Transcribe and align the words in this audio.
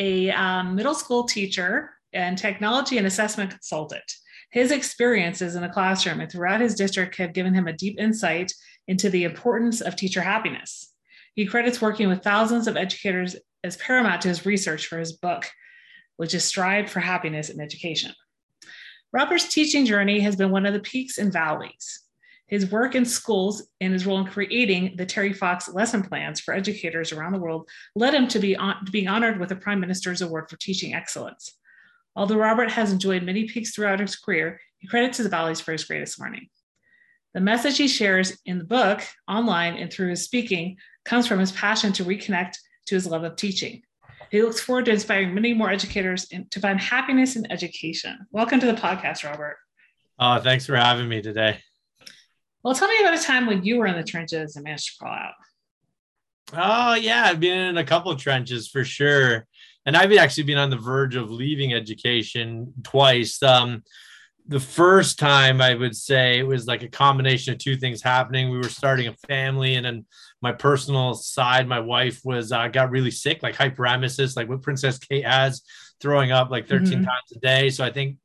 a 0.00 0.30
um, 0.30 0.74
middle 0.74 0.94
school 0.94 1.24
teacher 1.24 1.90
and 2.12 2.36
technology 2.36 2.98
and 2.98 3.06
assessment 3.06 3.50
consultant. 3.50 4.02
His 4.50 4.72
experiences 4.72 5.54
in 5.54 5.62
the 5.62 5.68
classroom 5.68 6.20
and 6.20 6.32
throughout 6.32 6.60
his 6.60 6.74
district 6.74 7.16
have 7.16 7.34
given 7.34 7.54
him 7.54 7.68
a 7.68 7.72
deep 7.72 8.00
insight 8.00 8.52
into 8.88 9.10
the 9.10 9.22
importance 9.22 9.80
of 9.80 9.94
teacher 9.94 10.22
happiness. 10.22 10.92
He 11.34 11.46
credits 11.46 11.80
working 11.80 12.08
with 12.08 12.24
thousands 12.24 12.66
of 12.66 12.76
educators 12.76 13.36
as 13.62 13.76
paramount 13.76 14.22
to 14.22 14.28
his 14.28 14.44
research 14.44 14.86
for 14.86 14.98
his 14.98 15.12
book, 15.12 15.46
which 16.16 16.34
is 16.34 16.44
Strive 16.44 16.90
for 16.90 17.00
Happiness 17.00 17.50
in 17.50 17.60
Education. 17.60 18.12
Robert's 19.12 19.52
teaching 19.52 19.86
journey 19.86 20.20
has 20.20 20.34
been 20.34 20.50
one 20.50 20.66
of 20.66 20.72
the 20.72 20.80
peaks 20.80 21.18
and 21.18 21.32
valleys. 21.32 22.00
His 22.50 22.68
work 22.68 22.96
in 22.96 23.04
schools 23.04 23.68
and 23.80 23.92
his 23.92 24.04
role 24.04 24.18
in 24.18 24.26
creating 24.26 24.96
the 24.96 25.06
Terry 25.06 25.32
Fox 25.32 25.68
lesson 25.68 26.02
plans 26.02 26.40
for 26.40 26.52
educators 26.52 27.12
around 27.12 27.32
the 27.32 27.38
world 27.38 27.68
led 27.94 28.12
him 28.12 28.26
to, 28.26 28.40
be 28.40 28.56
on, 28.56 28.84
being 28.90 29.06
honored 29.06 29.38
with 29.38 29.50
the 29.50 29.56
Prime 29.56 29.78
Minister's 29.78 30.20
Award 30.20 30.50
for 30.50 30.56
Teaching 30.56 30.92
Excellence. 30.92 31.56
Although 32.16 32.38
Robert 32.38 32.72
has 32.72 32.90
enjoyed 32.90 33.22
many 33.22 33.44
peaks 33.44 33.72
throughout 33.72 34.00
his 34.00 34.16
career, 34.16 34.60
he 34.78 34.88
credits 34.88 35.18
his 35.18 35.28
valleys 35.28 35.60
for 35.60 35.70
his 35.70 35.84
greatest 35.84 36.20
learning. 36.20 36.48
The 37.34 37.40
message 37.40 37.78
he 37.78 37.86
shares 37.86 38.36
in 38.44 38.58
the 38.58 38.64
book, 38.64 39.00
online, 39.28 39.76
and 39.76 39.92
through 39.92 40.10
his 40.10 40.24
speaking 40.24 40.76
comes 41.04 41.28
from 41.28 41.38
his 41.38 41.52
passion 41.52 41.92
to 41.92 42.04
reconnect 42.04 42.54
to 42.86 42.96
his 42.96 43.06
love 43.06 43.22
of 43.22 43.36
teaching. 43.36 43.82
He 44.32 44.42
looks 44.42 44.60
forward 44.60 44.86
to 44.86 44.90
inspiring 44.90 45.34
many 45.34 45.54
more 45.54 45.70
educators 45.70 46.26
to 46.26 46.60
find 46.60 46.80
happiness 46.80 47.36
in 47.36 47.50
education. 47.52 48.26
Welcome 48.32 48.58
to 48.58 48.66
the 48.66 48.72
podcast, 48.72 49.22
Robert. 49.22 49.56
Oh, 50.18 50.40
thanks 50.40 50.66
for 50.66 50.74
having 50.74 51.08
me 51.08 51.22
today. 51.22 51.60
Well, 52.62 52.74
tell 52.74 52.88
me 52.88 53.00
about 53.00 53.18
a 53.18 53.22
time 53.22 53.46
when 53.46 53.64
you 53.64 53.78
were 53.78 53.86
in 53.86 53.96
the 53.96 54.04
trenches 54.04 54.56
and 54.56 54.64
managed 54.64 54.92
to 54.92 54.98
crawl 54.98 55.14
out. 55.14 55.32
Oh 56.52 56.94
yeah, 56.94 57.24
I've 57.24 57.40
been 57.40 57.58
in 57.58 57.78
a 57.78 57.84
couple 57.84 58.10
of 58.10 58.20
trenches 58.20 58.68
for 58.68 58.84
sure, 58.84 59.46
and 59.86 59.96
I've 59.96 60.12
actually 60.12 60.44
been 60.44 60.58
on 60.58 60.70
the 60.70 60.76
verge 60.76 61.16
of 61.16 61.30
leaving 61.30 61.72
education 61.72 62.72
twice. 62.82 63.42
Um, 63.42 63.82
the 64.46 64.60
first 64.60 65.18
time 65.18 65.60
I 65.60 65.74
would 65.74 65.96
say 65.96 66.38
it 66.38 66.46
was 66.46 66.66
like 66.66 66.82
a 66.82 66.88
combination 66.88 67.52
of 67.52 67.60
two 67.60 67.76
things 67.76 68.02
happening. 68.02 68.50
We 68.50 68.56
were 68.56 68.64
starting 68.64 69.06
a 69.06 69.14
family, 69.28 69.76
and 69.76 69.86
then 69.86 70.06
my 70.42 70.52
personal 70.52 71.14
side, 71.14 71.68
my 71.68 71.80
wife 71.80 72.20
was 72.24 72.50
uh, 72.50 72.66
got 72.68 72.90
really 72.90 73.12
sick, 73.12 73.42
like 73.42 73.54
hyperemesis, 73.54 74.36
like 74.36 74.48
what 74.48 74.62
Princess 74.62 74.98
Kate 74.98 75.24
has, 75.24 75.62
throwing 76.00 76.32
up 76.32 76.50
like 76.50 76.66
13 76.66 76.88
mm-hmm. 76.88 77.04
times 77.04 77.32
a 77.36 77.38
day. 77.38 77.70
So 77.70 77.84
I 77.84 77.92
think 77.92 78.16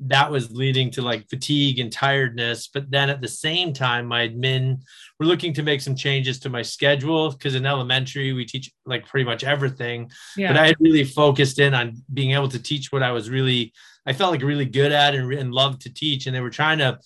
that 0.00 0.30
was 0.30 0.50
leading 0.50 0.90
to 0.90 1.02
like 1.02 1.28
fatigue 1.28 1.78
and 1.78 1.90
tiredness. 1.90 2.68
But 2.68 2.90
then 2.90 3.08
at 3.08 3.20
the 3.20 3.28
same 3.28 3.72
time, 3.72 4.06
my 4.06 4.28
admin 4.28 4.82
were 5.18 5.26
looking 5.26 5.54
to 5.54 5.62
make 5.62 5.80
some 5.80 5.94
changes 5.96 6.38
to 6.40 6.50
my 6.50 6.62
schedule 6.62 7.30
because 7.30 7.54
in 7.54 7.64
elementary 7.64 8.32
we 8.32 8.44
teach 8.44 8.70
like 8.84 9.06
pretty 9.06 9.24
much 9.24 9.42
everything. 9.42 10.10
Yeah. 10.36 10.48
But 10.48 10.58
I 10.58 10.66
had 10.66 10.76
really 10.80 11.04
focused 11.04 11.58
in 11.58 11.72
on 11.72 12.02
being 12.12 12.32
able 12.32 12.48
to 12.48 12.62
teach 12.62 12.92
what 12.92 13.02
I 13.02 13.12
was 13.12 13.30
really, 13.30 13.72
I 14.04 14.12
felt 14.12 14.32
like 14.32 14.42
really 14.42 14.66
good 14.66 14.92
at 14.92 15.14
and, 15.14 15.32
and 15.32 15.52
loved 15.52 15.82
to 15.82 15.92
teach. 15.92 16.26
And 16.26 16.36
they 16.36 16.40
were 16.40 16.50
trying 16.50 16.78
to 16.78 16.98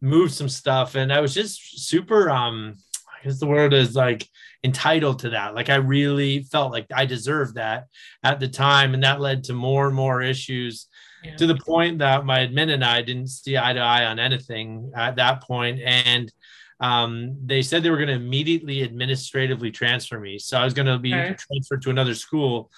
move 0.00 0.32
some 0.32 0.48
stuff. 0.48 0.94
And 0.94 1.12
I 1.12 1.20
was 1.20 1.34
just 1.34 1.88
super, 1.88 2.30
um, 2.30 2.76
I 3.20 3.24
guess 3.24 3.38
the 3.38 3.46
word 3.46 3.74
is 3.74 3.94
like 3.94 4.26
entitled 4.64 5.20
to 5.20 5.30
that. 5.30 5.54
Like 5.54 5.68
I 5.68 5.76
really 5.76 6.42
felt 6.44 6.72
like 6.72 6.86
I 6.94 7.06
deserved 7.06 7.56
that 7.56 7.86
at 8.22 8.40
the 8.40 8.48
time. 8.48 8.94
And 8.94 9.02
that 9.02 9.20
led 9.20 9.44
to 9.44 9.52
more 9.52 9.86
and 9.86 9.94
more 9.94 10.22
issues 10.22 10.86
yeah. 11.22 11.36
to 11.36 11.46
the 11.46 11.56
point 11.56 11.98
that 11.98 12.24
my 12.24 12.46
admin 12.46 12.72
and 12.72 12.84
I 12.84 13.02
didn't 13.02 13.28
see 13.28 13.58
eye 13.58 13.72
to 13.72 13.80
eye 13.80 14.06
on 14.06 14.18
anything 14.18 14.92
at 14.96 15.16
that 15.16 15.42
point. 15.42 15.80
And 15.80 16.32
um, 16.80 17.36
they 17.44 17.60
said 17.60 17.82
they 17.82 17.90
were 17.90 17.96
going 17.96 18.08
to 18.08 18.14
immediately 18.14 18.82
administratively 18.82 19.70
transfer 19.70 20.18
me. 20.18 20.38
So 20.38 20.58
I 20.58 20.64
was 20.64 20.74
going 20.74 20.86
to 20.86 20.98
be 20.98 21.14
okay. 21.14 21.36
transferred 21.38 21.82
to 21.82 21.90
another 21.90 22.14
school 22.14 22.70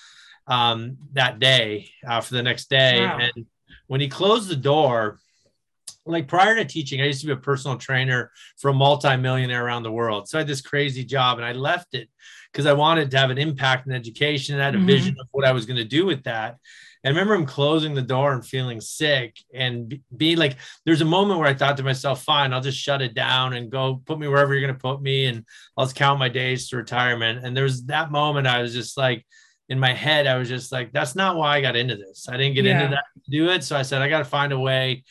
um, 0.48 0.96
that 1.12 1.38
day 1.38 1.90
uh, 2.06 2.20
for 2.20 2.34
the 2.34 2.42
next 2.42 2.68
day. 2.68 3.00
Wow. 3.00 3.18
And 3.20 3.46
when 3.86 4.00
he 4.00 4.08
closed 4.08 4.48
the 4.48 4.56
door, 4.56 5.20
like 6.04 6.28
prior 6.28 6.56
to 6.56 6.64
teaching, 6.64 7.00
I 7.00 7.06
used 7.06 7.20
to 7.20 7.26
be 7.26 7.32
a 7.32 7.36
personal 7.36 7.76
trainer 7.76 8.30
for 8.58 8.70
a 8.70 8.74
multi-millionaire 8.74 9.64
around 9.64 9.82
the 9.84 9.92
world. 9.92 10.28
So 10.28 10.38
I 10.38 10.40
had 10.40 10.48
this 10.48 10.60
crazy 10.60 11.04
job 11.04 11.38
and 11.38 11.44
I 11.44 11.52
left 11.52 11.94
it 11.94 12.08
because 12.52 12.66
I 12.66 12.72
wanted 12.72 13.10
to 13.12 13.18
have 13.18 13.30
an 13.30 13.38
impact 13.38 13.86
in 13.86 13.92
education 13.92 14.54
and 14.54 14.62
I 14.62 14.66
had 14.66 14.74
a 14.74 14.78
mm-hmm. 14.78 14.86
vision 14.86 15.16
of 15.20 15.28
what 15.30 15.46
I 15.46 15.52
was 15.52 15.66
going 15.66 15.76
to 15.78 15.84
do 15.84 16.04
with 16.04 16.24
that. 16.24 16.56
I 17.04 17.08
remember 17.08 17.34
him 17.34 17.46
closing 17.46 17.94
the 17.94 18.02
door 18.02 18.32
and 18.32 18.46
feeling 18.46 18.80
sick 18.80 19.36
and 19.52 19.98
being 20.16 20.38
like, 20.38 20.56
there's 20.86 21.00
a 21.00 21.06
moment 21.06 21.40
where 21.40 21.48
I 21.48 21.54
thought 21.54 21.76
to 21.78 21.82
myself, 21.82 22.22
fine, 22.22 22.52
I'll 22.52 22.60
just 22.60 22.78
shut 22.78 23.02
it 23.02 23.12
down 23.12 23.54
and 23.54 23.72
go 23.72 24.00
put 24.04 24.20
me 24.20 24.28
wherever 24.28 24.54
you're 24.54 24.64
going 24.64 24.78
to 24.78 24.80
put 24.80 25.02
me. 25.02 25.24
And 25.26 25.44
I'll 25.76 25.86
just 25.86 25.96
count 25.96 26.20
my 26.20 26.28
days 26.28 26.68
to 26.68 26.76
retirement. 26.76 27.44
And 27.44 27.56
there 27.56 27.64
was 27.64 27.86
that 27.86 28.12
moment 28.12 28.46
I 28.46 28.62
was 28.62 28.72
just 28.72 28.96
like, 28.96 29.26
in 29.68 29.80
my 29.80 29.92
head, 29.92 30.26
I 30.28 30.36
was 30.36 30.48
just 30.48 30.70
like, 30.70 30.92
that's 30.92 31.16
not 31.16 31.36
why 31.36 31.56
I 31.56 31.60
got 31.60 31.76
into 31.76 31.96
this. 31.96 32.28
I 32.28 32.36
didn't 32.36 32.54
get 32.54 32.66
yeah. 32.66 32.84
into 32.84 32.94
that 32.94 33.04
to 33.24 33.30
do 33.30 33.48
it. 33.48 33.64
So 33.64 33.76
I 33.76 33.82
said, 33.82 34.02
I 34.02 34.08
got 34.08 34.18
to 34.18 34.24
find 34.24 34.52
a 34.52 34.58
way. 34.58 35.02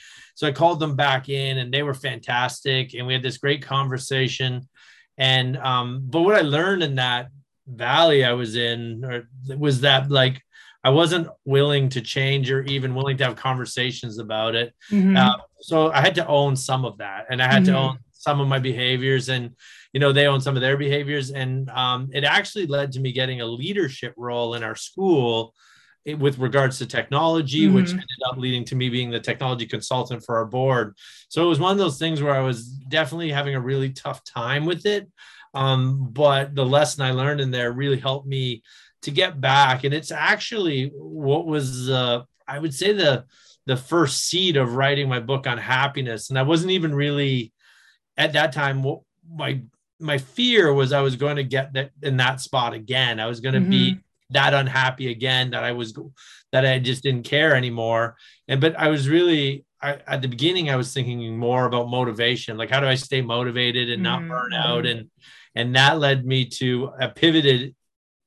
So 0.42 0.48
I 0.48 0.52
called 0.52 0.80
them 0.80 0.96
back 0.96 1.30
in 1.30 1.60
and 1.60 1.72
they 1.72 1.84
were 1.84 1.94
fantastic. 1.94 2.96
And 2.96 3.06
we 3.06 3.14
had 3.14 3.22
this 3.22 3.38
great 3.38 3.62
conversation. 3.62 4.68
And, 5.16 5.56
um, 5.58 6.02
but 6.06 6.22
what 6.22 6.34
I 6.34 6.42
learned 6.42 6.82
in 6.82 6.96
that 6.96 7.28
valley 7.68 8.26
I 8.26 8.34
was 8.34 8.56
in 8.56 9.06
or 9.06 9.30
was 9.56 9.82
that 9.82 10.10
like, 10.10 10.42
I 10.84 10.90
wasn't 10.90 11.28
willing 11.46 11.90
to 11.90 12.02
change 12.02 12.50
or 12.50 12.64
even 12.64 12.96
willing 12.96 13.18
to 13.18 13.26
have 13.26 13.36
conversations 13.36 14.18
about 14.18 14.56
it. 14.56 14.74
Mm-hmm. 14.90 15.16
Uh, 15.16 15.36
so 15.60 15.92
I 15.92 16.02
had 16.02 16.16
to 16.16 16.26
own 16.26 16.56
some 16.56 16.86
of 16.86 16.98
that, 16.98 17.28
and 17.30 17.40
I 17.40 17.46
had 17.46 17.62
mm-hmm. 17.62 17.74
to 17.74 17.78
own 17.78 18.00
some 18.12 18.42
of 18.42 18.48
my 18.48 18.58
behaviors, 18.58 19.30
and 19.30 19.52
you 19.94 20.00
know 20.00 20.12
they 20.12 20.26
own 20.26 20.42
some 20.42 20.56
of 20.56 20.62
their 20.62 20.78
behaviors, 20.78 21.30
and 21.30 21.70
um, 21.70 22.10
it 22.14 22.24
actually 22.24 22.66
led 22.66 22.94
to 22.94 23.00
me 23.00 23.12
getting 23.12 23.42
a 23.42 23.46
leadership 23.46 24.16
role 24.18 24.56
in 24.56 24.64
our 24.64 24.74
school 24.74 25.54
with 26.18 26.40
regards 26.40 26.78
to 26.80 26.86
technology, 26.86 27.66
mm-hmm. 27.66 27.76
which 27.76 27.90
ended 27.90 28.06
up 28.30 28.38
leading 28.38 28.66
to 28.66 28.76
me 28.76 28.90
being 28.90 29.12
the 29.12 29.20
technology 29.20 29.66
consultant 29.66 30.24
for 30.26 30.38
our 30.38 30.46
board. 30.46 30.98
So 31.30 31.44
it 31.44 31.48
was 31.48 31.60
one 31.60 31.72
of 31.72 31.78
those 31.78 32.00
things 32.00 32.22
where 32.22 32.34
I 32.34 32.42
was 32.42 32.68
definitely 32.68 33.32
having 33.32 33.56
a 33.56 33.62
really 33.62 33.92
tough 33.92 34.24
time 34.24 34.66
with 34.66 34.86
it. 34.86 35.08
Um, 35.54 36.08
but 36.12 36.56
the 36.56 36.66
lesson 36.66 37.04
I 37.04 37.12
learned 37.12 37.42
in 37.42 37.52
there 37.52 37.72
really 37.72 38.00
helped 38.00 38.26
me 38.26 38.64
to 39.02 39.12
get 39.12 39.42
back 39.42 39.84
and 39.84 39.94
it's 39.94 40.12
actually 40.12 40.92
what 40.96 41.46
was 41.46 41.90
uh, 41.90 42.22
i 42.48 42.58
would 42.58 42.74
say 42.74 42.94
the 42.94 43.26
the 43.66 43.78
first 43.78 44.26
seed 44.26 44.58
of 44.58 44.76
writing 44.76 45.08
my 45.08 45.20
book 45.20 45.48
on 45.48 45.58
happiness 45.58 46.30
and 46.30 46.38
i 46.38 46.44
wasn't 46.44 46.72
even 46.72 46.94
really 46.94 47.52
at 48.18 48.34
that 48.34 48.52
time 48.52 48.84
what 48.84 49.02
my 49.30 49.62
my 50.00 50.18
fear 50.18 50.74
was 50.74 50.92
i 50.92 51.02
was 51.02 51.16
going 51.16 51.36
to 51.36 51.44
get 51.44 51.74
that 51.74 51.92
in 52.02 52.18
that 52.18 52.40
spot 52.40 52.74
again 52.74 53.20
i 53.20 53.26
was 53.26 53.40
going 53.40 53.54
to 53.54 53.60
mm-hmm. 53.60 53.70
be 53.70 54.00
that 54.32 54.54
unhappy 54.54 55.12
again 55.12 55.52
that 55.52 55.64
i 55.64 55.72
was 55.72 55.98
that 56.52 56.66
i 56.66 56.80
just 56.80 57.04
didn't 57.04 57.24
care 57.24 57.56
anymore 57.56 58.16
and 58.48 58.60
but 58.62 58.76
i 58.78 58.88
was 58.88 59.10
really 59.10 59.66
I, 59.82 60.00
at 60.08 60.22
the 60.22 60.28
beginning 60.28 60.70
i 60.70 60.76
was 60.76 60.94
thinking 60.94 61.38
more 61.38 61.66
about 61.66 61.90
motivation 61.90 62.58
like 62.58 62.70
how 62.70 62.80
do 62.80 62.88
i 62.88 62.96
stay 62.96 63.22
motivated 63.22 63.90
and 63.90 64.04
not 64.04 64.20
mm-hmm. 64.20 64.30
burn 64.30 64.54
out 64.54 64.86
and 64.86 65.10
and 65.56 65.76
that 65.76 66.00
led 66.00 66.26
me 66.26 66.46
to 66.46 66.92
a 67.00 67.10
pivoted 67.10 67.76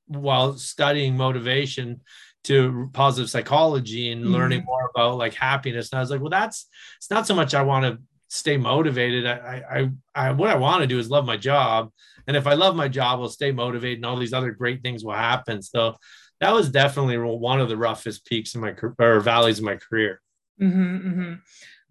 while 0.06 0.56
studying 0.58 1.16
motivation 1.16 2.00
to 2.44 2.90
positive 2.92 3.30
psychology 3.30 4.12
and 4.12 4.22
mm-hmm. 4.22 4.32
learning 4.32 4.64
more 4.64 4.90
about 4.94 5.16
like 5.16 5.34
happiness. 5.34 5.90
And 5.90 5.98
I 5.98 6.02
was 6.02 6.10
like, 6.10 6.20
well, 6.20 6.30
that's 6.30 6.66
it's 6.98 7.10
not 7.10 7.26
so 7.26 7.34
much 7.34 7.54
I 7.54 7.62
want 7.62 7.84
to 7.84 8.02
stay 8.34 8.56
motivated. 8.56 9.26
I, 9.26 9.62
I, 9.70 9.90
I, 10.14 10.32
what 10.32 10.50
I 10.50 10.56
want 10.56 10.82
to 10.82 10.86
do 10.86 10.98
is 10.98 11.10
love 11.10 11.24
my 11.24 11.36
job. 11.36 11.90
And 12.26 12.36
if 12.36 12.46
I 12.46 12.54
love 12.54 12.74
my 12.74 12.88
job, 12.88 13.20
I'll 13.20 13.28
stay 13.28 13.52
motivated 13.52 13.98
and 13.98 14.06
all 14.06 14.16
these 14.16 14.32
other 14.32 14.50
great 14.50 14.82
things 14.82 15.04
will 15.04 15.12
happen. 15.12 15.62
So 15.62 15.96
that 16.40 16.52
was 16.52 16.68
definitely 16.68 17.16
one 17.18 17.60
of 17.60 17.68
the 17.68 17.76
roughest 17.76 18.26
peaks 18.26 18.54
in 18.54 18.60
my 18.60 18.72
career 18.72 19.16
or 19.16 19.20
valleys 19.20 19.60
in 19.60 19.64
my 19.64 19.76
career. 19.76 20.20
Mm-hmm, 20.60 21.08
mm-hmm. 21.08 21.34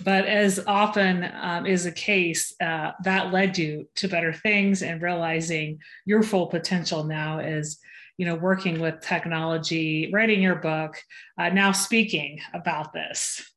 But 0.03 0.25
as 0.25 0.59
often 0.67 1.31
um, 1.41 1.65
is 1.65 1.85
the 1.85 1.91
case, 1.91 2.53
uh, 2.61 2.91
that 3.03 3.31
led 3.31 3.57
you 3.57 3.87
to 3.95 4.07
better 4.07 4.33
things 4.33 4.81
and 4.81 5.01
realizing 5.01 5.79
your 6.05 6.23
full 6.23 6.47
potential 6.47 7.05
now 7.05 7.39
is 7.39 7.79
you 8.17 8.27
know 8.27 8.35
working 8.35 8.79
with 8.79 9.01
technology 9.01 10.11
writing 10.13 10.39
your 10.39 10.57
book 10.57 11.01
uh, 11.39 11.49
now 11.49 11.71
speaking 11.71 12.39
about 12.53 12.93
this 12.93 13.52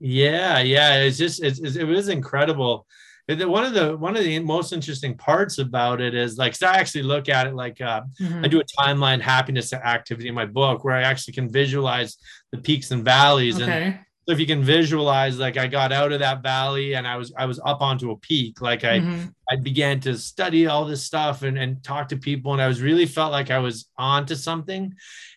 yeah 0.00 0.58
yeah 0.60 0.96
it's 1.02 1.18
just 1.18 1.42
it's, 1.42 1.60
it 1.60 1.84
was 1.84 2.08
incredible 2.08 2.86
one 3.28 3.62
of 3.64 3.74
the 3.74 3.96
one 3.96 4.16
of 4.16 4.24
the 4.24 4.40
most 4.40 4.72
interesting 4.72 5.16
parts 5.16 5.58
about 5.58 6.00
it 6.00 6.14
is 6.16 6.36
like 6.36 6.52
so 6.52 6.66
I 6.66 6.78
actually 6.78 7.02
look 7.04 7.28
at 7.28 7.46
it 7.46 7.54
like 7.54 7.80
uh, 7.80 8.00
Mhm. 8.20 8.44
I 8.44 8.48
do 8.48 8.60
a 8.60 8.64
timeline 8.64 9.20
happiness 9.20 9.72
activity 9.72 10.28
in 10.28 10.34
my 10.34 10.46
book 10.46 10.82
where 10.82 10.96
I 10.96 11.02
actually 11.02 11.34
can 11.34 11.48
visualize 11.48 12.16
the 12.50 12.58
peaks 12.58 12.90
and 12.90 13.04
valleys 13.04 13.60
and 13.60 13.72
Okay. 13.72 14.00
so 14.26 14.32
if 14.32 14.40
you 14.40 14.46
can 14.46 14.64
visualize 14.64 15.38
like 15.38 15.56
I 15.56 15.68
got 15.68 15.92
out 15.92 16.10
of 16.12 16.18
that 16.18 16.42
valley 16.42 16.94
and 16.94 17.06
I 17.06 17.16
was 17.16 17.32
I 17.38 17.46
was 17.46 17.60
up 17.64 17.80
onto 17.82 18.10
a 18.10 18.16
peak 18.16 18.60
like 18.60 18.82
I 18.84 19.00
Mhm. 19.00 19.32
I 19.52 19.56
began 19.56 20.00
to 20.00 20.16
study 20.16 20.66
all 20.66 20.84
this 20.84 21.04
stuff 21.04 21.42
and, 21.42 21.58
and 21.58 21.82
talk 21.82 22.08
to 22.08 22.16
people. 22.16 22.52
And 22.52 22.62
I 22.62 22.68
was 22.68 22.80
really 22.82 23.06
felt 23.06 23.32
like 23.32 23.50
I 23.50 23.58
was 23.58 23.88
onto 23.98 24.36
something. 24.36 24.94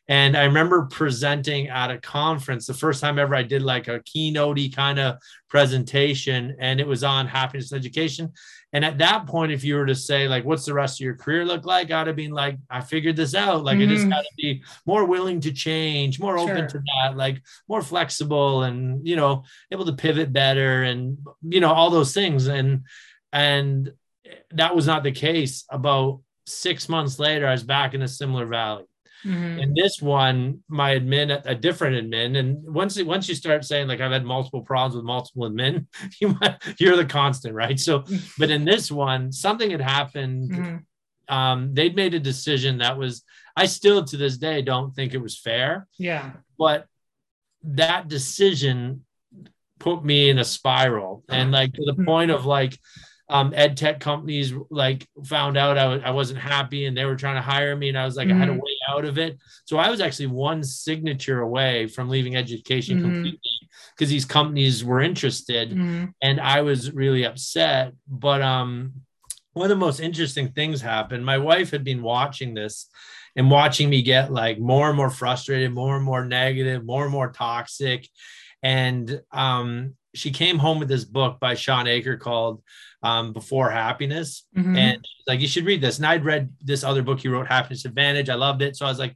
And 0.09 0.35
I 0.35 0.43
remember 0.43 0.83
presenting 0.91 1.69
at 1.69 1.89
a 1.89 1.97
conference 1.97 2.67
the 2.67 2.73
first 2.73 2.99
time 2.99 3.17
ever 3.17 3.35
I 3.35 3.43
did 3.43 3.61
like 3.61 3.87
a 3.87 4.01
keynote 4.03 4.59
kind 4.75 4.99
of 4.99 5.17
presentation, 5.49 6.57
and 6.59 6.81
it 6.81 6.87
was 6.87 7.03
on 7.03 7.27
happiness 7.27 7.71
education. 7.71 8.33
And 8.73 8.83
at 8.83 8.97
that 8.97 9.27
point, 9.27 9.51
if 9.51 9.63
you 9.63 9.75
were 9.75 9.85
to 9.85 9.95
say, 9.95 10.27
like, 10.27 10.43
what's 10.43 10.65
the 10.65 10.73
rest 10.73 10.99
of 10.99 11.05
your 11.05 11.15
career 11.15 11.45
look 11.45 11.63
like? 11.63 11.91
I'd 11.91 12.07
have 12.07 12.15
been 12.15 12.31
like, 12.31 12.57
I 12.69 12.81
figured 12.81 13.15
this 13.15 13.35
out. 13.35 13.63
Like, 13.63 13.79
I 13.79 13.85
just 13.85 14.07
Mhm. 14.07 14.09
got 14.09 14.23
to 14.23 14.31
be 14.35 14.63
more 14.85 15.05
willing 15.05 15.39
to 15.41 15.51
change, 15.51 16.19
more 16.19 16.39
open 16.39 16.67
to 16.67 16.79
that, 16.79 17.15
like 17.15 17.41
more 17.69 17.83
flexible 17.83 18.63
and, 18.63 19.07
you 19.07 19.15
know, 19.15 19.43
able 19.71 19.85
to 19.85 19.93
pivot 19.93 20.33
better 20.33 20.83
and, 20.83 21.19
you 21.43 21.59
know, 21.59 21.71
all 21.71 21.91
those 21.91 22.15
things. 22.15 22.47
And, 22.47 22.87
and 23.31 23.93
that 24.51 24.75
was 24.75 24.87
not 24.87 25.03
the 25.03 25.11
case. 25.11 25.65
About 25.69 26.21
six 26.47 26.89
months 26.89 27.19
later, 27.19 27.47
I 27.47 27.51
was 27.51 27.63
back 27.63 27.93
in 27.93 28.01
a 28.01 28.07
similar 28.07 28.47
valley. 28.47 28.85
Mhm. 29.25 29.61
And 29.63 29.75
this 29.75 30.01
one, 30.01 30.63
my 30.67 30.95
admin, 30.99 31.41
a 31.45 31.55
different 31.55 31.95
admin, 31.95 32.37
and 32.37 32.61
once 32.63 33.01
once 33.03 33.29
you 33.29 33.35
start 33.35 33.63
saying 33.65 33.87
like 33.87 34.01
I've 34.01 34.11
had 34.11 34.25
multiple 34.25 34.61
problems 34.61 34.95
with 34.95 35.05
multiple 35.05 35.49
admin, 35.49 35.85
you 36.21 36.35
might, 36.41 36.57
you're 36.79 36.95
the 36.97 37.05
constant, 37.05 37.53
right? 37.55 37.79
So, 37.79 38.03
but 38.37 38.49
in 38.49 38.65
this 38.65 38.91
one, 38.91 39.31
something 39.31 39.71
had 39.71 39.81
happened. 39.81 40.51
Mhm. 40.51 40.83
Um, 41.29 41.73
they'd 41.73 41.95
made 41.95 42.13
a 42.13 42.19
decision 42.19 42.79
that 42.79 42.97
was, 42.97 43.23
I 43.55 43.65
still 43.65 44.03
to 44.03 44.17
this 44.17 44.37
day 44.37 44.61
don't 44.61 44.93
think 44.93 45.13
it 45.13 45.21
was 45.21 45.39
fair, 45.39 45.87
Yeah. 45.97 46.31
but 46.59 46.85
that 47.63 48.09
decision 48.09 49.05
put 49.79 50.03
me 50.03 50.29
in 50.29 50.37
a 50.39 50.43
spiral 50.43 51.23
and 51.29 51.51
like 51.51 51.71
to 51.73 51.83
the 51.85 52.03
point 52.03 52.29
of 52.31 52.45
like 52.45 52.77
um 53.29 53.53
ed 53.55 53.77
tech 53.77 53.99
companies 54.01 54.53
like 54.69 55.07
found 55.25 55.55
out 55.57 55.77
I, 55.77 55.83
w- 55.83 56.01
I 56.05 56.11
wasn't 56.11 56.39
happy 56.39 56.85
and 56.85 56.95
they 56.95 57.05
were 57.05 57.15
trying 57.15 57.35
to 57.35 57.41
hire 57.41 57.75
me 57.75 57.87
and 57.89 57.97
i 57.97 58.05
was 58.05 58.15
like 58.17 58.29
i 58.29 58.33
had 58.33 58.45
to 58.47 58.53
Mhm. 58.53 58.59
Out 58.87 59.05
of 59.05 59.17
it 59.17 59.37
so 59.65 59.77
i 59.77 59.89
was 59.89 60.01
actually 60.01 60.27
one 60.27 60.63
signature 60.63 61.39
away 61.41 61.87
from 61.87 62.09
leaving 62.09 62.35
education 62.35 62.97
Mhm. 62.97 63.01
completely 63.01 63.39
because 63.95 64.09
these 64.09 64.25
companies 64.25 64.83
were 64.83 65.01
interested 65.01 65.71
Mhm. 65.71 66.13
and 66.21 66.39
I 66.39 66.61
was 66.61 66.91
really 66.91 67.23
upset. 67.25 67.93
But 68.07 68.41
um, 68.41 68.93
one 69.53 69.65
of 69.65 69.69
the 69.69 69.85
most 69.85 69.99
interesting 69.99 70.51
things 70.51 70.81
happened. 70.81 71.25
My 71.25 71.37
wife 71.37 71.69
had 71.71 71.83
been 71.83 72.01
watching 72.01 72.53
this 72.53 72.87
and 73.35 73.51
watching 73.51 73.89
me 73.89 74.01
get 74.01 74.31
like 74.31 74.57
more 74.59 74.87
and 74.89 74.97
more 74.97 75.09
frustrated, 75.09 75.71
more 75.73 75.95
and 75.95 76.05
more 76.05 76.25
negative, 76.25 76.85
more 76.85 77.03
and 77.03 77.11
more 77.11 77.31
toxic. 77.31 78.07
And 78.63 79.21
um, 79.31 79.95
she 80.15 80.31
came 80.31 80.57
home 80.59 80.79
with 80.79 80.87
this 80.87 81.05
book 81.05 81.39
by 81.39 81.53
Shawn 81.55 81.87
Achor 81.87 82.17
called 82.17 82.61
um, 83.03 83.33
Before 83.33 83.69
Happiness. 83.69 84.47
Mhm. 84.57 84.77
And 84.77 85.05
she's 85.05 85.27
like, 85.27 85.39
you 85.41 85.47
should 85.47 85.65
read 85.65 85.81
this. 85.81 85.97
And 85.97 86.05
I'd 86.07 86.25
read 86.25 86.49
this 86.61 86.83
other 86.83 87.03
book 87.03 87.19
he 87.19 87.27
wrote, 87.27 87.47
Happiness 87.47 87.85
Advantage. 87.85 88.29
I 88.29 88.35
loved 88.35 88.61
it. 88.61 88.75
So 88.75 88.85
I 88.85 88.89
was 88.89 88.99
like, 88.99 89.15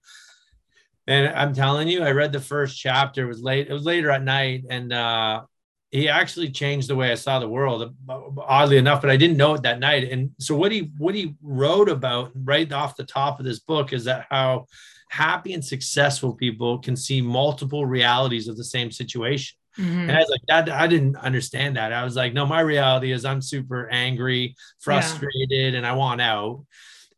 and 1.08 1.34
I'm 1.34 1.54
telling 1.54 1.88
you, 1.88 2.04
I 2.04 2.12
read 2.12 2.34
the 2.34 2.42
first 2.42 2.78
chapter. 2.78 3.24
It 3.24 3.28
was 3.28 3.42
late. 3.42 3.70
It 3.70 3.74
was 3.74 3.86
later 3.86 4.12
at 4.12 4.24
night, 4.24 4.66
and 4.70 4.92
uh, 4.92 5.44
he 5.90 6.10
actually 6.10 6.52
changed 6.52 6.90
the 6.90 6.98
way 6.98 7.14
I 7.14 7.16
saw 7.16 7.40
the 7.40 7.48
world. 7.48 7.96
Oddly 8.10 8.76
enough, 8.78 9.02
but 9.02 9.10
I 9.10 9.16
didn't 9.16 9.38
know 9.38 9.54
it 9.54 9.64
that 9.64 9.80
night. 9.80 10.12
And 10.12 10.32
so 10.38 10.54
what 10.54 10.74
he 10.74 10.92
what 10.98 11.16
he 11.16 11.36
wrote 11.42 11.88
about 11.88 12.32
right 12.36 12.70
off 12.74 12.98
the 12.98 13.06
top 13.06 13.40
of 13.40 13.46
this 13.46 13.60
book 13.60 13.94
is 13.94 14.04
that 14.04 14.26
how 14.30 14.66
happy 15.10 15.54
and 15.54 15.64
successful 15.64 16.34
people 16.34 16.80
can 16.80 16.98
see 16.98 17.22
multiple 17.22 17.86
realities 17.86 18.50
of 18.50 18.58
the 18.58 18.64
same 18.66 18.92
situation. 18.92 19.57
Mhm. 19.80 20.10
And 20.10 20.12
I 20.12 20.20
was 20.20 20.30
like, 20.30 20.42
that 20.48 20.70
I 20.70 20.88
didn't 20.88 21.18
understand 21.18 21.78
that. 21.78 21.94
I 21.94 22.04
was 22.04 22.16
like, 22.16 22.34
no, 22.34 22.46
my 22.46 22.62
reality 22.62 23.12
is 23.12 23.26
I'm 23.26 23.42
super 23.42 23.90
angry, 23.90 24.56
frustrated, 24.80 25.76
and 25.76 25.86
I 25.86 25.94
want 25.94 26.22
out. 26.22 26.66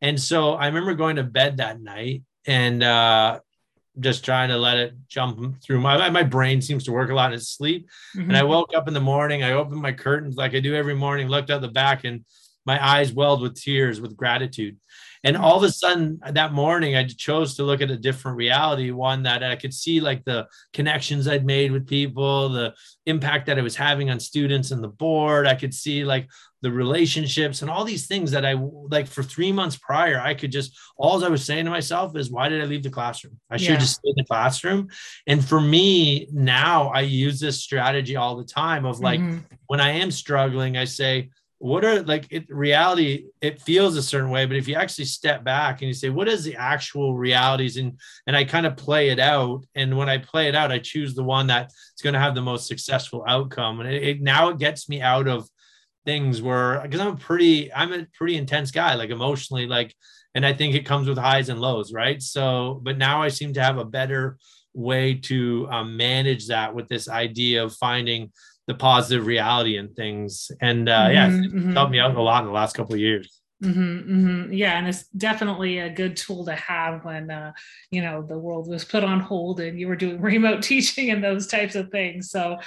And 0.02 0.20
so 0.20 0.54
I 0.54 0.68
remember 0.68 0.94
going 0.94 1.18
to 1.18 1.24
bed 1.24 1.58
that 1.58 1.82
night 1.82 2.24
and 2.46 2.82
uh, 2.84 3.40
just 4.00 4.24
trying 4.24 4.50
to 4.50 4.58
let 4.58 4.78
it 4.78 4.94
jump 5.08 5.62
through 5.62 5.82
my 5.82 6.10
my 6.10 6.24
brain 6.24 6.62
seems 6.62 6.86
to 6.86 6.92
work 6.92 7.10
a 7.10 7.14
lot 7.14 7.32
in 7.32 7.38
its 7.38 7.50
sleep. 7.50 7.90
And 8.16 8.36
I 8.36 8.42
Mhm. 8.42 8.48
woke 8.50 8.74
up 8.76 8.88
in 8.88 8.94
the 8.94 9.02
morning, 9.02 9.44
I 9.44 9.52
opened 9.54 9.82
my 9.82 9.92
curtains 9.92 10.36
like 10.38 10.54
I 10.56 10.60
do 10.60 10.76
every 10.76 10.96
morning, 10.96 11.28
looked 11.28 11.50
out 11.50 11.62
the 11.62 11.68
back, 11.68 12.04
and 12.06 12.26
my 12.66 12.84
eyes 12.86 13.12
welled 13.12 13.42
with 13.42 13.56
tears 13.56 14.00
with 14.00 14.16
gratitude. 14.16 14.78
And 15.24 15.36
all 15.36 15.57
of 15.57 15.63
a 15.63 15.71
sudden 15.71 16.19
that 16.31 16.54
morning, 16.54 16.95
I 16.95 17.04
chose 17.04 17.56
to 17.56 17.63
look 17.63 17.81
at 17.81 17.92
a 17.92 17.98
different 17.98 18.38
reality, 18.38 18.92
one 18.92 19.24
that 19.24 19.44
I 19.44 19.56
could 19.57 19.74
see 19.74 20.00
like 20.00 20.24
the 20.24 20.48
connections 20.71 21.27
I'd 21.27 21.45
made 21.45 21.71
with 21.71 21.88
people, 21.88 22.50
the 22.50 22.74
impact 23.06 23.48
that 23.48 23.60
I 23.60 23.62
was 23.62 23.75
having 23.75 24.10
on 24.10 24.19
students 24.19 24.71
and 24.71 24.81
the 24.83 24.88
board. 24.88 25.45
I 25.45 25.56
could 25.56 25.74
see 25.74 26.06
like 26.06 26.30
the 26.62 26.71
relationships 26.71 27.62
and 27.62 27.69
all 27.71 27.83
these 27.83 28.07
things 28.07 28.31
that 28.31 28.45
I 28.45 28.54
like 28.54 29.07
for 29.07 29.24
three 29.24 29.51
months 29.51 29.77
prior. 29.77 30.19
I 30.21 30.33
could 30.33 30.51
just, 30.51 30.77
all 30.98 31.24
I 31.24 31.30
was 31.30 31.44
saying 31.45 31.65
to 31.65 31.72
myself 31.72 32.15
is, 32.15 32.31
why 32.31 32.48
did 32.48 32.62
I 32.62 32.65
leave 32.65 32.83
the 32.83 32.89
classroom? 32.89 33.39
I 33.50 33.57
should 33.57 33.72
Yeah. 33.72 33.77
just 33.77 33.95
stayed 33.95 34.10
in 34.12 34.15
the 34.18 34.25
classroom. 34.25 34.88
And 35.27 35.44
for 35.44 35.60
me 35.60 36.27
now, 36.31 36.89
I 36.89 37.01
use 37.01 37.39
this 37.42 37.62
strategy 37.62 38.15
all 38.15 38.38
the 38.38 38.45
time 38.45 38.86
of 38.86 39.00
like, 39.00 39.19
Mhm. 39.19 39.44
when 39.68 39.81
I 39.81 39.92
am 39.92 40.12
struggling, 40.12 40.77
I 40.77 40.86
say, 40.86 41.30
what 41.60 41.84
are 41.84 42.02
like 42.04 42.26
it 42.32 42.46
reality 42.50 43.26
it 43.42 43.62
feels 43.62 43.98
a 43.98 44.02
certain 44.02 44.30
way 44.30 44.46
but 44.46 44.56
if 44.56 44.66
you 44.66 44.76
actually 44.76 45.04
step 45.04 45.44
back 45.44 45.82
and 45.82 45.90
you 45.90 45.94
say 45.94 46.10
what 46.10 46.30
is 46.30 46.44
the 46.44 46.56
actual 46.56 47.16
realities? 47.16 47.76
And 47.76 48.00
and 48.26 48.36
i 48.36 48.46
kind 48.46 48.66
of 48.66 48.78
play 48.78 49.10
it 49.10 49.20
out. 49.20 49.66
And 49.76 49.98
when 49.98 50.10
i 50.10 50.18
play 50.18 50.48
it 50.48 50.56
out 50.56 50.72
i 50.72 50.80
choose 50.80 51.14
the 51.14 51.24
one 51.24 51.48
that's 51.48 52.02
going 52.02 52.14
to 52.14 52.20
have 52.20 52.34
the 52.34 52.42
most 52.42 52.68
successful 52.68 53.26
outcome. 53.28 53.82
And 53.82 53.90
it, 53.90 54.04
it 54.04 54.22
now 54.22 54.50
it 54.50 54.58
gets 54.58 54.88
me 54.88 55.02
out 55.02 55.28
of 55.28 55.48
things 56.06 56.42
where 56.42 56.82
because 56.82 57.02
i'm 57.02 57.14
a 57.14 57.18
pretty 57.18 57.72
i'm 57.74 57.92
a 57.92 58.08
pretty 58.18 58.38
intense 58.38 58.72
guy 58.72 58.96
like 58.96 59.10
emotionally 59.10 59.68
like 59.68 59.94
and 60.34 60.46
i 60.46 60.54
think 60.54 60.74
it 60.74 60.86
comes 60.86 61.10
with 61.10 61.18
highs 61.18 61.50
and 61.50 61.60
lows 61.60 61.92
right? 61.92 62.22
So 62.22 62.80
but 62.82 62.98
now 62.98 63.22
i 63.22 63.28
seem 63.28 63.54
to 63.54 63.62
have 63.62 63.78
a 63.78 63.86
better 63.86 64.38
way 64.74 65.16
to 65.16 65.68
um, 65.72 65.98
manage 65.98 66.48
that 66.48 66.74
with 66.74 66.88
this 66.88 67.10
idea 67.10 67.64
of 67.64 67.76
finding 67.76 68.32
the 68.69 68.75
positive 68.75 69.25
reality 69.25 69.77
and 69.77 69.95
things 69.95 70.51
and 70.62 70.88
uh 70.88 71.10
yeah 71.12 71.25
Mhm, 71.27 71.45
it's 71.45 71.54
mhm. 71.54 71.74
helped 71.74 71.92
me 71.92 72.00
out 72.00 72.16
a 72.16 72.21
lot 72.21 72.42
in 72.44 72.45
the 72.45 72.54
last 72.54 72.75
couple 72.75 72.94
of 72.94 73.00
years 73.00 73.42
hmm 73.62 73.98
hmm 74.00 74.54
Yeah, 74.54 74.77
and 74.77 74.88
it's 74.88 75.06
definitely 75.07 75.80
a 75.80 75.89
good 75.89 76.16
tool 76.16 76.45
to 76.45 76.56
have 76.56 77.04
when 77.04 77.30
uh, 77.30 77.51
you 77.92 78.01
know 78.01 78.21
the 78.21 78.38
world 78.38 78.69
was 78.69 78.86
put 78.86 79.04
on 79.04 79.19
hold 79.19 79.60
and 79.60 79.77
you 79.80 79.88
were 79.89 79.98
doing 79.98 80.22
remote 80.34 80.62
teaching 80.62 81.10
and 81.10 81.22
those 81.24 81.48
types 81.48 81.75
of 81.75 81.89
things. 81.89 82.29
So, 82.29 82.58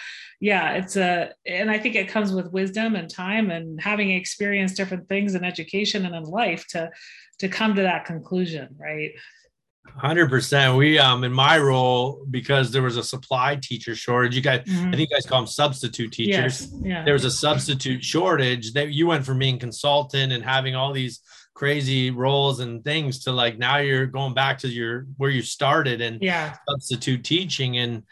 yeah, 0.40 0.72
it's 0.72 0.96
a, 0.96 1.30
and 1.46 1.70
I 1.70 1.78
think 1.78 1.94
it 1.94 2.08
comes 2.08 2.32
with 2.32 2.52
wisdom 2.52 2.94
and 2.94 3.08
time 3.08 3.50
and 3.50 3.80
having 3.80 4.10
experienced 4.10 4.76
different 4.76 5.08
things 5.08 5.34
in 5.34 5.44
education 5.44 6.04
and 6.04 6.14
in 6.14 6.24
life 6.24 6.66
to 6.70 6.90
to 7.38 7.48
come 7.48 7.74
to 7.76 7.82
that 7.82 8.04
conclusion, 8.04 8.68
right? 8.78 9.12
100% 10.02 10.76
we 10.76 10.98
um 10.98 11.24
in 11.24 11.32
my 11.32 11.58
role 11.58 12.24
because 12.30 12.70
there 12.70 12.82
was 12.82 12.96
a 12.96 13.02
supply 13.02 13.56
teacher 13.60 13.94
shortage 13.94 14.34
you 14.34 14.40
guys 14.40 14.60
i 14.66 14.70
Mhm. 14.70 14.90
think 14.96 15.10
you 15.10 15.16
guys 15.16 15.26
call 15.26 15.40
them 15.40 15.46
substitute 15.46 16.12
teachers. 16.12 16.60
Yes, 16.62 16.68
yeah, 16.82 17.04
there 17.04 17.14
was 17.14 17.24
a 17.24 17.30
substitute 17.30 18.02
shortage 18.02 18.72
that 18.72 18.92
you 18.92 19.06
went 19.06 19.24
from 19.26 19.38
being 19.38 19.58
consultant 19.58 20.32
and 20.32 20.42
having 20.44 20.74
all 20.74 20.92
these 20.92 21.20
crazy 21.54 22.10
roles 22.10 22.60
and 22.60 22.82
things 22.84 23.24
to 23.24 23.32
like 23.32 23.58
now 23.58 23.76
you're 23.76 24.06
going 24.06 24.34
back 24.34 24.58
to 24.58 24.68
your 24.68 25.06
where 25.18 25.30
you 25.30 25.42
started 25.42 26.00
and 26.00 26.22
yeah, 26.22 26.56
substitute 26.68 27.22
teaching. 27.24 27.76
And 27.78 28.04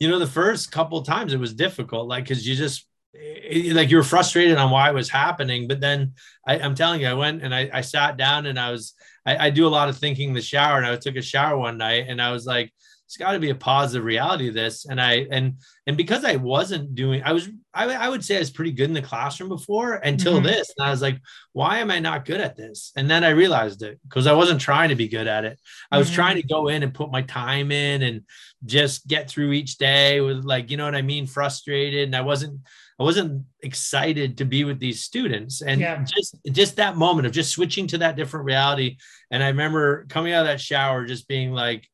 you 0.00 0.08
know 0.08 0.18
the 0.18 0.26
first 0.26 0.72
couple 0.72 0.98
of 0.98 1.06
times 1.06 1.32
it 1.34 1.40
was 1.40 1.52
difficult 1.52 2.08
like 2.08 2.24
because 2.24 2.46
you 2.46 2.54
just 2.56 2.86
it- 3.14 3.74
like 3.74 3.90
you 3.90 3.96
were 3.96 4.02
frustrated 4.02 4.58
on 4.58 4.70
why 4.70 4.88
it 4.88 4.94
was 4.94 5.08
happening 5.08 5.66
but 5.68 5.80
then 5.80 6.12
I, 6.46 6.58
i'm 6.60 6.74
telling 6.74 7.00
you 7.00 7.08
i 7.08 7.14
went 7.14 7.42
and 7.42 7.54
I, 7.54 7.70
I 7.72 7.80
sat 7.80 8.16
down 8.16 8.46
and 8.46 8.58
i 8.58 8.70
was 8.70 8.94
I, 9.26 9.46
I 9.46 9.50
do 9.50 9.66
a 9.66 9.68
lot 9.68 9.88
of 9.88 9.96
thinking 9.98 10.28
in 10.30 10.34
the 10.34 10.42
shower 10.42 10.76
and 10.76 10.86
i 10.86 10.96
took 10.96 11.16
a 11.16 11.22
shower 11.22 11.56
one 11.58 11.78
night 11.78 12.06
and 12.08 12.20
i 12.20 12.30
was 12.32 12.46
like 12.46 12.72
it's 13.06 13.16
got 13.16 13.32
to 13.32 13.38
be 13.38 13.48
a 13.48 13.54
positive 13.54 14.04
reality 14.04 14.48
of 14.48 14.54
this 14.54 14.84
and 14.84 15.00
i 15.00 15.26
and 15.30 15.54
and 15.86 15.96
because 15.96 16.24
i 16.26 16.36
wasn't 16.36 16.94
doing 16.94 17.22
i 17.24 17.32
was 17.32 17.48
I, 17.72 17.86
I 17.86 18.08
would 18.10 18.22
say 18.22 18.36
i 18.36 18.40
was 18.40 18.50
pretty 18.50 18.72
good 18.72 18.88
in 18.90 18.92
the 18.92 19.00
classroom 19.00 19.48
before 19.48 19.94
until 19.94 20.34
Mhm. 20.40 20.44
this 20.44 20.74
and 20.76 20.86
i 20.86 20.90
was 20.90 21.00
like 21.00 21.18
why 21.54 21.78
am 21.78 21.90
i 21.90 21.98
not 22.00 22.26
good 22.26 22.40
at 22.42 22.54
this 22.56 22.92
and 22.96 23.10
then 23.10 23.24
i 23.24 23.30
realized 23.30 23.82
it 23.82 23.98
because 24.02 24.26
i 24.26 24.32
wasn't 24.34 24.60
trying 24.60 24.90
to 24.90 24.94
be 24.94 25.08
good 25.08 25.26
at 25.26 25.46
it 25.46 25.58
i 25.90 25.96
was 25.96 26.10
Mhm. 26.10 26.14
trying 26.14 26.36
to 26.36 26.46
go 26.46 26.68
in 26.68 26.82
and 26.82 26.92
put 26.92 27.10
my 27.10 27.22
time 27.22 27.72
in 27.72 28.02
and 28.02 28.22
just 28.66 29.06
get 29.08 29.30
through 29.30 29.52
each 29.52 29.78
day 29.78 30.20
with 30.20 30.44
like 30.44 30.70
you 30.70 30.76
know 30.76 30.84
what 30.84 30.94
i 30.94 31.00
mean 31.02 31.26
frustrated 31.26 32.04
and 32.04 32.14
i 32.16 32.20
wasn't 32.20 32.60
i 32.98 33.02
wasn't 33.02 33.44
excited 33.62 34.38
to 34.38 34.44
be 34.44 34.64
with 34.64 34.78
these 34.78 35.02
students 35.02 35.62
and 35.62 35.80
Yeah. 35.80 36.04
just 36.04 36.36
just 36.52 36.76
that 36.76 36.96
moment 36.96 37.26
of 37.26 37.32
just 37.32 37.52
switching 37.52 37.86
to 37.88 37.98
that 37.98 38.16
different 38.16 38.46
reality 38.46 38.96
and 39.30 39.42
i 39.42 39.48
remember 39.48 40.04
coming 40.08 40.32
out 40.32 40.42
of 40.42 40.46
that 40.48 40.60
shower 40.60 41.04
just 41.06 41.28
being 41.28 41.52
like 41.52 41.88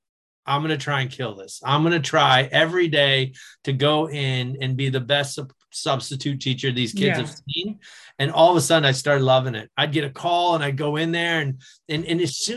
i'm 0.46 0.60
going 0.62 0.70
to 0.78 0.82
try 0.82 1.00
and 1.02 1.10
kill 1.10 1.34
this 1.34 1.60
i'm 1.64 1.82
going 1.82 1.92
to 1.92 2.00
try 2.00 2.48
every 2.52 2.88
day 2.88 3.32
to 3.64 3.72
go 3.72 4.08
in 4.08 4.58
and 4.60 4.76
be 4.76 4.88
the 4.88 5.00
best 5.00 5.38
substitute 5.70 6.40
teacher 6.40 6.70
these 6.70 6.92
kids 6.92 7.18
Yeah. 7.18 7.26
have 7.26 7.34
seen. 7.48 7.80
And 8.20 8.30
all 8.30 8.52
of 8.52 8.56
a 8.56 8.60
sudden 8.60 8.84
I 8.86 8.92
started 8.92 9.24
loving 9.24 9.56
it. 9.56 9.68
I'd 9.76 9.90
get 9.90 10.04
a 10.04 10.08
call 10.10 10.54
and 10.54 10.62
I'd 10.62 10.76
go 10.76 10.94
in 10.94 11.10
there 11.10 11.40
and 11.40 11.60
and, 11.88 12.04
and 12.06 12.20
it's 12.20 12.48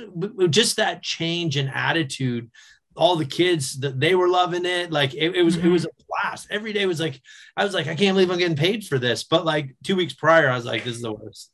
just 0.51 0.75
that 0.75 1.01
change 1.01 1.57
in 1.57 1.67
attitude. 1.67 2.51
All 2.97 3.15
the 3.15 3.25
kids 3.25 3.79
that 3.81 3.99
they 3.99 4.15
were 4.15 4.27
loving 4.27 4.65
it. 4.65 4.91
Like 4.91 5.13
it, 5.13 5.35
it 5.35 5.43
was, 5.43 5.55
it 5.57 5.63
Mhm. 5.63 5.71
was 5.71 5.85
a 5.85 5.89
blast. 6.09 6.47
Every 6.49 6.73
day 6.73 6.85
was 6.85 6.99
like, 6.99 7.21
I 7.55 7.63
was 7.63 7.73
like, 7.73 7.87
I 7.87 7.95
can't 7.95 8.15
believe 8.15 8.31
I'm 8.31 8.39
getting 8.39 8.57
paid 8.57 8.85
for 8.85 8.97
this. 8.97 9.23
But 9.23 9.45
like 9.45 9.75
two 9.83 9.95
weeks 9.95 10.13
prior, 10.13 10.49
I 10.49 10.55
was 10.55 10.65
like, 10.65 10.83
this 10.83 10.95
is 10.95 11.01
the 11.03 11.13
worst. 11.13 11.51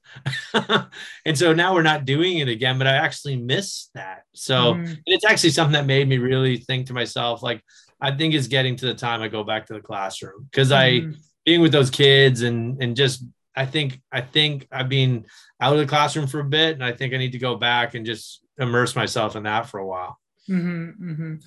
and 1.26 1.38
so 1.38 1.54
now 1.54 1.74
we're 1.74 1.82
not 1.82 2.06
doing 2.06 2.40
it 2.40 2.48
again, 2.48 2.78
but 2.78 2.88
I 2.88 2.94
actually 2.96 3.36
miss 3.38 3.90
that. 3.94 4.24
So 4.34 4.76
Mhm. 4.76 4.88
and 4.88 5.00
it's 5.06 5.26
actually 5.26 5.52
something 5.52 5.74
that 5.74 5.86
made 5.86 6.08
me 6.08 6.18
really 6.18 6.58
think 6.58 6.88
to 6.88 6.94
myself, 6.94 7.44
like, 7.44 7.62
I 8.02 8.12
think 8.12 8.34
it's 8.34 8.48
getting 8.48 8.76
to 8.78 8.86
the 8.86 8.94
time 8.96 9.22
I 9.22 9.28
go 9.28 9.44
back 9.44 9.66
to 9.68 9.74
the 9.74 9.80
classroom 9.82 10.48
because 10.52 10.72
I 10.72 10.92
Mhm. 10.92 11.16
being 11.46 11.62
with 11.62 11.72
those 11.72 11.90
kids 11.90 12.42
and 12.42 12.82
and 12.82 12.96
just 12.96 13.24
I 13.56 13.66
think 13.66 14.02
I 14.12 14.22
think 14.22 14.68
I've 14.72 14.90
been 14.90 15.26
out 15.62 15.74
of 15.74 15.80
the 15.80 15.86
classroom 15.86 16.28
for 16.28 16.40
a 16.40 16.44
bit 16.46 16.74
and 16.74 16.84
I 16.84 16.92
think 16.94 17.14
I 17.14 17.18
need 17.18 17.34
to 17.34 17.38
go 17.38 17.56
back 17.56 17.94
and 17.96 18.06
just 18.06 18.42
immerse 18.58 18.96
myself 18.96 19.36
in 19.36 19.44
that 19.44 19.68
for 19.70 19.80
a 19.80 19.86
while. 19.86 20.18
Mhm, 20.50 21.00
mhm. 21.00 21.44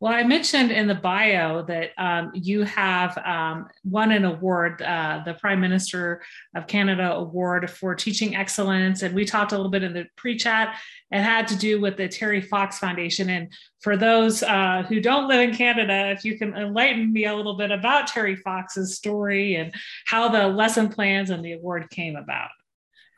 Well, 0.00 0.12
I 0.12 0.22
mentioned 0.22 0.70
in 0.70 0.86
the 0.86 0.94
bio 0.94 1.62
that 1.64 1.90
um, 1.98 2.30
you 2.32 2.62
have 2.62 3.18
um, 3.18 3.66
won 3.82 4.12
an 4.12 4.24
award, 4.24 4.80
uh, 4.80 5.22
the 5.24 5.34
Prime 5.34 5.60
Minister 5.60 6.22
of 6.54 6.68
Canada 6.68 7.14
Award 7.14 7.68
for 7.68 7.96
Teaching 7.96 8.36
Excellence. 8.36 9.02
And 9.02 9.12
we 9.12 9.24
talked 9.24 9.50
a 9.50 9.56
little 9.56 9.72
bit 9.72 9.82
in 9.82 9.92
the 9.92 10.06
pre 10.14 10.36
chat. 10.36 10.76
It 11.10 11.20
had 11.20 11.48
to 11.48 11.56
do 11.56 11.80
with 11.80 11.96
the 11.96 12.06
Terry 12.06 12.40
Fox 12.40 12.78
Foundation. 12.78 13.28
And 13.28 13.52
for 13.80 13.96
those 13.96 14.44
uh, 14.44 14.84
who 14.88 15.00
don't 15.00 15.26
live 15.26 15.40
in 15.40 15.56
Canada, 15.56 16.10
if 16.10 16.24
you 16.24 16.38
can 16.38 16.54
enlighten 16.54 17.12
me 17.12 17.24
a 17.24 17.34
little 17.34 17.56
bit 17.56 17.72
about 17.72 18.06
Terry 18.06 18.36
Fox's 18.36 18.94
story 18.94 19.56
and 19.56 19.74
how 20.06 20.28
the 20.28 20.46
lesson 20.46 20.90
plans 20.90 21.30
and 21.30 21.44
the 21.44 21.54
award 21.54 21.90
came 21.90 22.14
about. 22.14 22.50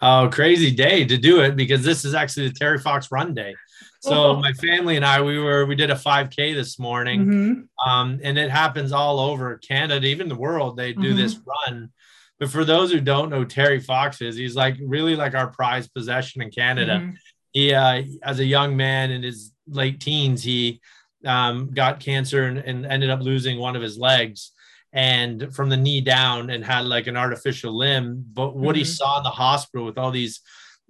Oh, 0.01 0.31
crazy 0.33 0.71
day 0.71 1.05
to 1.05 1.19
do 1.19 1.43
it 1.43 1.57
because 1.57 1.85
this 1.85 2.07
is 2.07 2.15
actually 2.15 2.49
the 2.49 2.55
Terry 2.55 2.79
Fox 2.79 3.13
Run 3.13 3.35
Day. 3.35 3.55
So 4.01 4.33
Oh. 4.33 4.37
my 4.41 4.53
family 4.55 4.97
and 4.97 5.05
I, 5.05 5.21
we 5.21 5.39
were 5.39 5.67
we 5.67 5.75
did 5.75 5.91
a 5.91 5.95
5K 5.95 6.55
this 6.55 6.79
morning. 6.79 7.27
Mhm. 7.27 7.65
um, 7.87 8.21
and 8.23 8.39
it 8.39 8.51
happens 8.51 8.93
all 8.93 9.19
over 9.21 9.57
Canada, 9.59 10.07
even 10.07 10.29
the 10.29 10.35
world. 10.37 10.77
They 10.77 10.93
do 10.93 11.13
Mhm. 11.13 11.17
this 11.17 11.39
run. 11.47 11.91
But 12.39 12.51
for 12.51 12.65
those 12.65 12.91
who 12.93 13.01
don't 13.01 13.29
know 13.31 13.45
Terry 13.45 13.81
Fox 13.81 14.21
is, 14.23 14.37
he's 14.37 14.57
like 14.57 14.77
really 14.83 15.17
like 15.17 15.35
our 15.35 15.49
prized 15.49 15.93
possession 15.95 16.41
in 16.43 16.51
Canada. 16.51 17.01
Mhm. 17.03 17.15
He, 17.53 17.75
uh, 17.75 18.03
as 18.23 18.39
a 18.39 18.45
young 18.45 18.77
man 18.77 19.11
in 19.11 19.23
his 19.23 19.53
late 19.67 20.01
teens, 20.01 20.43
he 20.43 20.81
um, 21.27 21.71
got 21.75 22.01
cancer 22.01 22.45
and, 22.47 22.57
and 22.59 22.87
ended 22.87 23.11
up 23.11 23.21
losing 23.21 23.59
one 23.59 23.77
of 23.77 23.83
his 23.83 23.99
legs 23.99 24.53
and 24.93 25.55
from 25.55 25.69
the 25.69 25.77
knee 25.77 26.01
down 26.01 26.49
and 26.49 26.65
had 26.65 26.87
like 26.87 27.07
an 27.07 27.17
artificial 27.17 27.77
limb. 27.77 28.25
But 28.33 28.57
what 28.57 28.75
he 28.75 28.83
Mhm. 28.83 28.87
saw 28.97 29.19
in 29.19 29.25
the 29.25 29.29
hospital 29.31 29.85
with 29.85 29.99
all 29.99 30.11
these 30.11 30.41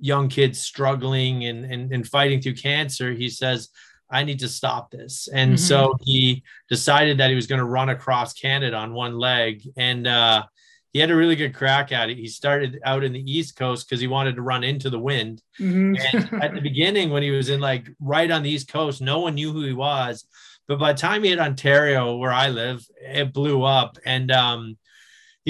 young 0.00 0.28
kids 0.28 0.61
struggling 0.61 1.45
and, 1.45 1.64
and, 1.64 1.92
and 1.92 2.07
fighting 2.09 2.40
through 2.40 2.54
cancer, 2.54 3.12
he 3.12 3.28
says, 3.28 3.69
I 4.11 4.25
need 4.25 4.40
to 4.40 4.49
stop 4.49 4.90
this. 4.90 5.28
And 5.33 5.54
Mhm. 5.54 5.59
so 5.59 5.97
he 6.02 6.42
decided 6.69 7.19
that 7.19 7.30
he 7.30 7.37
was 7.37 7.47
going 7.47 7.61
to 7.61 7.64
run 7.64 7.90
across 7.90 8.33
Canada 8.33 8.76
on 8.76 8.92
one 8.92 9.16
leg. 9.19 9.62
And 9.76 10.07
uh, 10.07 10.45
he 10.92 10.99
had 10.99 11.12
a 11.12 11.16
really 11.16 11.37
good 11.37 11.54
crack 11.54 11.92
at 11.92 12.11
it. 12.11 12.16
He 12.16 12.26
started 12.26 12.80
out 12.85 13.04
in 13.04 13.12
the 13.12 13.30
East 13.33 13.54
Coast 13.54 13.88
because 13.88 14.00
he 14.00 14.09
wanted 14.09 14.35
to 14.35 14.42
run 14.42 14.64
into 14.64 14.90
the 14.90 14.99
wind. 14.99 15.40
Mhm. 15.61 15.97
And 16.12 16.42
at 16.42 16.54
the 16.54 16.61
beginning, 16.61 17.11
when 17.11 17.23
he 17.23 17.30
was 17.30 17.49
in 17.50 17.61
like 17.61 17.88
right 18.00 18.30
on 18.30 18.42
the 18.42 18.50
East 18.50 18.66
Coast, 18.69 19.00
no 19.00 19.21
one 19.21 19.37
knew 19.37 19.52
who 19.52 19.62
he 19.62 19.73
was. 19.73 20.25
But 20.66 20.78
by 20.80 20.92
the 20.92 20.99
time 20.99 21.23
he 21.23 21.30
hit 21.30 21.38
Ontario, 21.38 22.16
where 22.16 22.33
I 22.33 22.49
live, 22.49 22.85
it 23.00 23.33
blew 23.33 23.62
up. 23.62 23.99
And 24.04 24.30
um, 24.33 24.76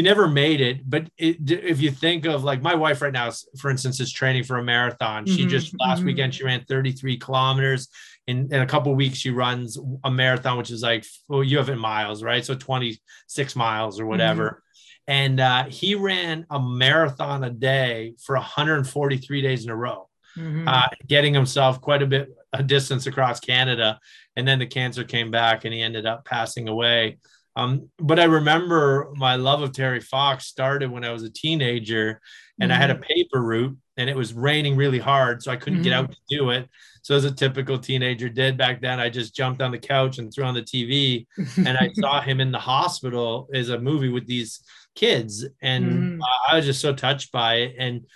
he 0.00 0.04
never 0.08 0.26
made 0.26 0.60
it. 0.62 0.88
But 0.88 1.10
it, 1.18 1.36
if 1.50 1.80
you 1.80 1.90
think 1.90 2.24
of 2.24 2.42
like 2.42 2.62
my 2.62 2.74
wife 2.74 3.02
right 3.02 3.12
now, 3.12 3.30
for 3.58 3.70
instance, 3.70 4.00
is 4.00 4.10
training 4.10 4.44
for 4.44 4.56
a 4.56 4.64
marathon. 4.64 5.26
She 5.26 5.44
Mhm, 5.44 5.50
just 5.50 5.78
last 5.78 6.00
mhm. 6.00 6.06
weekend 6.06 6.34
she 6.34 6.44
ran 6.44 6.64
33 6.64 7.18
kilometers. 7.18 7.88
In, 8.26 8.48
in 8.50 8.62
a 8.62 8.66
couple 8.66 8.94
weeks, 8.94 9.18
she 9.18 9.30
runs 9.30 9.76
a 10.04 10.10
marathon, 10.10 10.56
which 10.56 10.70
is 10.70 10.82
like 10.82 11.04
well, 11.28 11.44
you 11.44 11.58
have 11.58 11.68
it 11.68 11.72
in 11.72 11.78
miles, 11.78 12.22
right? 12.22 12.44
So 12.44 12.54
26 12.54 13.56
miles 13.56 14.00
or 14.00 14.06
whatever. 14.06 14.62
And 15.06 15.38
uh, 15.40 15.64
he 15.64 15.94
ran 15.96 16.46
a 16.50 16.58
marathon 16.60 17.44
a 17.44 17.50
day 17.50 18.14
for 18.24 18.36
143 18.36 19.42
days 19.42 19.64
in 19.64 19.70
a 19.70 19.76
row 19.76 20.08
Mhm. 20.38 20.68
uh, 20.68 20.88
getting 21.08 21.34
himself 21.34 21.80
quite 21.80 22.02
a 22.02 22.06
bit 22.06 22.28
a 22.52 22.62
distance 22.62 23.06
across 23.06 23.38
Canada, 23.40 23.98
and 24.36 24.46
then 24.48 24.58
the 24.58 24.66
cancer 24.66 25.04
came 25.04 25.30
back, 25.30 25.64
and 25.64 25.74
he 25.74 25.82
ended 25.82 26.06
up 26.06 26.24
passing 26.24 26.68
away. 26.68 27.18
Um, 27.56 27.90
but 27.98 28.18
I 28.20 28.24
remember 28.24 29.10
my 29.16 29.34
love 29.36 29.62
of 29.62 29.72
Terry 29.72 30.00
Fox 30.00 30.46
started 30.46 30.90
when 30.90 31.04
I 31.04 31.10
was 31.12 31.22
a 31.22 31.30
teenager, 31.30 32.20
and 32.60 32.72
I 32.72 32.76
had 32.76 32.90
a 32.90 32.94
paper 32.94 33.42
route, 33.42 33.76
and 33.96 34.08
it 34.10 34.16
was 34.16 34.32
raining 34.34 34.76
really 34.76 34.98
hard, 34.98 35.42
so 35.42 35.50
I 35.50 35.56
couldn't 35.56 35.82
get 35.82 35.92
Mhm. 35.92 35.96
out 35.96 36.12
to 36.12 36.18
do 36.28 36.50
it. 36.50 36.68
So 37.02 37.16
as 37.16 37.24
a 37.24 37.30
typical 37.30 37.78
teenager 37.78 38.28
did 38.28 38.56
back 38.56 38.80
then, 38.80 39.00
I 39.00 39.08
just 39.08 39.34
jumped 39.34 39.62
on 39.62 39.70
the 39.72 39.78
couch 39.78 40.18
and 40.18 40.32
threw 40.32 40.44
on 40.44 40.54
the 40.54 40.62
TV, 40.62 41.26
and 41.66 41.76
I 41.78 41.90
saw 41.94 42.20
him 42.20 42.40
in 42.40 42.52
the 42.52 42.58
hospital 42.58 43.48
as 43.54 43.70
a 43.70 43.78
movie 43.78 44.10
with 44.10 44.26
these 44.26 44.60
kids, 44.94 45.44
and 45.62 45.84
Mhm. 45.84 46.20
I 46.50 46.56
was 46.56 46.66
just 46.66 46.80
so 46.80 46.94
touched 46.94 47.32
by 47.32 47.54
it, 47.56 47.74
and 47.78 48.06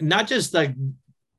not 0.00 0.26
just 0.28 0.54
like 0.54 0.74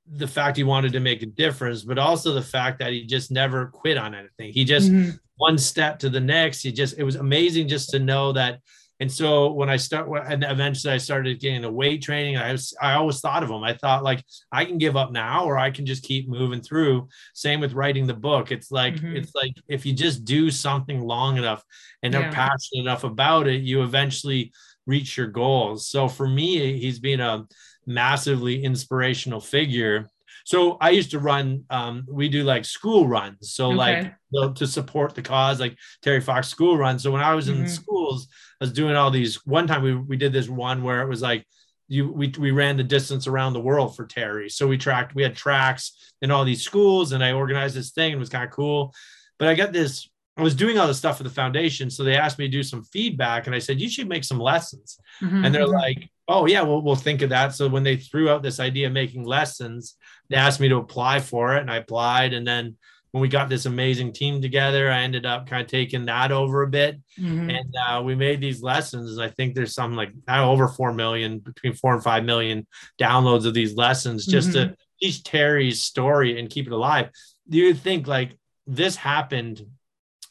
the 0.08 0.28
fact 0.28 0.58
he 0.58 0.64
wanted 0.64 0.94
to 0.94 1.00
make 1.00 1.24
a 1.24 1.26
difference, 1.26 1.84
but 1.84 1.98
also 1.98 2.34
the 2.34 2.42
fact 2.42 2.80
that 2.80 2.92
he 2.94 3.06
just 3.06 3.32
never 3.32 3.68
quit 3.68 3.98
on 3.98 4.14
anything. 4.14 4.54
He 4.54 4.64
just 4.64 4.92
Mhm. 4.92 5.20
One 5.38 5.58
step 5.58 6.00
to 6.00 6.10
the 6.10 6.20
next. 6.20 6.62
He 6.62 6.72
just 6.72 6.98
it 6.98 7.04
was 7.04 7.16
amazing 7.16 7.68
just 7.68 7.90
to 7.92 8.00
know 8.00 8.32
that. 8.34 8.60
And 9.02 9.12
so 9.12 9.52
when 9.52 9.70
I 9.70 9.76
start, 9.76 10.08
and 10.32 10.42
eventually 10.46 10.94
I 10.94 10.98
started 10.98 11.42
getting 11.42 11.62
the 11.62 11.70
weight 11.72 12.02
training. 12.02 12.38
I 12.38 12.54
was 12.54 12.74
I 12.82 12.94
always 12.94 13.20
thought 13.20 13.44
of 13.44 13.50
him. 13.50 13.62
I 13.62 13.74
thought 13.74 14.04
like 14.04 14.24
I 14.54 14.64
can 14.64 14.78
give 14.78 14.96
up 14.96 15.12
now, 15.12 15.44
or 15.44 15.58
I 15.58 15.70
can 15.70 15.86
just 15.86 16.04
keep 16.04 16.30
moving 16.30 16.62
through. 16.62 17.10
Same 17.34 17.60
with 17.60 17.74
writing 17.74 18.08
the 18.08 18.14
book. 18.14 18.52
It's 18.54 18.72
like 18.72 18.96
Mhm. 18.96 19.18
it's 19.18 19.36
like 19.36 19.52
if 19.68 19.86
you 19.86 19.92
just 19.92 20.24
do 20.24 20.50
something 20.50 21.02
long 21.02 21.38
enough 21.38 21.62
and 22.04 22.14
Yeah. 22.14 22.22
are 22.22 22.32
passionate 22.32 22.84
enough 22.84 23.04
about 23.04 23.48
it, 23.48 23.64
you 23.64 23.84
eventually 23.84 24.54
reach 24.88 25.18
your 25.18 25.28
goals. 25.28 25.90
So 25.90 26.08
for 26.08 26.28
me, 26.28 26.80
he's 26.80 27.00
been 27.00 27.20
a 27.20 27.46
massively 27.86 28.64
inspirational 28.64 29.42
figure. 29.42 30.08
So 30.46 30.78
I 30.80 30.92
used 30.92 31.12
to 31.12 31.20
run, 31.20 31.66
um, 31.72 32.06
we 32.08 32.30
do 32.30 32.44
like 32.44 32.66
school 32.66 33.08
runs. 33.08 33.52
So 33.54 33.72
Okay. 33.72 34.14
like 34.34 34.56
to 34.56 34.68
support 34.68 35.16
the 35.16 35.22
cause, 35.22 35.60
like 35.60 35.76
Terry 36.02 36.22
Fox 36.22 36.48
school 36.48 36.78
runs. 36.78 37.02
So 37.04 37.12
when 37.12 37.22
I 37.22 37.34
was 37.34 37.50
in 37.50 37.64
Mhm. 37.64 37.70
schools, 37.70 38.28
I 38.62 38.66
was 38.66 38.72
doing 38.72 38.96
all 38.96 39.10
these. 39.12 39.44
One 39.46 39.66
time 39.68 39.82
we 39.82 39.96
we 39.96 40.18
did 40.18 40.34
this 40.34 40.48
one 40.48 40.84
where 40.84 41.02
it 41.02 41.10
was 41.10 41.22
like 41.22 41.46
you 41.88 42.12
we 42.12 42.32
we 42.38 42.52
ran 42.52 42.78
the 42.78 42.84
distance 42.84 43.28
around 43.28 43.54
the 43.54 43.60
world 43.70 43.96
for 43.96 44.06
Terry. 44.06 44.50
So 44.50 44.68
we 44.68 44.78
tracked 44.78 45.16
we 45.16 45.24
had 45.24 45.36
tracks 45.36 46.14
in 46.22 46.32
all 46.32 46.46
these 46.46 46.64
schools, 46.64 47.12
and 47.12 47.24
I 47.24 47.32
organized 47.34 47.76
this 47.76 47.92
thing. 47.92 48.12
And 48.14 48.20
it 48.20 48.26
was 48.26 48.30
kind 48.30 48.44
of 48.44 48.52
cool. 48.52 48.94
But 49.40 49.48
I 49.48 49.56
got 49.56 49.74
this. 49.74 50.08
I 50.38 50.42
was 50.44 50.54
doing 50.56 50.78
all 50.78 50.88
this 50.88 50.98
stuff 50.98 51.18
for 51.18 51.24
the 51.24 51.30
foundation, 51.30 51.90
so 51.90 52.04
they 52.04 52.16
asked 52.16 52.38
me 52.40 52.46
to 52.48 52.52
do 52.52 52.64
some 52.64 52.84
feedback, 52.84 53.48
and 53.48 53.56
I 53.56 53.60
said 53.60 53.80
you 53.80 53.90
should 53.90 54.10
make 54.10 54.24
some 54.26 54.40
lessons 54.40 54.98
Mhm. 55.22 55.46
and 55.46 55.56
they're 55.56 55.66
Mhm. 55.66 55.74
like 55.74 56.10
oh 56.28 56.48
yeah 56.48 56.62
we'll, 56.64 56.82
we'll 56.82 56.96
think 56.96 57.22
of 57.22 57.30
that 57.30 57.54
so 57.54 57.68
when 57.68 57.84
they 57.84 57.96
threw 57.96 58.30
out 58.32 58.42
this 58.42 58.60
idea 58.60 58.88
of 58.88 58.94
making 58.94 59.24
lessons 59.24 59.96
they 60.28 60.36
asked 60.36 60.60
me 60.60 60.68
to 60.68 60.78
apply 60.78 61.20
for 61.20 61.56
it 61.56 61.62
and 61.62 61.70
i 61.70 61.76
applied 61.78 62.34
and 62.34 62.48
then 62.48 62.76
when 63.12 63.22
we 63.22 63.28
got 63.28 63.48
this 63.48 63.68
amazing 63.68 64.12
team 64.12 64.42
together 64.42 64.90
i 64.92 65.02
ended 65.02 65.24
up 65.24 65.46
kind 65.48 65.62
of 65.62 65.68
taking 65.68 66.06
that 66.06 66.32
over 66.32 66.64
a 66.64 66.68
bit 66.68 67.00
Mhm. 67.20 67.56
and 67.60 67.76
uh, 67.88 68.02
we 68.04 68.16
made 68.16 68.42
these 68.42 68.64
lessons 68.64 69.20
i 69.20 69.30
think 69.30 69.54
there's 69.54 69.76
some 69.76 69.94
like 69.96 70.12
over 70.28 70.68
4 70.68 70.92
million 70.94 71.38
between 71.38 71.74
4 71.74 71.94
and 71.94 72.04
5 72.04 72.26
million 72.26 72.66
downloads 73.00 73.46
of 73.46 73.54
these 73.54 73.76
lessons 73.76 74.26
just 74.26 74.52
to 74.54 74.76
teach 75.00 75.22
terry's 75.24 75.84
story 75.84 76.40
and 76.40 76.50
keep 76.50 76.66
it 76.66 76.74
alive 76.74 77.10
Do 77.48 77.60
you 77.60 77.68
would 77.68 77.80
think 77.80 78.08
like 78.08 78.36
this 78.66 78.96
happened 78.96 79.62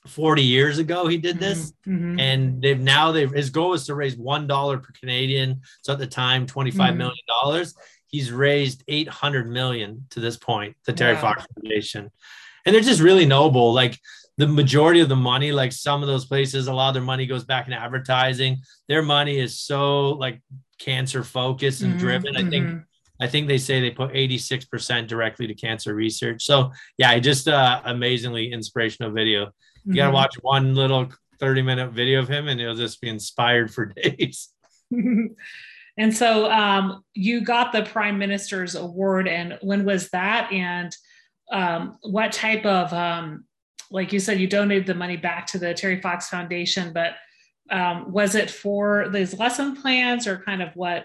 40 0.06 0.42
years 0.42 0.78
ago 0.78 1.06
he 1.06 1.16
did 1.16 1.38
this 1.38 1.72
Mhm. 1.86 2.20
and 2.20 2.60
they've 2.62 2.80
now 2.80 3.10
they've 3.10 3.30
his 3.30 3.48
goal 3.50 3.72
is 3.72 3.86
to 3.86 3.94
raise 3.94 4.16
one 4.16 4.46
dollar 4.46 4.78
per 4.78 4.92
Canadian. 5.00 5.62
So 5.82 5.92
at 5.94 5.98
the 5.98 6.06
time, 6.06 6.46
twenty-five 6.46 6.94
Mhm. 6.94 6.98
million 6.98 7.24
dollars. 7.26 7.74
He's 8.08 8.30
raised 8.30 8.84
eight 8.88 9.08
hundred 9.08 9.48
million 9.48 10.06
to 10.10 10.20
this 10.20 10.36
point, 10.36 10.76
the 10.84 10.92
Terry 10.92 11.14
Wow. 11.14 11.20
Fox 11.22 11.46
Foundation, 11.54 12.10
and 12.64 12.74
they're 12.74 12.82
just 12.82 13.00
really 13.00 13.24
noble. 13.26 13.72
Like 13.72 13.98
the 14.36 14.46
majority 14.46 15.00
of 15.00 15.08
the 15.08 15.16
money, 15.16 15.52
like 15.52 15.72
some 15.72 16.02
of 16.02 16.06
those 16.08 16.26
places, 16.26 16.66
a 16.66 16.72
lot 16.74 16.88
of 16.88 16.94
their 16.94 17.02
money 17.02 17.24
goes 17.24 17.44
back 17.44 17.66
in 17.66 17.72
advertising. 17.72 18.58
Their 18.88 19.02
money 19.02 19.38
is 19.38 19.58
so 19.58 20.10
like 20.10 20.42
cancer 20.78 21.22
focused 21.24 21.82
and 21.82 21.94
Mhm. 21.94 21.98
driven. 21.98 22.36
I 22.36 22.42
think 22.50 22.66
Mhm. 22.68 22.84
I 23.20 23.28
think 23.28 23.46
they 23.46 23.58
say 23.58 23.80
they 23.80 23.90
put 23.92 24.10
86% 24.12 25.06
directly 25.08 25.46
to 25.46 25.54
cancer 25.54 25.94
research. 25.94 26.42
So 26.44 26.72
yeah, 26.98 27.16
just 27.20 27.48
uh 27.48 27.80
amazingly 27.84 28.52
inspirational 28.52 29.12
video. 29.12 29.50
You 29.84 29.94
gotta 29.94 30.10
Mhm. 30.10 30.14
watch 30.14 30.34
one 30.42 30.74
little 30.74 31.08
30 31.40 31.62
minute 31.62 31.90
video 31.92 32.20
of 32.20 32.28
him 32.28 32.48
and 32.48 32.60
you'll 32.60 32.74
just 32.74 33.00
be 33.00 33.08
inspired 33.08 33.72
for 33.72 33.86
days. 33.96 34.48
and 34.90 36.16
so 36.16 36.50
um, 36.50 37.04
you 37.14 37.40
got 37.42 37.72
the 37.72 37.82
prime 37.82 38.18
minister's 38.18 38.74
award 38.74 39.28
and 39.28 39.58
when 39.62 39.84
was 39.84 40.10
that 40.10 40.50
and 40.52 40.94
um, 41.52 41.98
what 42.02 42.32
type 42.32 42.64
of 42.64 42.92
um, 42.92 43.44
like 43.90 44.12
you 44.12 44.18
said 44.20 44.40
you 44.40 44.46
donated 44.46 44.86
the 44.86 44.94
money 44.94 45.16
back 45.16 45.46
to 45.48 45.58
the 45.58 45.74
terry 45.74 46.00
fox 46.00 46.28
foundation 46.28 46.92
but 46.92 47.14
um, 47.70 48.12
was 48.12 48.34
it 48.34 48.50
for 48.50 49.08
these 49.10 49.38
lesson 49.38 49.74
plans 49.76 50.26
or 50.26 50.38
kind 50.38 50.62
of 50.62 50.74
what 50.74 51.04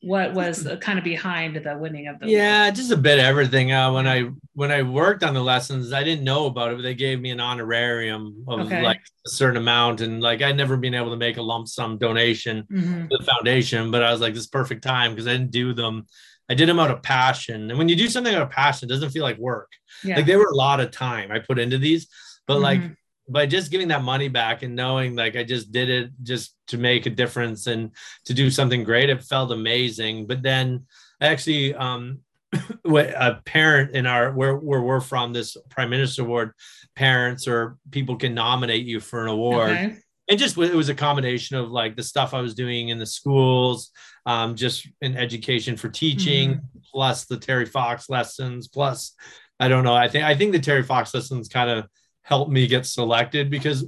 what 0.00 0.32
was 0.32 0.68
kind 0.80 0.96
of 0.96 1.04
behind 1.04 1.56
the 1.56 1.76
winning 1.76 2.06
of 2.06 2.20
the 2.20 2.28
yeah 2.28 2.70
just 2.70 2.92
a 2.92 2.96
bit 2.96 3.18
of 3.18 3.24
everything 3.24 3.72
uh, 3.72 3.92
when 3.92 4.06
i 4.06 4.28
when 4.54 4.70
i 4.70 4.80
worked 4.80 5.24
on 5.24 5.34
the 5.34 5.42
lessons 5.42 5.92
i 5.92 6.04
didn't 6.04 6.22
know 6.22 6.46
about 6.46 6.70
it 6.70 6.76
but 6.76 6.82
they 6.82 6.94
gave 6.94 7.20
me 7.20 7.30
an 7.30 7.40
honorarium 7.40 8.44
of 8.46 8.60
okay. 8.60 8.80
like 8.80 9.00
a 9.26 9.30
certain 9.30 9.56
amount 9.56 10.00
and 10.00 10.22
like 10.22 10.40
i'd 10.40 10.56
never 10.56 10.76
been 10.76 10.94
able 10.94 11.10
to 11.10 11.16
make 11.16 11.36
a 11.36 11.42
lump 11.42 11.66
sum 11.66 11.98
donation 11.98 12.62
mm-hmm. 12.70 13.08
to 13.08 13.16
the 13.18 13.24
foundation 13.24 13.90
but 13.90 14.02
i 14.02 14.12
was 14.12 14.20
like 14.20 14.34
this 14.34 14.46
perfect 14.46 14.84
time 14.84 15.10
because 15.10 15.26
i 15.26 15.32
didn't 15.32 15.50
do 15.50 15.74
them 15.74 16.06
i 16.48 16.54
did 16.54 16.68
them 16.68 16.78
out 16.78 16.92
of 16.92 17.02
passion 17.02 17.68
and 17.68 17.76
when 17.76 17.88
you 17.88 17.96
do 17.96 18.08
something 18.08 18.34
out 18.34 18.42
of 18.42 18.50
passion 18.50 18.88
it 18.88 18.92
doesn't 18.92 19.10
feel 19.10 19.24
like 19.24 19.38
work 19.38 19.72
yeah. 20.04 20.14
like 20.14 20.26
they 20.26 20.36
were 20.36 20.50
a 20.50 20.56
lot 20.56 20.78
of 20.78 20.92
time 20.92 21.32
i 21.32 21.40
put 21.40 21.58
into 21.58 21.76
these 21.76 22.06
but 22.46 22.54
mm-hmm. 22.54 22.62
like 22.62 22.80
by 23.28 23.46
just 23.46 23.70
giving 23.70 23.88
that 23.88 24.02
money 24.02 24.28
back 24.28 24.62
and 24.62 24.74
knowing 24.74 25.14
like 25.14 25.36
I 25.36 25.44
just 25.44 25.70
did 25.72 25.88
it 25.88 26.10
just 26.22 26.56
to 26.68 26.78
make 26.78 27.06
a 27.06 27.10
difference 27.10 27.66
and 27.66 27.90
to 28.24 28.34
do 28.34 28.50
something 28.50 28.84
great, 28.84 29.10
it 29.10 29.22
felt 29.22 29.52
amazing. 29.52 30.26
But 30.26 30.42
then 30.42 30.86
actually, 31.20 31.74
um, 31.74 32.20
a 32.84 33.34
parent 33.44 33.94
in 33.94 34.06
our 34.06 34.32
where 34.32 34.56
where 34.56 34.82
we're 34.82 35.00
from, 35.00 35.32
this 35.32 35.56
Prime 35.68 35.90
Minister 35.90 36.22
Award, 36.22 36.52
parents 36.96 37.46
or 37.46 37.76
people 37.90 38.16
can 38.16 38.34
nominate 38.34 38.86
you 38.86 39.00
for 39.00 39.22
an 39.22 39.28
award. 39.28 39.70
Okay. 39.70 39.96
And 40.30 40.38
just 40.38 40.58
it 40.58 40.74
was 40.74 40.90
a 40.90 40.94
combination 40.94 41.56
of 41.56 41.70
like 41.70 41.96
the 41.96 42.02
stuff 42.02 42.34
I 42.34 42.40
was 42.40 42.54
doing 42.54 42.90
in 42.90 42.98
the 42.98 43.06
schools, 43.06 43.90
um, 44.26 44.56
just 44.56 44.86
in 45.00 45.16
education 45.16 45.76
for 45.76 45.88
teaching, 45.88 46.54
mm-hmm. 46.54 46.78
plus 46.92 47.24
the 47.24 47.38
Terry 47.38 47.64
Fox 47.64 48.10
lessons, 48.10 48.68
plus 48.68 49.14
I 49.58 49.68
don't 49.68 49.84
know. 49.84 49.94
I 49.94 50.08
think 50.08 50.24
I 50.24 50.34
think 50.34 50.52
the 50.52 50.58
Terry 50.58 50.82
Fox 50.82 51.14
lessons 51.14 51.48
kind 51.48 51.70
of 51.70 51.86
helped 52.22 52.50
me 52.50 52.66
get 52.66 52.84
selected 52.84 53.50
because 53.50 53.86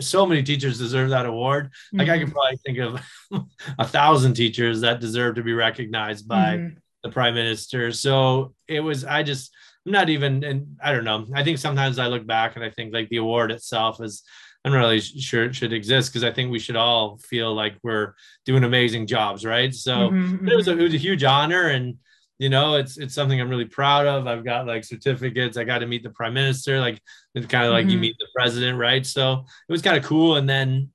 so 0.00 0.24
many 0.24 0.42
teachers 0.42 0.78
deserve 0.78 1.10
that 1.10 1.26
award. 1.26 1.66
Mm-hmm. 1.66 1.98
Like 1.98 2.08
I 2.08 2.18
could 2.18 2.28
mm-hmm. 2.28 2.34
probably 2.34 2.58
think 2.64 2.78
of 2.78 3.46
a 3.78 3.84
thousand 3.84 4.34
teachers 4.34 4.80
that 4.82 5.00
deserve 5.00 5.34
to 5.34 5.42
be 5.42 5.52
recognized 5.52 6.28
by 6.28 6.56
mm-hmm. 6.56 6.74
the 7.02 7.10
prime 7.10 7.34
minister. 7.34 7.90
So 7.90 8.54
it 8.68 8.80
was, 8.80 9.04
I 9.04 9.22
just, 9.22 9.52
I'm 9.84 9.92
not 9.92 10.08
even, 10.10 10.44
and 10.44 10.76
I 10.82 10.92
don't 10.92 11.04
know. 11.04 11.26
I 11.34 11.42
think 11.42 11.58
sometimes 11.58 11.98
I 11.98 12.06
look 12.06 12.26
back 12.26 12.54
and 12.54 12.64
I 12.64 12.70
think 12.70 12.94
like 12.94 13.08
the 13.08 13.16
award 13.16 13.50
itself 13.50 14.00
is, 14.00 14.22
I'm 14.64 14.72
really 14.72 15.00
sure 15.00 15.44
it 15.44 15.56
should 15.56 15.72
exist 15.72 16.12
because 16.12 16.22
I 16.22 16.32
think 16.32 16.52
we 16.52 16.60
should 16.60 16.76
all 16.76 17.18
feel 17.18 17.52
like 17.52 17.74
we're 17.82 18.14
doing 18.46 18.62
amazing 18.62 19.08
jobs, 19.08 19.44
right? 19.44 19.74
So 19.74 20.10
mm-hmm. 20.10 20.48
it 20.48 20.54
was 20.54 20.68
a, 20.68 20.78
it 20.78 20.82
was 20.82 20.94
a 20.94 20.98
huge 20.98 21.24
honor 21.24 21.68
and 21.68 21.96
you 22.42 22.48
know 22.48 22.74
it's 22.74 22.98
it's 22.98 23.14
something 23.14 23.40
i'm 23.40 23.48
really 23.48 23.64
proud 23.64 24.06
of. 24.06 24.26
I've 24.26 24.44
got 24.44 24.66
like 24.66 24.84
certificates. 24.84 25.56
I 25.56 25.64
got 25.64 25.78
to 25.78 25.86
meet 25.86 26.02
the 26.02 26.10
prime 26.10 26.34
minister 26.34 26.80
like 26.80 27.00
it's 27.36 27.46
kind 27.46 27.66
of 27.66 27.72
like 27.72 27.84
mm-hmm. 27.84 27.90
you 27.90 27.98
meet 27.98 28.16
the 28.18 28.26
president 28.34 28.78
right? 28.78 29.06
So 29.06 29.44
it 29.68 29.72
was 29.72 29.82
kind 29.82 29.96
of 29.96 30.04
cool. 30.04 30.36
And 30.36 30.48
then 30.48 30.90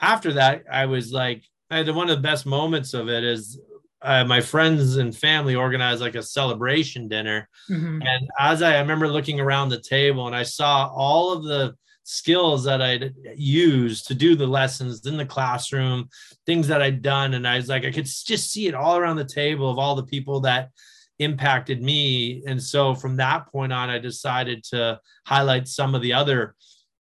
after 0.00 0.34
that 0.34 0.64
i 0.70 0.84
was 0.84 1.10
like 1.12 1.42
I 1.70 1.78
had 1.78 1.88
one 1.94 2.10
of 2.10 2.16
the 2.16 2.22
best 2.22 2.44
moments 2.44 2.92
of 2.94 3.08
it 3.08 3.24
is 3.24 3.58
uh, 4.02 4.24
my 4.24 4.40
friends 4.40 4.98
and 4.98 5.16
family 5.16 5.56
organized 5.56 6.02
like 6.02 6.14
a 6.14 6.22
celebration 6.22 7.08
dinner. 7.08 7.48
Mm-hmm. 7.70 8.02
and 8.02 8.28
as 8.38 8.60
I, 8.62 8.76
I 8.76 8.80
remember 8.80 9.08
looking 9.08 9.40
around 9.40 9.70
the 9.70 9.80
table 9.80 10.26
and 10.26 10.36
i 10.36 10.42
saw 10.42 10.92
all 10.94 11.32
of 11.32 11.44
the 11.44 11.74
skills 12.08 12.62
that 12.62 12.80
I'd 12.80 13.14
used 13.34 14.06
to 14.06 14.14
do 14.14 14.36
the 14.36 14.46
lessons 14.46 15.04
in 15.06 15.16
the 15.16 15.26
classroom, 15.26 16.08
things 16.46 16.68
that 16.68 16.80
I'd 16.80 17.02
done. 17.02 17.34
And 17.34 17.46
I 17.46 17.56
was 17.56 17.68
like, 17.68 17.84
I 17.84 17.90
could 17.90 18.04
just 18.04 18.52
see 18.52 18.68
it 18.68 18.74
all 18.74 18.96
around 18.96 19.16
the 19.16 19.24
table 19.24 19.68
of 19.68 19.78
all 19.78 19.96
the 19.96 20.04
people 20.04 20.40
that 20.40 20.70
impacted 21.18 21.82
me. 21.82 22.44
And 22.46 22.62
so 22.62 22.94
from 22.94 23.16
that 23.16 23.48
point 23.48 23.72
on, 23.72 23.90
I 23.90 23.98
decided 23.98 24.62
to 24.70 25.00
highlight 25.26 25.66
some 25.66 25.96
of 25.96 26.02
the 26.02 26.12
other 26.12 26.54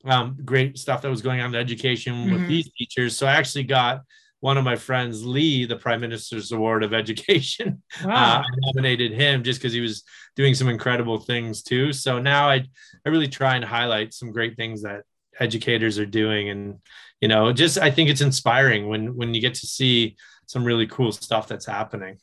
um, 0.05 0.37
great 0.45 0.77
stuff 0.77 1.03
that 1.03 1.11
was 1.11 1.23
going 1.23 1.41
on 1.41 1.55
in 1.55 1.61
education 1.61 2.15
mm-hmm. 2.15 2.33
with 2.33 2.49
these 2.49 2.69
teachers. 2.77 3.17
So 3.17 3.29
I 3.29 3.35
actually 3.35 3.65
got 3.65 4.03
one 4.41 4.59
of 4.59 4.65
my 4.65 4.77
friends, 4.77 5.25
Lee, 5.25 5.65
the 5.65 5.77
Prime 5.77 6.01
Minister's 6.01 6.51
Award 6.51 6.83
of 6.83 6.93
Education. 6.93 7.83
Wow. 8.05 8.39
Uh, 8.39 8.43
I 8.43 8.45
nominated 8.61 9.13
him 9.13 9.45
just 9.45 9.61
because 9.61 9.73
he 9.73 9.81
was 9.81 10.03
doing 10.39 10.55
some 10.55 10.69
incredible 10.69 11.19
things 11.19 11.65
too. 11.65 11.93
So 11.93 12.21
now 12.21 12.49
I, 12.49 12.65
I 13.05 13.09
really 13.09 13.27
try 13.27 13.57
and 13.57 13.65
highlight 13.65 14.15
some 14.15 14.31
great 14.31 14.57
things 14.57 14.83
that 14.83 15.03
educators 15.41 15.99
are 15.99 16.07
doing, 16.07 16.49
and 16.49 16.79
you 17.21 17.27
know, 17.27 17.53
just 17.53 17.77
I 17.77 17.91
think 17.91 18.09
it's 18.09 18.21
inspiring 18.21 18.89
when 18.89 19.17
when 19.17 19.35
you 19.35 19.41
get 19.41 19.55
to 19.55 19.67
see 19.67 20.17
some 20.47 20.65
really 20.65 20.87
cool 20.87 21.11
stuff 21.11 21.49
that's 21.49 21.67
happening. 21.67 22.19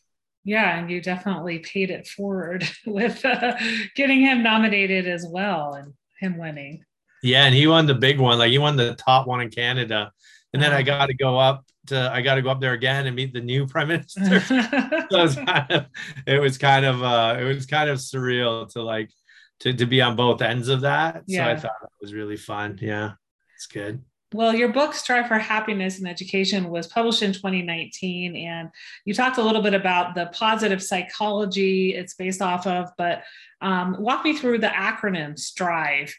Yeah, 0.46 0.80
and 0.80 0.90
you 0.90 1.02
definitely 1.02 1.60
paid 1.60 1.92
it 1.92 2.08
forward 2.08 2.68
with 2.86 3.24
uh, 3.26 3.58
getting 3.96 4.22
him 4.22 4.42
nominated 4.42 5.08
as 5.08 5.28
well 5.30 5.74
and 5.74 5.94
him 6.20 6.38
winning. 6.38 6.86
Yeah, 7.22 7.46
and 7.46 7.54
he 7.54 7.68
won 7.68 7.86
the 7.86 7.96
big 7.96 8.20
one. 8.20 8.38
Like 8.38 8.52
he 8.52 8.60
won 8.60 8.78
the 8.78 8.96
top 8.96 9.28
one 9.28 9.42
in 9.42 9.50
Canada 9.50 10.14
and 10.56 10.64
then 10.64 10.72
I 10.72 10.84
got 10.84 11.08
to 11.08 11.14
go 11.14 11.38
up 11.38 11.66
to 11.88 12.10
I 12.12 12.22
got 12.22 12.36
to 12.36 12.42
go 12.42 12.50
up 12.50 12.62
there 12.62 12.74
again 12.74 13.08
and 13.08 13.16
meet 13.16 13.34
the 13.34 13.42
new 13.42 13.68
prime 13.74 13.90
minister. 13.90 14.40
so 14.40 14.56
it 14.56 15.12
was 15.12 15.36
kind 15.36 15.72
of 15.72 15.86
it 16.26 16.42
was 16.42 16.58
kind 16.58 16.86
of 16.86 17.04
uh, 17.04 17.38
it 17.40 17.44
was 17.44 17.66
kind 17.66 17.90
of 17.90 18.00
surreal 18.00 18.72
to 18.74 18.82
like 18.82 19.10
to 19.60 19.74
to 19.74 19.86
be 19.86 20.02
on 20.02 20.16
both 20.16 20.42
ends 20.42 20.70
of 20.70 20.82
that. 20.82 21.24
Yeah. 21.28 21.46
So 21.46 21.52
I 21.52 21.56
thought 21.58 21.84
it 21.84 21.90
was 22.02 22.14
really 22.14 22.38
fun. 22.38 22.80
Yeah, 22.82 23.14
it's 23.56 23.68
good. 23.68 24.02
Well, 24.34 24.54
your 24.54 24.70
book, 24.70 24.94
Strive 24.94 25.28
for 25.28 25.38
Happiness 25.38 26.00
in 26.00 26.08
Education, 26.08 26.70
was 26.70 26.88
published 26.88 27.22
in 27.22 27.32
2019. 27.32 28.36
And 28.36 28.70
you 29.06 29.14
talked 29.14 29.38
a 29.38 29.44
little 29.44 29.62
bit 29.62 29.74
about 29.74 30.16
the 30.16 30.26
positive 30.34 30.84
psychology 30.84 31.94
it's 31.94 32.16
based 32.16 32.42
off 32.42 32.68
of, 32.68 32.90
but 32.98 33.24
um, 33.62 33.96
walk 34.00 34.26
me 34.26 34.36
through 34.36 34.58
the 34.58 34.68
acronym 34.68 35.40
STRIVE 35.40 36.14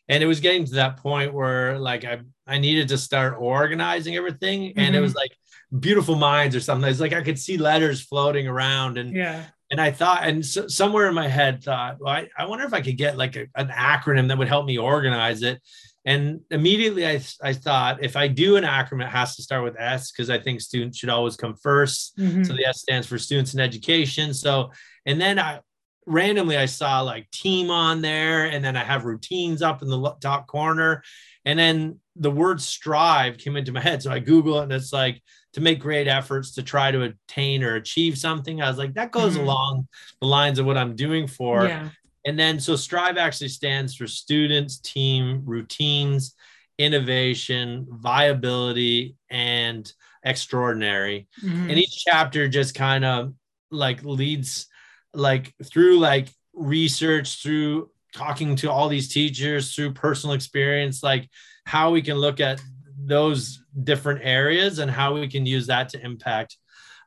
and 0.10 0.22
it 0.22 0.28
was 0.28 0.42
getting 0.42 0.66
to 0.66 0.76
that 0.76 0.98
point 0.98 1.34
where 1.34 1.80
like 1.80 2.04
I 2.04 2.20
I 2.46 2.58
needed 2.58 2.90
to 2.90 2.98
start 2.98 3.36
organizing 3.40 4.16
everything, 4.16 4.64
mm-hmm. 4.64 4.80
and 4.80 4.96
it 4.96 5.00
was 5.00 5.12
mm-hmm. 5.12 5.20
like 5.20 5.82
beautiful 5.82 6.16
minds 6.16 6.58
or 6.58 6.60
something. 6.60 6.90
It's 6.90 7.00
like 7.00 7.14
I 7.14 7.24
could 7.24 7.40
see 7.40 7.58
letters 7.58 8.02
floating 8.02 8.48
around, 8.48 8.98
and 8.98 9.16
yeah. 9.16 9.46
And 9.70 9.82
I 9.82 9.92
thought, 9.92 10.24
and 10.24 10.46
so, 10.46 10.70
somewhere 10.70 11.10
in 11.10 11.14
my 11.14 11.28
head 11.28 11.62
thought, 11.62 11.98
well, 12.00 12.14
I, 12.14 12.30
I 12.38 12.46
wonder 12.46 12.64
if 12.64 12.74
I 12.74 12.80
could 12.80 12.96
get 12.96 13.18
like 13.18 13.36
a, 13.36 13.48
an 13.56 13.68
acronym 13.68 14.30
that 14.30 14.38
would 14.38 14.48
help 14.48 14.66
me 14.66 14.78
organize 14.78 15.44
it 15.44 15.62
and 16.08 16.40
immediately 16.52 17.06
I, 17.06 17.22
I 17.44 17.52
thought 17.52 18.02
if 18.02 18.16
I 18.16 18.30
do 18.30 18.56
an 18.56 18.64
acronym, 18.64 19.04
it 19.04 19.10
has 19.10 19.36
to 19.36 19.44
start 19.44 19.66
with 19.66 19.76
S 19.78 20.10
because 20.10 20.30
I 20.30 20.40
think 20.40 20.62
students 20.62 20.98
should 20.98 21.10
always 21.10 21.36
come 21.36 21.54
1st 21.56 22.14
mm-hmm. 22.18 22.44
So 22.44 22.54
the 22.54 22.66
S 22.66 22.80
stands 22.80 23.06
for 23.06 23.18
students 23.18 23.54
in 23.54 23.60
education. 23.60 24.34
So, 24.34 24.72
and 25.06 25.20
then 25.20 25.38
I 25.38 25.60
randomly 26.06 26.56
I 26.56 26.66
saw 26.66 27.02
like 27.02 27.30
team 27.32 27.70
on 27.70 28.02
there, 28.02 28.46
and 28.46 28.64
then 28.64 28.78
I 28.78 28.86
have 28.86 29.04
routines 29.04 29.62
up 29.62 29.82
in 29.82 29.90
the 29.90 30.16
top 30.22 30.48
corner. 30.48 31.04
And 31.44 31.60
then 31.60 32.00
the 32.16 32.32
word 32.32 32.62
strive 32.62 33.38
came 33.38 33.58
into 33.58 33.74
my 33.74 33.82
head. 33.82 34.02
So 34.02 34.10
I 34.10 34.20
Google 34.20 34.60
it 34.60 34.64
and 34.64 34.72
it's 34.72 34.94
like 34.94 35.22
to 35.54 35.62
make 35.62 35.82
great 35.82 36.08
efforts 36.08 36.54
to 36.54 36.64
try 36.64 36.90
to 36.90 37.02
attain 37.04 37.64
or 37.64 37.76
achieve 37.76 38.18
something. 38.18 38.62
I 38.62 38.70
was 38.70 38.78
like, 38.78 38.94
that 38.94 39.12
goes 39.12 39.34
mm-hmm. 39.34 39.44
along 39.44 39.88
the 40.22 40.28
lines 40.28 40.58
of 40.58 40.66
what 40.66 40.78
I'm 40.78 40.96
doing 40.96 41.28
for. 41.28 41.68
Yeah. 41.68 41.90
And 42.28 42.38
then, 42.38 42.60
so 42.60 42.76
Strive 42.76 43.18
actually 43.18 43.48
stands 43.48 43.96
for 43.96 44.06
students, 44.06 44.80
team, 44.80 45.44
routines, 45.46 46.36
innovation, 46.78 47.88
viability, 47.90 49.16
and 49.30 49.90
extraordinary. 50.26 51.30
Mm-hmm. 51.42 51.70
And 51.70 51.80
each 51.80 52.04
chapter 52.06 52.50
just 52.50 52.76
kind 52.76 53.06
of 53.06 53.34
like 53.72 54.04
leads 54.04 54.68
like 55.14 55.54
through 55.64 56.00
like 56.00 56.28
research, 56.54 57.42
through 57.42 57.92
talking 58.14 58.58
to 58.58 58.70
all 58.70 58.90
these 58.90 59.08
teachers, 59.08 59.74
through 59.74 59.94
personal 59.94 60.36
experience, 60.36 61.02
like 61.02 61.30
how 61.66 61.92
we 61.92 62.02
can 62.02 62.18
look 62.18 62.42
at 62.42 62.62
those 63.00 63.64
different 63.84 64.20
areas 64.22 64.80
and 64.80 64.92
how 64.92 65.14
we 65.14 65.30
can 65.30 65.46
use 65.46 65.68
that 65.68 65.88
to 65.90 66.04
impact 66.04 66.58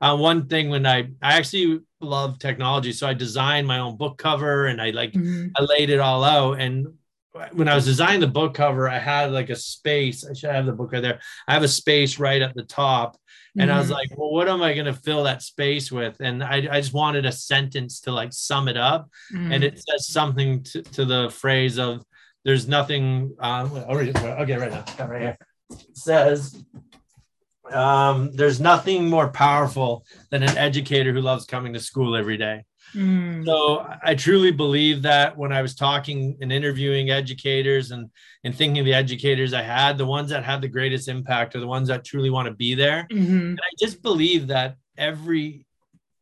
uh, 0.01 0.17
one 0.17 0.47
thing 0.47 0.71
when 0.71 0.87
I 0.87 1.11
I 1.23 1.37
actually 1.37 1.81
love 2.01 2.39
technology, 2.39 2.93
so 2.93 3.07
I 3.07 3.15
designed 3.15 3.67
my 3.67 3.79
own 3.79 3.97
book 3.97 4.19
cover 4.19 4.67
and 4.67 4.81
I 4.81 4.91
like 4.91 5.13
mm-hmm. 5.13 5.49
I 5.57 5.63
laid 5.63 5.91
it 5.91 6.01
all 6.01 6.25
out. 6.25 6.61
And 6.61 6.87
when 7.53 7.69
I 7.69 7.75
was 7.75 7.85
designing 7.85 8.21
the 8.21 8.27
book 8.27 8.55
cover, 8.55 8.89
I 8.89 8.99
had 8.99 9.33
like 9.33 9.51
a 9.51 9.57
space. 9.57 10.27
I 10.27 10.33
should 10.33 10.51
have 10.51 10.67
the 10.67 10.73
book 10.73 10.93
right 10.93 11.03
there. 11.03 11.21
I 11.47 11.55
have 11.55 11.63
a 11.63 11.69
space 11.69 12.19
right 12.19 12.43
at 12.43 12.55
the 12.55 12.65
top. 12.65 13.17
And 13.57 13.69
mm-hmm. 13.69 13.77
I 13.77 13.79
was 13.79 13.87
mm-hmm. 13.87 13.95
like, 13.95 14.11
well, 14.17 14.33
what 14.33 14.49
am 14.49 14.63
I 14.63 14.75
going 14.75 14.87
to 14.87 14.95
fill 14.95 15.25
that 15.25 15.43
space 15.43 15.91
with? 15.91 16.21
And 16.21 16.43
I, 16.43 16.57
I 16.71 16.81
just 16.81 16.93
wanted 16.93 17.27
a 17.27 17.33
sentence 17.33 18.01
to 18.03 18.13
like 18.13 18.33
sum 18.33 18.69
it 18.69 18.77
up. 18.77 19.09
Mm-hmm. 19.33 19.53
And 19.53 19.65
it 19.65 19.83
says 19.89 20.09
something 20.09 20.63
to, 20.65 20.83
to 20.83 21.05
the 21.05 21.31
phrase 21.31 21.79
of 21.79 22.05
there's 22.45 22.69
nothing. 22.69 23.35
Uh, 23.39 23.69
okay, 23.73 24.57
right 24.57 24.71
now, 24.71 25.07
right 25.07 25.23
here. 25.23 25.39
It 25.71 25.97
says, 25.97 26.65
um, 27.73 28.31
there's 28.33 28.61
nothing 28.61 29.09
more 29.09 29.29
powerful 29.29 30.05
than 30.31 30.43
an 30.43 30.57
educator 30.57 31.13
who 31.13 31.21
loves 31.21 31.45
coming 31.45 31.73
to 31.73 31.81
school 31.81 32.17
every 32.17 32.37
day. 32.37 32.65
Mm. 32.95 33.45
So 33.45 33.87
I 34.03 34.15
truly 34.15 34.51
believe 34.51 35.03
that 35.03 35.37
when 35.37 35.53
I 35.53 35.63
was 35.63 35.75
talking 35.75 36.37
and 36.41 36.53
interviewing 36.53 37.11
educators 37.11 37.93
and 37.93 38.11
and 38.43 38.55
thinking 38.55 38.81
of 38.81 38.85
the 38.85 38.95
educators 38.95 39.53
I 39.53 39.63
had, 39.63 39.99
the 39.99 40.07
ones 40.07 40.31
that 40.31 40.45
have 40.45 40.61
the 40.61 40.69
greatest 40.69 41.09
impact 41.09 41.55
are 41.55 41.61
the 41.61 41.67
ones 41.67 41.89
that 41.89 42.05
truly 42.05 42.31
want 42.31 42.49
to 42.49 42.55
be 42.55 42.75
there. 42.75 43.07
Mm-hmm. 43.13 43.33
And 43.33 43.61
I 43.61 43.71
just 43.79 44.03
believe 44.03 44.49
that 44.49 44.77
every 44.97 45.67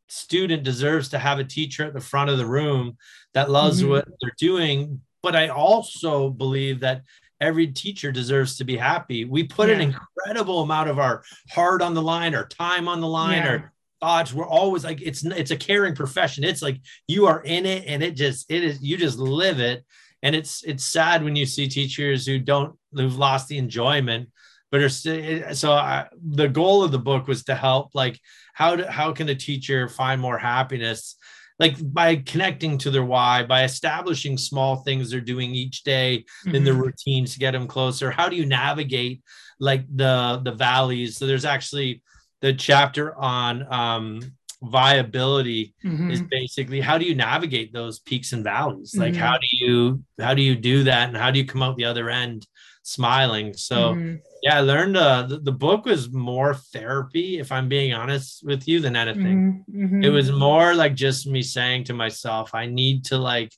student 0.08 0.62
deserves 0.62 1.10
to 1.10 1.18
have 1.18 1.38
a 1.38 1.44
teacher 1.44 1.84
at 1.84 1.94
the 1.94 2.00
front 2.00 2.30
of 2.30 2.38
the 2.38 2.46
room 2.46 2.96
that 3.34 3.50
loves 3.50 3.80
mm-hmm. 3.80 3.90
what 3.90 4.08
they're 4.20 4.34
doing. 4.38 5.00
But 5.22 5.36
I 5.36 5.48
also 5.48 6.30
believe 6.30 6.80
that 6.80 7.02
every 7.40 7.68
teacher 7.68 8.12
deserves 8.12 8.56
to 8.56 8.64
be 8.64 8.76
happy. 8.76 9.24
We 9.24 9.44
put 9.44 9.68
yeah. 9.68 9.76
an 9.76 9.80
incredible 9.80 10.62
amount 10.62 10.90
of 10.90 10.98
our 10.98 11.22
heart 11.50 11.82
on 11.82 11.94
the 11.94 12.02
line, 12.02 12.34
our 12.34 12.46
time 12.46 12.88
on 12.88 13.00
the 13.00 13.08
line, 13.08 13.42
yeah. 13.42 13.48
our 13.48 13.72
thoughts 14.00 14.32
we're 14.32 14.46
always 14.46 14.84
like 14.84 15.00
it's 15.02 15.24
it's 15.24 15.50
a 15.50 15.56
caring 15.56 15.94
profession 15.94 16.44
it's 16.44 16.62
like 16.62 16.80
you 17.06 17.26
are 17.26 17.42
in 17.42 17.66
it 17.66 17.84
and 17.86 18.02
it 18.02 18.14
just 18.14 18.50
it 18.50 18.62
is 18.62 18.80
you 18.82 18.96
just 18.96 19.18
live 19.18 19.58
it 19.58 19.84
and 20.22 20.34
it's 20.34 20.62
it's 20.64 20.84
sad 20.84 21.24
when 21.24 21.36
you 21.36 21.46
see 21.46 21.68
teachers 21.68 22.26
who 22.26 22.38
don't 22.38 22.76
who've 22.92 23.18
lost 23.18 23.48
the 23.48 23.58
enjoyment 23.58 24.28
but 24.70 24.80
are 24.80 24.88
still 24.88 25.52
so 25.54 25.72
I, 25.72 26.06
the 26.22 26.48
goal 26.48 26.84
of 26.84 26.92
the 26.92 26.98
book 26.98 27.26
was 27.26 27.44
to 27.44 27.54
help 27.54 27.90
like 27.94 28.18
how 28.54 28.76
to 28.76 28.90
how 28.90 29.12
can 29.12 29.28
a 29.28 29.34
teacher 29.34 29.88
find 29.88 30.20
more 30.20 30.38
happiness 30.38 31.16
like 31.58 31.76
by 31.92 32.16
connecting 32.16 32.78
to 32.78 32.90
their 32.90 33.04
why 33.04 33.42
by 33.42 33.64
establishing 33.64 34.36
small 34.38 34.76
things 34.76 35.10
they're 35.10 35.20
doing 35.20 35.54
each 35.54 35.82
day 35.82 36.24
mm-hmm. 36.44 36.54
in 36.54 36.64
their 36.64 36.74
routines 36.74 37.32
to 37.32 37.38
get 37.38 37.52
them 37.52 37.66
closer 37.66 38.10
how 38.10 38.28
do 38.28 38.36
you 38.36 38.46
navigate 38.46 39.22
like 39.60 39.84
the 39.94 40.40
the 40.44 40.52
valleys 40.52 41.16
so 41.16 41.26
there's 41.26 41.44
actually 41.44 42.02
the 42.40 42.52
chapter 42.52 43.16
on 43.16 43.72
um, 43.72 44.20
viability 44.62 45.74
mm-hmm. 45.84 46.10
is 46.10 46.22
basically 46.22 46.80
how 46.80 46.98
do 46.98 47.04
you 47.04 47.14
navigate 47.14 47.72
those 47.72 48.00
peaks 48.00 48.32
and 48.32 48.42
valleys 48.42 48.94
like 48.96 49.12
mm-hmm. 49.12 49.22
how 49.22 49.38
do 49.38 49.46
you 49.52 50.02
how 50.18 50.34
do 50.34 50.42
you 50.42 50.56
do 50.56 50.84
that 50.84 51.08
and 51.08 51.16
how 51.16 51.30
do 51.30 51.38
you 51.38 51.46
come 51.46 51.62
out 51.62 51.76
the 51.76 51.84
other 51.84 52.10
end 52.10 52.46
smiling 52.82 53.52
so 53.52 53.94
mm-hmm. 53.94 54.16
Yeah 54.42 54.56
i 54.56 54.60
learned 54.60 54.96
uh 54.96 55.22
the, 55.22 55.38
the, 55.38 55.52
book 55.52 55.84
was 55.84 56.10
more 56.10 56.54
therapy 56.54 57.38
if 57.38 57.50
i'm 57.52 57.68
being 57.68 57.92
honest 57.92 58.44
with 58.44 58.66
you 58.68 58.80
than 58.80 58.96
anything 58.96 59.64
mm-hmm. 59.68 59.84
Mm-hmm. 59.84 60.04
it 60.04 60.10
was 60.10 60.30
more 60.30 60.74
like 60.74 60.94
just 60.94 61.26
me 61.26 61.42
saying 61.42 61.84
to 61.84 61.94
myself 61.94 62.54
i 62.54 62.66
need 62.66 63.06
to 63.06 63.18
like 63.18 63.52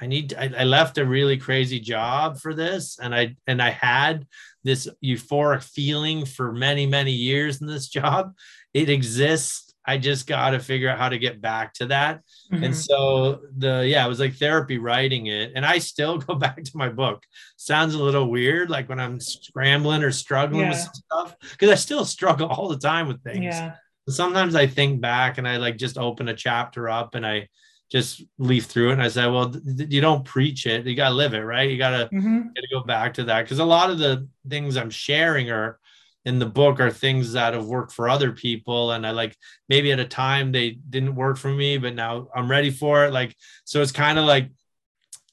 i 0.00 0.06
need 0.06 0.34
I, 0.34 0.50
I 0.58 0.64
left 0.64 0.98
a 0.98 1.04
really 1.04 1.36
crazy 1.36 1.80
job 1.80 2.38
for 2.38 2.54
this 2.54 2.98
and 2.98 3.14
i 3.14 3.36
and 3.46 3.60
i 3.62 3.70
had 3.70 4.26
this 4.64 4.88
euphoric 5.04 5.62
feeling 5.62 6.24
for 6.24 6.50
many, 6.50 6.86
many 6.86 7.12
years 7.12 7.60
in 7.60 7.66
this 7.66 7.88
job. 7.98 8.34
It 8.72 8.88
exists. 8.88 9.73
I 9.86 9.98
just 9.98 10.26
got 10.26 10.50
to 10.50 10.58
figure 10.58 10.88
out 10.88 10.98
how 10.98 11.08
to 11.08 11.18
get 11.18 11.40
back 11.40 11.74
to 11.74 11.86
that. 11.86 12.22
Mm-hmm. 12.52 12.64
And 12.64 12.76
so 12.76 13.42
the 13.56 13.86
yeah, 13.86 14.04
it 14.04 14.08
was 14.08 14.20
like 14.20 14.34
therapy 14.34 14.78
writing 14.78 15.26
it. 15.26 15.52
And 15.54 15.64
I 15.64 15.78
still 15.78 16.18
go 16.18 16.34
back 16.34 16.62
to 16.62 16.76
my 16.76 16.88
book. 16.88 17.22
Sounds 17.56 17.94
a 17.94 18.02
little 18.02 18.30
weird, 18.30 18.70
like 18.70 18.88
when 18.88 19.00
I'm 19.00 19.20
scrambling 19.20 20.02
or 20.02 20.10
struggling 20.10 20.62
yeah. 20.62 20.70
with 20.70 20.78
stuff, 20.78 21.36
because 21.40 21.70
I 21.70 21.74
still 21.74 22.04
struggle 22.04 22.48
all 22.50 22.68
the 22.68 22.78
time 22.78 23.08
with 23.08 23.22
things. 23.22 23.44
Yeah. 23.44 23.74
Sometimes 24.08 24.54
I 24.54 24.66
think 24.66 25.00
back 25.00 25.38
and 25.38 25.48
I 25.48 25.56
like 25.56 25.76
just 25.76 25.96
open 25.98 26.28
a 26.28 26.34
chapter 26.34 26.88
up 26.88 27.14
and 27.14 27.26
I 27.26 27.48
just 27.90 28.22
leaf 28.38 28.66
through 28.66 28.90
it. 28.90 28.94
And 28.94 29.02
I 29.02 29.08
said, 29.08 29.26
well, 29.26 29.50
th- 29.50 29.90
you 29.90 30.00
don't 30.00 30.24
preach 30.24 30.66
it. 30.66 30.86
You 30.86 30.94
got 30.94 31.10
to 31.10 31.14
live 31.14 31.32
it, 31.32 31.40
right? 31.40 31.70
You 31.70 31.78
got 31.78 31.90
to 31.90 32.14
mm-hmm. 32.14 32.48
go 32.72 32.82
back 32.82 33.14
to 33.14 33.24
that. 33.24 33.48
Cause 33.48 33.60
a 33.60 33.64
lot 33.64 33.90
of 33.90 33.98
the 33.98 34.28
things 34.48 34.76
I'm 34.76 34.90
sharing 34.90 35.50
are 35.50 35.78
in 36.24 36.38
the 36.38 36.46
book 36.46 36.80
are 36.80 36.90
things 36.90 37.32
that 37.32 37.54
have 37.54 37.66
worked 37.66 37.92
for 37.92 38.08
other 38.08 38.32
people. 38.32 38.92
And 38.92 39.06
I 39.06 39.10
like, 39.10 39.36
maybe 39.68 39.92
at 39.92 40.00
a 40.00 40.06
time 40.06 40.52
they 40.52 40.70
didn't 40.70 41.14
work 41.14 41.36
for 41.36 41.50
me, 41.50 41.76
but 41.78 41.94
now 41.94 42.28
I'm 42.34 42.50
ready 42.50 42.70
for 42.70 43.04
it. 43.04 43.12
Like, 43.12 43.36
so 43.64 43.82
it's 43.82 43.92
kind 43.92 44.18
of 44.18 44.24
like, 44.24 44.50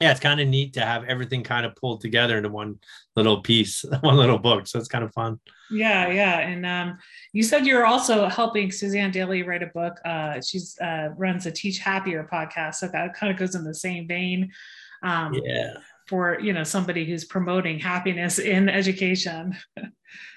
yeah, 0.01 0.11
it's 0.11 0.19
kind 0.19 0.41
of 0.41 0.47
neat 0.47 0.73
to 0.73 0.81
have 0.81 1.03
everything 1.03 1.43
kind 1.43 1.65
of 1.65 1.75
pulled 1.75 2.01
together 2.01 2.35
into 2.37 2.49
one 2.49 2.79
little 3.15 3.41
piece, 3.41 3.85
one 4.01 4.17
little 4.17 4.39
book. 4.39 4.67
So 4.67 4.79
it's 4.79 4.87
kind 4.87 5.03
of 5.03 5.13
fun. 5.13 5.39
Yeah, 5.69 6.09
yeah. 6.09 6.39
And 6.39 6.65
um, 6.65 6.97
you 7.33 7.43
said 7.43 7.65
you're 7.65 7.85
also 7.85 8.27
helping 8.27 8.71
Suzanne 8.71 9.11
Daly 9.11 9.43
write 9.43 9.63
a 9.63 9.67
book. 9.67 9.99
Uh, 10.03 10.41
she's 10.41 10.77
uh, 10.79 11.09
runs 11.15 11.45
a 11.45 11.51
Teach 11.51 11.77
Happier 11.77 12.27
podcast, 12.31 12.75
so 12.75 12.87
that 12.87 13.13
kind 13.13 13.31
of 13.31 13.37
goes 13.37 13.55
in 13.55 13.63
the 13.63 13.75
same 13.75 14.07
vein. 14.07 14.51
Um, 15.03 15.33
yeah. 15.33 15.75
For 16.11 16.37
you 16.39 16.51
know 16.51 16.63
somebody 16.63 17.05
who's 17.05 17.23
promoting 17.23 17.79
happiness 17.79 18.37
in 18.37 18.67
education. 18.67 19.55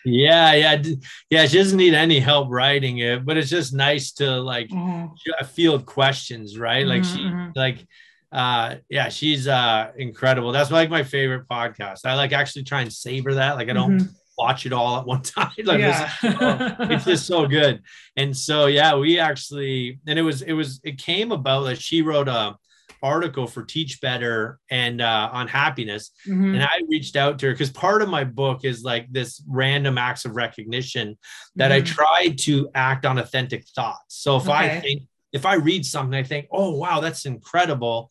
yeah, 0.04 0.54
yeah, 0.54 0.82
yeah. 1.30 1.46
She 1.46 1.58
doesn't 1.58 1.76
need 1.76 1.94
any 1.94 2.20
help 2.20 2.48
writing 2.48 2.98
it, 2.98 3.26
but 3.26 3.37
it's 3.37 3.50
just 3.50 3.74
nice 3.74 4.12
to 4.12 4.40
like 4.40 4.68
mm-hmm. 4.68 5.44
field 5.46 5.84
questions, 5.84 6.58
right? 6.58 6.87
Like 6.87 7.02
mm-hmm, 7.02 7.16
she 7.16 7.22
mm-hmm. 7.22 7.50
like 7.56 7.87
uh 8.32 8.76
yeah 8.88 9.08
she's 9.08 9.46
uh 9.46 9.92
incredible 9.96 10.50
that's 10.50 10.72
like 10.72 10.90
my 10.90 11.04
favorite 11.04 11.46
podcast 11.46 12.00
i 12.04 12.16
like 12.16 12.32
actually 12.32 12.64
try 12.64 12.80
and 12.80 12.92
savor 12.92 13.34
that 13.34 13.54
like 13.54 13.68
i 13.68 13.72
don't 13.72 13.98
mm-hmm 13.98 14.12
watch 14.37 14.66
it 14.66 14.72
all 14.72 14.98
at 14.98 15.06
one 15.06 15.22
time. 15.22 15.52
like 15.64 15.80
yeah. 15.80 16.10
it's, 16.22 16.37
oh, 16.40 16.76
it's 16.80 17.04
just 17.04 17.26
so 17.26 17.46
good. 17.46 17.82
And 18.16 18.37
so 18.37 18.66
yeah, 18.66 18.96
we 18.96 19.18
actually 19.18 20.00
and 20.06 20.18
it 20.18 20.22
was 20.22 20.42
it 20.42 20.52
was 20.52 20.80
it 20.84 20.98
came 20.98 21.32
about 21.32 21.64
that 21.64 21.80
she 21.80 22.02
wrote 22.02 22.28
a 22.28 22.56
article 23.04 23.46
for 23.46 23.62
Teach 23.62 24.00
Better 24.00 24.58
and 24.70 25.00
uh, 25.00 25.30
on 25.32 25.46
happiness, 25.46 26.10
mm-hmm. 26.26 26.54
and 26.54 26.62
I 26.62 26.80
reached 26.88 27.16
out 27.16 27.38
to 27.38 27.46
her 27.46 27.52
because 27.52 27.70
part 27.70 28.02
of 28.02 28.08
my 28.08 28.24
book 28.24 28.64
is 28.64 28.82
like 28.82 29.06
this 29.12 29.42
random 29.46 29.98
acts 29.98 30.24
of 30.24 30.34
recognition 30.34 31.18
that 31.56 31.70
mm-hmm. 31.70 31.86
I 32.02 32.26
tried 32.26 32.38
to 32.38 32.70
act 32.74 33.04
on 33.04 33.18
authentic 33.18 33.66
thoughts. 33.68 34.16
So 34.16 34.36
if 34.36 34.44
okay. 34.44 34.52
I 34.52 34.80
think 34.80 35.02
if 35.32 35.44
I 35.44 35.54
read 35.54 35.84
something, 35.84 36.18
I 36.18 36.22
think, 36.22 36.46
oh 36.50 36.70
wow, 36.70 37.00
that's 37.00 37.26
incredible. 37.26 38.10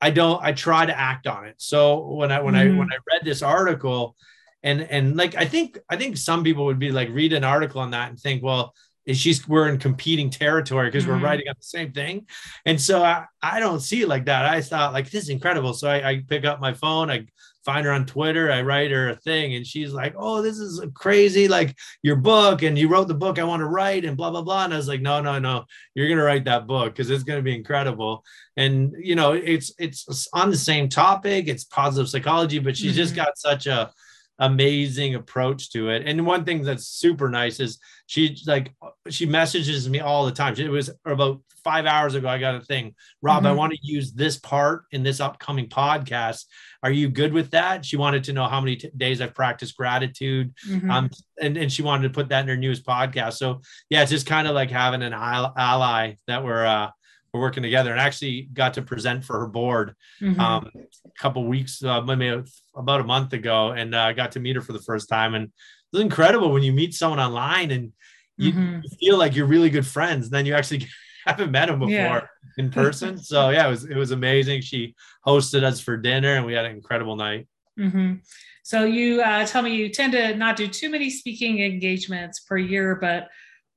I 0.00 0.10
don't. 0.10 0.42
I 0.42 0.52
try 0.52 0.84
to 0.84 0.98
act 0.98 1.26
on 1.26 1.46
it. 1.46 1.54
So 1.58 2.08
when 2.08 2.32
I 2.32 2.40
when 2.40 2.54
mm-hmm. 2.54 2.74
I 2.74 2.78
when 2.78 2.92
I 2.92 2.96
read 3.12 3.24
this 3.24 3.42
article, 3.42 4.16
and 4.62 4.82
and 4.82 5.16
like 5.16 5.36
i 5.36 5.44
think 5.44 5.78
i 5.88 5.96
think 5.96 6.16
some 6.16 6.42
people 6.42 6.64
would 6.64 6.78
be 6.78 6.90
like 6.90 7.08
read 7.10 7.32
an 7.32 7.44
article 7.44 7.80
on 7.80 7.92
that 7.92 8.10
and 8.10 8.18
think 8.18 8.42
well 8.42 8.74
she's 9.16 9.46
we're 9.48 9.68
in 9.68 9.78
competing 9.78 10.30
territory 10.30 10.88
because 10.88 11.04
mm-hmm. 11.04 11.12
we're 11.12 11.20
writing 11.20 11.48
on 11.48 11.54
the 11.58 11.64
same 11.64 11.92
thing. 11.92 12.26
And 12.66 12.80
so 12.80 13.02
I, 13.02 13.26
I 13.42 13.60
don't 13.60 13.80
see 13.80 14.02
it 14.02 14.08
like 14.08 14.26
that. 14.26 14.44
I 14.44 14.60
thought 14.60 14.92
like 14.92 15.10
this 15.10 15.24
is 15.24 15.30
incredible. 15.30 15.74
So 15.74 15.88
I, 15.88 16.08
I 16.08 16.24
pick 16.26 16.44
up 16.44 16.60
my 16.60 16.74
phone 16.74 17.10
i 17.10 17.26
find 17.64 17.84
her 17.84 17.92
on 17.92 18.06
twitter 18.06 18.50
i 18.50 18.62
write 18.62 18.90
her 18.90 19.10
a 19.10 19.16
thing 19.16 19.54
and 19.54 19.66
she's 19.66 19.92
like 19.92 20.14
oh 20.16 20.40
this 20.40 20.58
is 20.58 20.80
crazy 20.94 21.48
like 21.48 21.76
your 22.02 22.16
book 22.16 22.62
and 22.62 22.78
you 22.78 22.88
wrote 22.88 23.08
the 23.08 23.14
book 23.14 23.38
i 23.38 23.44
want 23.44 23.60
to 23.60 23.66
write 23.66 24.06
and 24.06 24.16
blah 24.16 24.30
blah 24.30 24.40
blah. 24.40 24.64
And 24.64 24.72
i 24.72 24.76
was 24.76 24.88
like 24.88 25.02
no 25.02 25.20
no 25.20 25.38
no 25.38 25.64
you're 25.94 26.08
gonna 26.08 26.22
write 26.22 26.46
that 26.46 26.66
book 26.66 26.94
because 26.94 27.10
it's 27.10 27.24
gonna 27.24 27.42
be 27.42 27.54
incredible. 27.54 28.24
And 28.56 28.94
you 28.98 29.16
know 29.16 29.32
it's 29.32 29.72
it's 29.78 30.28
on 30.32 30.50
the 30.50 30.56
same 30.56 30.88
topic 30.88 31.46
it's 31.46 31.64
positive 31.64 32.08
psychology 32.08 32.58
but 32.58 32.76
she's 32.76 32.92
mm-hmm. 32.92 33.02
just 33.02 33.14
got 33.14 33.36
such 33.36 33.66
a 33.66 33.92
amazing 34.38 35.14
approach 35.14 35.70
to 35.72 35.90
it. 35.90 36.02
And 36.06 36.26
one 36.26 36.44
thing 36.44 36.62
that's 36.62 36.86
super 36.86 37.28
nice 37.28 37.60
is 37.60 37.78
she 38.06 38.36
like 38.46 38.72
she 39.08 39.26
messages 39.26 39.88
me 39.88 40.00
all 40.00 40.26
the 40.26 40.32
time. 40.32 40.54
It 40.56 40.70
was 40.70 40.90
about 41.04 41.40
five 41.64 41.86
hours 41.86 42.14
ago. 42.14 42.28
I 42.28 42.38
got 42.38 42.54
a 42.54 42.60
thing, 42.60 42.94
Rob. 43.20 43.38
Mm-hmm. 43.38 43.46
I 43.46 43.52
want 43.52 43.72
to 43.72 43.78
use 43.82 44.12
this 44.12 44.38
part 44.38 44.84
in 44.92 45.02
this 45.02 45.20
upcoming 45.20 45.68
podcast. 45.68 46.44
Are 46.82 46.90
you 46.90 47.08
good 47.08 47.32
with 47.32 47.50
that? 47.50 47.84
She 47.84 47.96
wanted 47.96 48.24
to 48.24 48.32
know 48.32 48.46
how 48.46 48.60
many 48.60 48.76
t- 48.76 48.90
days 48.96 49.20
I've 49.20 49.34
practiced 49.34 49.76
gratitude, 49.76 50.54
mm-hmm. 50.68 50.90
um, 50.90 51.10
and 51.40 51.56
and 51.56 51.72
she 51.72 51.82
wanted 51.82 52.04
to 52.04 52.14
put 52.14 52.28
that 52.28 52.42
in 52.42 52.48
her 52.48 52.56
newest 52.56 52.86
podcast. 52.86 53.34
So 53.34 53.60
yeah, 53.90 54.02
it's 54.02 54.10
just 54.10 54.26
kind 54.26 54.48
of 54.48 54.54
like 54.54 54.70
having 54.70 55.02
an 55.02 55.12
ally 55.12 56.14
that 56.26 56.44
we're 56.44 56.64
uh, 56.64 56.90
we're 57.38 57.44
working 57.46 57.62
together 57.62 57.90
and 57.90 58.00
actually 58.00 58.48
got 58.52 58.74
to 58.74 58.82
present 58.82 59.24
for 59.24 59.38
her 59.40 59.46
board 59.46 59.94
mm-hmm. 60.20 60.40
um, 60.40 60.70
a 60.74 61.20
couple 61.20 61.46
weeks 61.46 61.82
uh, 61.84 62.00
maybe 62.02 62.42
about 62.74 63.00
a 63.00 63.04
month 63.04 63.32
ago 63.32 63.70
and 63.70 63.94
I 63.94 64.10
uh, 64.10 64.12
got 64.12 64.32
to 64.32 64.40
meet 64.40 64.56
her 64.56 64.62
for 64.62 64.72
the 64.72 64.82
first 64.82 65.08
time 65.08 65.34
and 65.34 65.44
it 65.44 65.52
was 65.92 66.02
incredible 66.02 66.52
when 66.52 66.62
you 66.62 66.72
meet 66.72 66.94
someone 66.94 67.20
online 67.20 67.70
and 67.70 67.92
you, 68.36 68.52
mm-hmm. 68.52 68.80
feel 69.00 69.18
like 69.18 69.34
you're 69.34 69.46
really 69.46 69.70
good 69.70 69.86
friends 69.86 70.26
and 70.26 70.34
then 70.34 70.46
you 70.46 70.54
actually 70.54 70.86
haven't 71.26 71.50
met 71.50 71.66
them 71.66 71.78
before 71.78 71.90
yeah. 71.92 72.26
in 72.56 72.70
person 72.70 73.18
so 73.22 73.50
yeah 73.50 73.66
it 73.66 73.70
was 73.70 73.84
it 73.84 73.96
was 73.96 74.10
amazing 74.10 74.60
she 74.60 74.94
hosted 75.26 75.62
us 75.62 75.80
for 75.80 75.96
dinner 75.96 76.36
and 76.36 76.46
we 76.46 76.54
had 76.54 76.64
an 76.64 76.72
incredible 76.72 77.16
night 77.16 77.46
mm-hmm. 77.78 78.14
so 78.62 78.84
you 78.84 79.20
uh, 79.22 79.46
tell 79.46 79.62
me 79.62 79.74
you 79.74 79.88
tend 79.88 80.12
to 80.12 80.34
not 80.36 80.56
do 80.56 80.66
too 80.66 80.90
many 80.90 81.10
speaking 81.10 81.60
engagements 81.60 82.40
per 82.40 82.56
year 82.56 82.96
but 82.96 83.28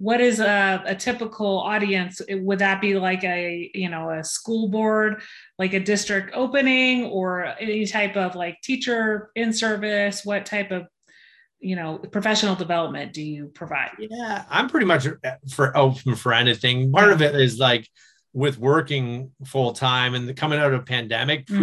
what 0.01 0.19
is 0.19 0.39
a, 0.39 0.81
a, 0.87 0.95
typical 0.95 1.59
audience? 1.59 2.21
Would 2.27 2.57
that 2.57 2.81
be 2.81 2.95
like 2.95 3.23
a 3.23 3.69
you 3.75 3.87
know 3.87 4.09
a 4.09 4.23
school 4.23 4.67
board 4.67 5.21
like 5.59 5.73
a 5.73 5.79
district 5.79 6.31
opening 6.33 7.05
or 7.05 7.53
any 7.59 7.85
type 7.85 8.17
of 8.17 8.33
like 8.33 8.59
teacher 8.61 9.29
in 9.35 9.53
service? 9.53 10.25
What 10.25 10.47
type 10.47 10.71
of 10.71 10.87
you 11.59 11.75
know 11.75 11.99
professional 11.99 12.55
development 12.55 13.13
do 13.13 13.21
you 13.21 13.51
provide? 13.53 13.91
Yeah 13.99 14.45
i'm 14.49 14.69
pretty 14.69 14.87
much 14.87 15.05
uh, 15.05 15.35
for 15.51 15.77
open 15.77 16.15
for 16.15 16.33
anything. 16.33 16.91
Part 16.91 17.11
of 17.11 17.21
it 17.21 17.35
is 17.35 17.59
like 17.59 17.87
with 18.33 18.57
working 18.57 19.31
full 19.45 19.71
time 19.71 20.15
and 20.15 20.35
coming 20.35 20.57
out 20.57 20.73
of 20.73 20.83
pandemic 20.83 21.45
mm-hmm. 21.45 21.59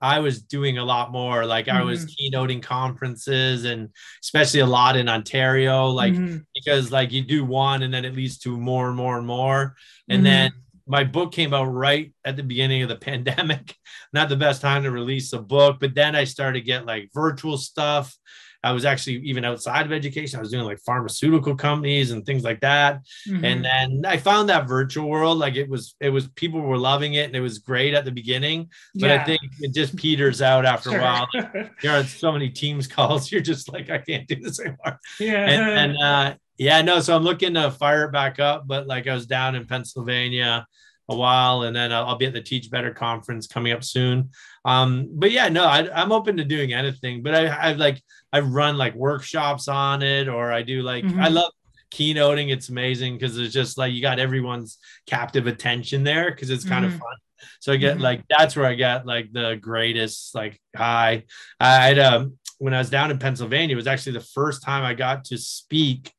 I 0.00 0.20
was 0.20 0.42
doing 0.42 0.78
a 0.78 0.84
lot 0.84 1.12
more. 1.12 1.44
Like 1.44 1.66
mm-hmm. 1.66 1.76
I 1.76 1.82
was 1.82 2.06
mm-hmm. 2.06 2.36
keynoting 2.36 2.62
conferences 2.62 3.64
and 3.64 3.90
especially 4.22 4.60
a 4.60 4.66
lot 4.66 4.96
in 4.96 5.08
Ontario, 5.08 5.88
like 5.88 6.14
mm-hmm. 6.14 6.38
because 6.54 6.90
like 6.90 7.12
you 7.12 7.22
do 7.22 7.44
one 7.44 7.82
and 7.82 7.92
then 7.92 8.04
it 8.04 8.14
leads 8.14 8.38
to 8.38 8.56
more 8.56 8.88
and 8.88 8.96
more 8.96 9.18
and 9.18 9.26
more. 9.26 9.76
And 10.08 10.18
mm-hmm. 10.18 10.24
then 10.24 10.52
my 10.86 11.04
book 11.04 11.32
came 11.32 11.54
out 11.54 11.66
right 11.66 12.12
at 12.24 12.36
the 12.36 12.42
beginning 12.42 12.82
of 12.82 12.88
the 12.88 12.96
pandemic. 13.10 13.76
Not 14.12 14.28
the 14.28 14.36
best 14.36 14.60
time 14.60 14.82
to 14.84 14.90
release 14.90 15.32
a 15.32 15.38
book, 15.38 15.78
but 15.80 15.94
then 15.94 16.16
I 16.16 16.24
started 16.24 16.60
to 16.60 16.64
get 16.64 16.86
like 16.86 17.10
virtual 17.14 17.58
stuff. 17.58 18.16
I 18.62 18.72
was 18.72 18.84
actually 18.84 19.16
even 19.18 19.44
outside 19.44 19.86
of 19.86 19.92
education. 19.92 20.38
I 20.38 20.42
was 20.42 20.50
doing 20.50 20.64
like 20.64 20.80
pharmaceutical 20.80 21.54
companies 21.54 22.10
and 22.10 22.24
things 22.26 22.44
like 22.44 22.60
that. 22.60 23.00
Mm-hmm. 23.28 23.44
And 23.44 23.64
then 23.64 24.02
I 24.06 24.18
found 24.18 24.48
that 24.48 24.68
virtual 24.68 25.08
world, 25.08 25.38
like 25.38 25.56
it 25.56 25.68
was, 25.68 25.94
it 26.00 26.10
was 26.10 26.28
people 26.28 26.60
were 26.60 26.76
loving 26.76 27.14
it 27.14 27.26
and 27.26 27.34
it 27.34 27.40
was 27.40 27.58
great 27.58 27.94
at 27.94 28.04
the 28.04 28.12
beginning. 28.12 28.68
But 28.94 29.06
yeah. 29.08 29.22
I 29.22 29.24
think 29.24 29.40
it 29.60 29.72
just 29.72 29.96
peters 29.96 30.42
out 30.42 30.66
after 30.66 30.90
sure. 30.90 31.00
a 31.00 31.02
while. 31.02 31.28
You're 31.82 31.96
on 31.96 32.04
so 32.04 32.32
many 32.32 32.50
Teams 32.50 32.86
calls, 32.86 33.30
you're 33.32 33.40
just 33.40 33.72
like, 33.72 33.90
I 33.90 33.98
can't 33.98 34.26
do 34.26 34.36
this 34.36 34.60
anymore. 34.60 34.98
Yeah. 35.18 35.46
And, 35.46 35.92
and 35.92 36.02
uh, 36.02 36.34
yeah, 36.58 36.82
no, 36.82 37.00
so 37.00 37.16
I'm 37.16 37.22
looking 37.22 37.54
to 37.54 37.70
fire 37.70 38.04
it 38.04 38.12
back 38.12 38.38
up, 38.38 38.66
but 38.66 38.86
like 38.86 39.06
I 39.06 39.14
was 39.14 39.26
down 39.26 39.54
in 39.54 39.66
Pennsylvania 39.66 40.66
a 41.08 41.16
while 41.16 41.62
and 41.62 41.74
then 41.74 41.92
I'll, 41.92 42.06
I'll 42.06 42.16
be 42.16 42.26
at 42.26 42.32
the 42.32 42.40
Teach 42.40 42.70
Better 42.70 42.92
conference 42.92 43.46
coming 43.46 43.72
up 43.72 43.82
soon. 43.82 44.30
Um, 44.64 45.08
but 45.12 45.30
yeah, 45.30 45.48
no, 45.48 45.64
I, 45.64 46.02
am 46.02 46.12
open 46.12 46.36
to 46.36 46.44
doing 46.44 46.72
anything, 46.72 47.22
but 47.22 47.34
I, 47.34 47.46
I 47.46 47.72
like, 47.72 48.00
I 48.32 48.40
run 48.40 48.76
like 48.76 48.94
workshops 48.94 49.68
on 49.68 50.02
it, 50.02 50.28
or 50.28 50.52
I 50.52 50.62
do 50.62 50.82
like, 50.82 51.04
mm-hmm. 51.04 51.20
I 51.20 51.28
love 51.28 51.52
keynoting. 51.90 52.52
It's 52.52 52.68
amazing 52.68 53.14
because 53.14 53.38
it's 53.38 53.54
just 53.54 53.78
like 53.78 53.92
you 53.92 54.02
got 54.02 54.18
everyone's 54.18 54.78
captive 55.06 55.46
attention 55.46 56.04
there 56.04 56.30
because 56.30 56.50
it's 56.50 56.64
kind 56.64 56.84
mm-hmm. 56.84 56.94
of 56.94 57.00
fun. 57.00 57.16
So 57.60 57.72
I 57.72 57.76
get 57.76 57.94
mm-hmm. 57.94 58.02
like, 58.02 58.24
that's 58.28 58.54
where 58.54 58.66
I 58.66 58.74
get 58.74 59.06
like 59.06 59.32
the 59.32 59.58
greatest 59.60 60.34
like 60.34 60.60
high. 60.76 61.24
I 61.58 61.86
had, 61.86 61.98
um, 61.98 62.38
when 62.58 62.74
I 62.74 62.78
was 62.78 62.90
down 62.90 63.10
in 63.10 63.18
Pennsylvania, 63.18 63.72
it 63.72 63.76
was 63.76 63.86
actually 63.86 64.12
the 64.12 64.20
first 64.20 64.62
time 64.62 64.84
I 64.84 64.92
got 64.94 65.24
to 65.26 65.38
speak 65.38 66.12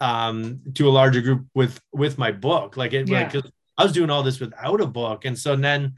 um 0.00 0.60
to 0.74 0.88
a 0.88 0.90
larger 0.90 1.20
group 1.20 1.46
with 1.54 1.80
with 1.92 2.18
my 2.18 2.32
book 2.32 2.76
like 2.76 2.92
it 2.92 3.08
yeah. 3.08 3.30
like 3.32 3.44
I 3.78 3.84
was 3.84 3.92
doing 3.92 4.10
all 4.10 4.24
this 4.24 4.40
without 4.40 4.80
a 4.80 4.86
book 4.86 5.24
and 5.24 5.38
so 5.38 5.54
then 5.54 5.94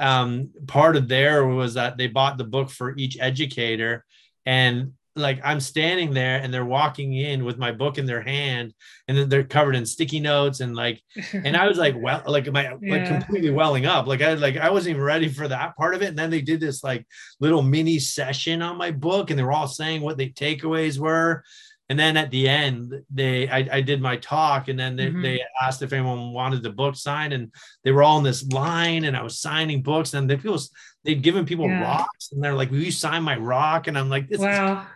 um, 0.00 0.50
part 0.66 0.96
of 0.96 1.08
there 1.08 1.46
was 1.46 1.74
that 1.74 1.96
they 1.96 2.06
bought 2.06 2.38
the 2.38 2.44
book 2.44 2.70
for 2.70 2.96
each 2.96 3.18
educator. 3.20 4.04
And 4.46 4.94
like 5.16 5.40
I'm 5.44 5.60
standing 5.60 6.14
there 6.14 6.40
and 6.40 6.54
they're 6.54 6.64
walking 6.64 7.14
in 7.14 7.44
with 7.44 7.58
my 7.58 7.72
book 7.72 7.98
in 7.98 8.06
their 8.06 8.22
hand 8.22 8.72
and 9.08 9.18
then 9.18 9.28
they're 9.28 9.44
covered 9.44 9.74
in 9.74 9.84
sticky 9.84 10.20
notes 10.20 10.60
and 10.60 10.74
like 10.74 11.02
and 11.32 11.56
I 11.56 11.66
was 11.66 11.78
like 11.78 11.96
well 11.98 12.22
like 12.26 12.50
my 12.50 12.74
yeah. 12.80 12.92
like 12.92 13.06
completely 13.06 13.50
welling 13.50 13.86
up. 13.86 14.06
Like 14.06 14.22
I 14.22 14.34
like 14.34 14.56
I 14.56 14.70
wasn't 14.70 14.92
even 14.94 15.02
ready 15.02 15.28
for 15.28 15.48
that 15.48 15.76
part 15.76 15.94
of 15.94 16.02
it. 16.02 16.08
And 16.08 16.18
then 16.18 16.30
they 16.30 16.40
did 16.40 16.60
this 16.60 16.82
like 16.82 17.06
little 17.40 17.62
mini 17.62 17.98
session 17.98 18.62
on 18.62 18.78
my 18.78 18.90
book 18.92 19.30
and 19.30 19.38
they 19.38 19.42
were 19.42 19.52
all 19.52 19.68
saying 19.68 20.00
what 20.00 20.16
the 20.16 20.32
takeaways 20.32 20.98
were 20.98 21.44
and 21.90 21.98
then 21.98 22.16
at 22.16 22.30
the 22.30 22.48
end 22.48 22.94
they 23.12 23.48
I, 23.48 23.68
I 23.70 23.80
did 23.80 24.00
my 24.00 24.16
talk 24.16 24.68
and 24.68 24.78
then 24.78 24.94
they, 24.94 25.08
mm-hmm. 25.08 25.22
they 25.22 25.42
asked 25.60 25.82
if 25.82 25.92
anyone 25.92 26.32
wanted 26.32 26.62
the 26.62 26.70
book 26.70 26.94
signed 26.94 27.32
and 27.32 27.52
they 27.82 27.90
were 27.90 28.04
all 28.04 28.16
in 28.16 28.24
this 28.24 28.46
line 28.52 29.04
and 29.04 29.16
I 29.16 29.22
was 29.22 29.40
signing 29.40 29.82
books 29.82 30.14
and 30.14 30.30
they 30.30 30.36
people 30.36 30.60
they'd 31.04 31.20
given 31.20 31.44
people 31.44 31.66
yeah. 31.66 31.82
rocks 31.82 32.30
and 32.30 32.42
they're 32.42 32.54
like 32.54 32.70
will 32.70 32.78
you 32.78 32.92
sign 32.92 33.24
my 33.24 33.36
rock 33.36 33.88
and 33.88 33.98
I'm 33.98 34.08
like 34.08 34.28
this 34.28 34.38
wow. 34.38 34.86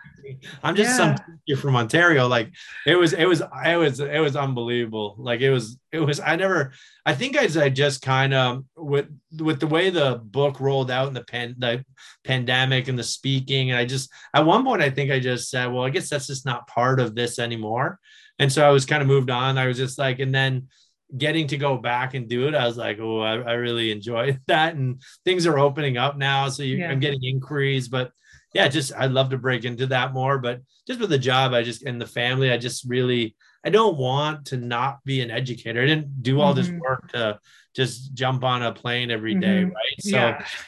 I'm 0.63 0.75
just 0.75 0.91
yeah. 0.91 1.15
some 1.15 1.37
teacher 1.47 1.59
from 1.59 1.75
Ontario. 1.75 2.27
Like 2.27 2.51
it 2.85 2.95
was, 2.95 3.13
it 3.13 3.25
was, 3.25 3.41
it 3.41 3.75
was, 3.75 3.99
it 3.99 4.19
was 4.19 4.35
unbelievable. 4.35 5.15
Like 5.17 5.41
it 5.41 5.51
was, 5.51 5.77
it 5.91 5.99
was. 5.99 6.19
I 6.19 6.35
never. 6.35 6.73
I 7.05 7.13
think 7.13 7.37
I, 7.37 7.47
I 7.63 7.69
just 7.69 8.01
kind 8.01 8.33
of 8.33 8.65
with 8.75 9.07
with 9.39 9.59
the 9.59 9.67
way 9.67 9.89
the 9.89 10.21
book 10.23 10.59
rolled 10.59 10.91
out 10.91 11.07
in 11.07 11.13
the 11.13 11.23
pan 11.23 11.55
the 11.57 11.85
pandemic 12.23 12.87
and 12.87 12.97
the 12.97 13.03
speaking, 13.03 13.71
and 13.71 13.79
I 13.79 13.85
just 13.85 14.11
at 14.33 14.45
one 14.45 14.63
point 14.63 14.81
I 14.81 14.89
think 14.89 15.11
I 15.11 15.19
just 15.19 15.49
said, 15.49 15.67
well, 15.67 15.83
I 15.83 15.89
guess 15.89 16.09
that's 16.09 16.27
just 16.27 16.45
not 16.45 16.67
part 16.67 16.99
of 16.99 17.15
this 17.15 17.39
anymore. 17.39 17.99
And 18.39 18.51
so 18.51 18.67
I 18.67 18.71
was 18.71 18.85
kind 18.85 19.01
of 19.01 19.07
moved 19.07 19.29
on. 19.29 19.57
I 19.57 19.67
was 19.67 19.77
just 19.77 19.97
like, 19.97 20.19
and 20.19 20.33
then 20.33 20.67
getting 21.15 21.47
to 21.47 21.57
go 21.57 21.77
back 21.77 22.13
and 22.13 22.27
do 22.27 22.47
it, 22.47 22.55
I 22.55 22.65
was 22.65 22.77
like, 22.77 22.99
oh, 22.99 23.21
I, 23.21 23.35
I 23.35 23.53
really 23.53 23.91
enjoyed 23.91 24.39
that. 24.47 24.75
And 24.75 25.01
things 25.23 25.45
are 25.45 25.59
opening 25.59 25.97
up 25.97 26.17
now. 26.17 26.49
So 26.49 26.63
you, 26.63 26.77
yeah. 26.77 26.89
I'm 26.89 26.99
getting 26.99 27.23
inquiries, 27.23 27.87
but 27.87 28.11
yeah, 28.55 28.69
just 28.69 28.93
I'd 28.95 29.11
love 29.11 29.31
to 29.31 29.37
break 29.37 29.65
into 29.65 29.85
that 29.87 30.13
more, 30.13 30.37
but 30.37 30.61
just 30.87 31.01
with 31.01 31.09
the 31.09 31.17
job, 31.19 31.53
I 31.53 31.61
just 31.61 31.83
and 31.83 31.99
the 31.99 32.05
family, 32.05 32.51
I 32.51 32.57
just 32.57 32.85
really 32.87 33.35
I 33.65 33.69
don't 33.69 33.97
want 33.97 34.45
to 34.47 34.57
not 34.57 35.03
be 35.03 35.19
an 35.19 35.29
educator. 35.29 35.81
I 35.81 35.85
didn't 35.85 36.23
do 36.23 36.39
all 36.39 36.53
mm-hmm. 36.53 36.71
this 36.71 36.81
work 36.81 37.11
to 37.11 37.37
just 37.75 38.13
jump 38.13 38.45
on 38.45 38.63
a 38.63 38.71
plane 38.71 39.11
every 39.11 39.35
day, 39.35 39.63
mm-hmm. 39.63 39.73
right? 39.73 39.99
So 39.99 40.15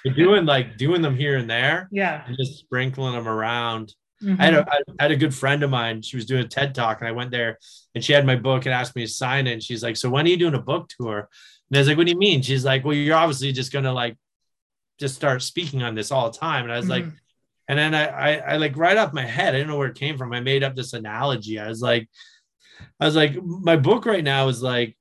yeah. 0.03 0.13
doing 0.17 0.45
like 0.45 0.75
doing 0.75 1.01
them 1.01 1.15
here 1.15 1.37
and 1.37 1.49
there, 1.49 1.87
yeah, 1.89 2.25
and 2.27 2.35
just 2.37 2.59
sprinkling 2.59 3.13
them 3.13 3.25
around. 3.25 3.93
Mm-hmm. 4.21 4.41
I, 4.41 4.45
had 4.45 4.53
a, 4.53 4.63
mm-hmm. 4.63 4.95
Had 4.99 5.11
a 5.11 5.15
good 5.15 5.33
friend 5.33 5.63
of 5.63 5.69
mine. 5.69 6.01
She 6.01 6.17
was 6.17 6.25
doing 6.25 6.43
a 6.43 6.47
TED 6.47 6.75
talk, 6.75 6.99
and 6.99 7.07
I 7.07 7.13
went 7.13 7.31
there, 7.31 7.57
and 7.95 8.03
she 8.03 8.11
had 8.11 8.25
my 8.25 8.35
book 8.35 8.65
and 8.65 8.73
asked 8.73 8.97
me 8.97 9.05
to 9.05 9.11
sign 9.11 9.47
it. 9.47 9.53
And 9.53 9.63
she's 9.63 9.81
like, 9.81 9.95
"So 9.95 10.09
when 10.09 10.25
are 10.25 10.29
you 10.29 10.35
doing 10.35 10.55
a 10.55 10.61
book 10.61 10.89
tour?" 10.89 11.29
And 11.69 11.77
I 11.77 11.79
was 11.79 11.87
like, 11.87 11.95
"What 11.95 12.07
do 12.07 12.11
you 12.11 12.19
mean?" 12.19 12.41
She's 12.41 12.65
like, 12.65 12.83
"Well, 12.83 12.95
you're 12.95 13.15
obviously 13.15 13.53
just 13.53 13.71
gonna 13.71 13.93
like 13.93 14.17
just 14.99 15.15
start 15.15 15.41
speaking 15.41 15.83
on 15.83 15.95
this 15.95 16.11
all 16.11 16.29
the 16.29 16.37
time." 16.37 16.65
And 16.65 16.73
I 16.73 16.77
was 16.77 16.89
like 16.89 17.05
mm-hmm. 17.05 17.15
And 17.67 17.77
then 17.77 17.93
I, 17.93 18.05
I, 18.05 18.33
I 18.35 18.57
like 18.57 18.77
right 18.77 18.97
off 18.97 19.13
my 19.13 19.25
head, 19.25 19.49
I 19.49 19.57
didn't 19.57 19.67
know 19.67 19.77
where 19.77 19.89
it 19.89 19.99
came 19.99 20.17
from. 20.17 20.33
I 20.33 20.39
made 20.39 20.63
up 20.63 20.75
this 20.75 20.93
analogy. 20.93 21.59
I 21.59 21.67
was 21.67 21.81
like, 21.81 22.09
I 22.99 23.05
was 23.05 23.15
like, 23.15 23.35
my 23.43 23.75
book 23.75 24.05
right 24.05 24.23
now 24.23 24.47
is 24.47 24.61
like, 24.61 24.97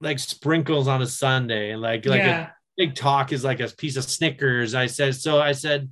like 0.00 0.18
sprinkles 0.18 0.88
on 0.88 1.00
a 1.00 1.06
Sunday, 1.06 1.70
and 1.70 1.80
like, 1.80 2.04
like 2.04 2.18
yeah. 2.18 2.46
a 2.46 2.50
big 2.76 2.94
talk 2.94 3.32
is 3.32 3.44
like 3.44 3.60
a 3.60 3.68
piece 3.68 3.96
of 3.96 4.04
Snickers. 4.04 4.74
I 4.74 4.86
said, 4.86 5.14
so 5.14 5.40
I 5.40 5.52
said, 5.52 5.88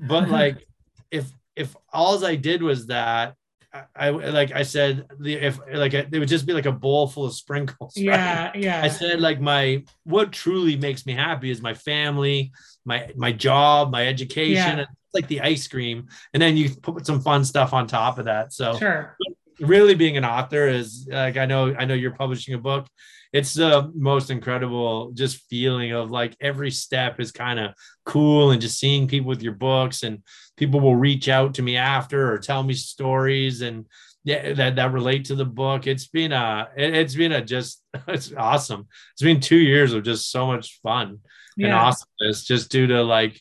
but 0.00 0.28
like, 0.30 0.66
if 1.10 1.30
if 1.54 1.76
all 1.92 2.24
I 2.24 2.36
did 2.36 2.62
was 2.62 2.86
that, 2.86 3.34
I, 3.72 3.84
I 3.94 4.10
like 4.10 4.52
I 4.52 4.62
said, 4.62 5.06
the 5.20 5.34
if 5.34 5.60
like 5.72 5.94
it 5.94 6.10
would 6.10 6.28
just 6.28 6.46
be 6.46 6.54
like 6.54 6.66
a 6.66 6.72
bowl 6.72 7.06
full 7.06 7.26
of 7.26 7.34
sprinkles. 7.34 7.92
Yeah, 7.96 8.46
right? 8.46 8.56
yeah. 8.56 8.82
I 8.82 8.88
said 8.88 9.20
like 9.20 9.40
my 9.40 9.84
what 10.04 10.32
truly 10.32 10.76
makes 10.76 11.04
me 11.04 11.12
happy 11.12 11.50
is 11.50 11.60
my 11.60 11.74
family, 11.74 12.52
my 12.86 13.10
my 13.16 13.32
job, 13.32 13.92
my 13.92 14.08
education. 14.08 14.78
Yeah 14.78 14.84
like 15.14 15.28
the 15.28 15.40
ice 15.40 15.66
cream, 15.68 16.08
and 16.32 16.42
then 16.42 16.56
you 16.56 16.70
put 16.70 17.06
some 17.06 17.20
fun 17.20 17.44
stuff 17.44 17.72
on 17.72 17.86
top 17.86 18.18
of 18.18 18.26
that. 18.26 18.52
So 18.52 18.78
sure. 18.78 19.16
really 19.60 19.94
being 19.94 20.16
an 20.16 20.24
author 20.24 20.68
is 20.68 21.06
like 21.10 21.36
I 21.36 21.46
know 21.46 21.74
I 21.78 21.84
know 21.84 21.94
you're 21.94 22.12
publishing 22.12 22.54
a 22.54 22.58
book. 22.58 22.86
It's 23.32 23.54
the 23.54 23.90
most 23.94 24.30
incredible 24.30 25.12
just 25.12 25.42
feeling 25.48 25.92
of 25.92 26.10
like 26.10 26.36
every 26.40 26.70
step 26.70 27.18
is 27.18 27.32
kind 27.32 27.58
of 27.58 27.74
cool 28.04 28.50
and 28.50 28.60
just 28.60 28.78
seeing 28.78 29.08
people 29.08 29.28
with 29.28 29.42
your 29.42 29.54
books 29.54 30.02
and 30.02 30.22
people 30.56 30.80
will 30.80 30.96
reach 30.96 31.28
out 31.28 31.54
to 31.54 31.62
me 31.62 31.76
after 31.76 32.30
or 32.30 32.38
tell 32.38 32.62
me 32.62 32.74
stories 32.74 33.62
and 33.62 33.86
yeah 34.24 34.52
that, 34.52 34.76
that 34.76 34.92
relate 34.92 35.24
to 35.26 35.34
the 35.34 35.44
book 35.44 35.86
it's 35.86 36.06
been 36.06 36.32
a 36.32 36.68
it, 36.76 36.94
has 36.94 37.16
been 37.16 37.32
a 37.32 37.44
just 37.44 37.82
it's 38.08 38.32
awesome 38.36 38.86
it's 39.12 39.22
been 39.22 39.40
two 39.40 39.56
years 39.56 39.92
of 39.92 40.04
just 40.04 40.30
so 40.30 40.46
much 40.46 40.80
fun 40.82 41.18
yeah. 41.56 41.66
and 41.66 41.74
awesomeness 41.74 42.44
just 42.44 42.70
due 42.70 42.86
to 42.86 43.02
like 43.02 43.40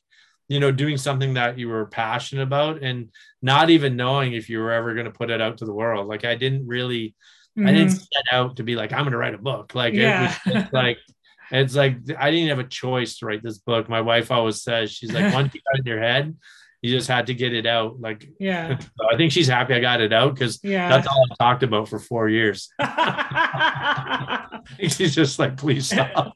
you 0.52 0.60
know 0.60 0.70
doing 0.70 0.98
something 0.98 1.36
that 1.36 1.58
you 1.58 1.70
were 1.70 1.86
passionate 1.86 2.44
about 2.44 2.84
and 2.84 3.10
not 3.42 3.70
even 3.70 3.96
knowing 3.96 4.34
if 4.34 4.50
you 4.50 4.60
were 4.60 4.72
ever 4.72 4.94
going 4.94 5.06
to 5.06 5.12
put 5.12 5.30
it 5.30 5.40
out 5.40 5.58
to 5.60 5.66
the 5.66 5.74
world. 5.74 6.08
Like 6.08 6.26
i 6.26 6.36
didn't 6.36 6.68
really 6.68 7.16
mm-hmm. 7.58 7.68
i 7.68 7.72
didn't 7.72 7.92
set 7.92 8.26
out 8.34 8.58
to 8.58 8.64
be 8.64 8.76
like 8.76 8.92
i'm 8.92 9.04
going 9.04 9.14
to 9.14 9.18
write 9.18 9.34
a 9.34 9.38
book. 9.38 9.74
Like 9.74 9.94
yeah. 9.94 10.36
it 10.46 10.54
was 10.54 10.74
like 10.74 10.98
it's 11.52 11.76
like 11.76 11.98
i 12.20 12.30
didn't 12.32 12.50
have 12.50 12.60
a 12.60 12.66
choice 12.66 13.18
to 13.20 13.26
write 13.26 13.44
this 13.44 13.60
book. 13.60 13.88
My 13.88 14.02
wife 14.02 14.30
always 14.30 14.62
says 14.62 14.92
she's 14.92 15.14
like 15.14 15.34
once 15.34 15.54
you 15.54 15.62
got 15.72 15.80
in 15.80 15.86
your 15.86 16.02
head 16.02 16.36
you 16.82 16.90
just 16.90 17.08
had 17.08 17.28
to 17.28 17.34
get 17.36 17.54
it 17.54 17.66
out. 17.66 18.02
Like 18.02 18.28
yeah. 18.40 18.78
so 18.80 19.10
i 19.10 19.16
think 19.16 19.32
she's 19.32 19.48
happy 19.48 19.74
i 19.74 19.80
got 19.80 20.02
it 20.02 20.12
out 20.12 20.34
because 20.34 20.60
yeah. 20.64 20.90
that's 20.90 21.08
all 21.08 21.26
i 21.32 21.36
talked 21.42 21.64
about 21.64 21.88
for 21.88 22.00
four 22.00 22.28
years. 22.28 22.70
She's 24.80 25.16
just 25.16 25.40
like 25.40 25.58
please 25.58 25.88
stop. 25.88 26.36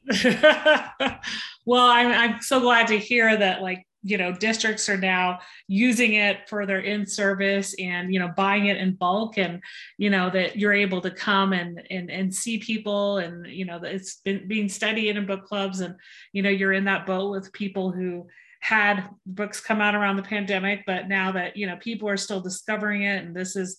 Well 1.64 1.86
I'm, 1.86 2.08
I'm 2.12 2.42
so 2.42 2.60
glad 2.60 2.88
to 2.88 2.98
hear 2.98 3.36
that 3.36 3.60
like 3.60 3.86
you 4.02 4.18
know 4.18 4.32
districts 4.32 4.88
are 4.88 4.96
now 4.96 5.38
using 5.68 6.14
it 6.14 6.48
for 6.48 6.66
their 6.66 6.80
in 6.80 7.06
service 7.06 7.74
and 7.78 8.12
you 8.12 8.20
know 8.20 8.30
buying 8.36 8.66
it 8.66 8.76
in 8.76 8.94
bulk 8.94 9.38
and 9.38 9.62
you 9.98 10.10
know 10.10 10.30
that 10.30 10.56
you're 10.56 10.72
able 10.72 11.00
to 11.00 11.10
come 11.10 11.52
and 11.52 11.82
and, 11.90 12.10
and 12.10 12.34
see 12.34 12.58
people 12.58 13.18
and 13.18 13.46
you 13.46 13.64
know 13.64 13.80
it's 13.82 14.20
been 14.24 14.46
being 14.46 14.68
studied 14.68 15.16
in 15.16 15.26
book 15.26 15.44
clubs 15.44 15.80
and 15.80 15.94
you 16.32 16.42
know 16.42 16.50
you're 16.50 16.72
in 16.72 16.84
that 16.84 17.06
boat 17.06 17.30
with 17.30 17.52
people 17.52 17.90
who 17.90 18.26
had 18.60 19.08
books 19.26 19.60
come 19.60 19.80
out 19.80 19.94
around 19.94 20.16
the 20.16 20.22
pandemic 20.22 20.82
but 20.86 21.08
now 21.08 21.32
that 21.32 21.56
you 21.56 21.66
know 21.66 21.76
people 21.76 22.08
are 22.08 22.16
still 22.16 22.40
discovering 22.40 23.02
it 23.02 23.24
and 23.24 23.34
this 23.34 23.56
is 23.56 23.78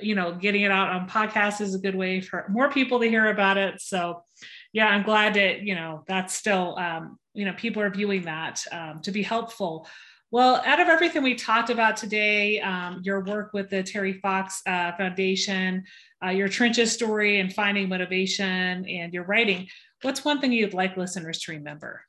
you 0.00 0.14
know, 0.14 0.34
getting 0.34 0.62
it 0.62 0.70
out 0.70 0.88
on 0.88 1.08
podcasts 1.08 1.60
is 1.60 1.74
a 1.74 1.78
good 1.78 1.94
way 1.94 2.20
for 2.20 2.46
more 2.48 2.70
people 2.70 3.00
to 3.00 3.08
hear 3.08 3.26
about 3.28 3.58
it. 3.58 3.80
So, 3.80 4.22
yeah, 4.72 4.86
I'm 4.86 5.02
glad 5.02 5.34
that, 5.34 5.60
you 5.60 5.74
know, 5.74 6.04
that's 6.06 6.32
still, 6.32 6.78
um, 6.78 7.18
you 7.34 7.44
know, 7.44 7.52
people 7.54 7.82
are 7.82 7.90
viewing 7.90 8.22
that 8.22 8.62
um, 8.72 9.00
to 9.02 9.10
be 9.10 9.22
helpful. 9.22 9.86
Well, 10.30 10.62
out 10.64 10.80
of 10.80 10.88
everything 10.88 11.22
we 11.22 11.34
talked 11.34 11.68
about 11.68 11.96
today, 11.98 12.58
um, 12.60 13.02
your 13.04 13.22
work 13.22 13.52
with 13.52 13.68
the 13.68 13.82
Terry 13.82 14.14
Fox 14.14 14.62
uh, 14.66 14.92
Foundation, 14.92 15.84
uh, 16.24 16.30
your 16.30 16.48
trenches 16.48 16.90
story 16.90 17.40
and 17.40 17.52
finding 17.52 17.88
motivation, 17.88 18.88
and 18.88 19.12
your 19.12 19.24
writing, 19.24 19.68
what's 20.00 20.24
one 20.24 20.40
thing 20.40 20.52
you'd 20.52 20.72
like 20.72 20.96
listeners 20.96 21.40
to 21.40 21.52
remember? 21.52 22.02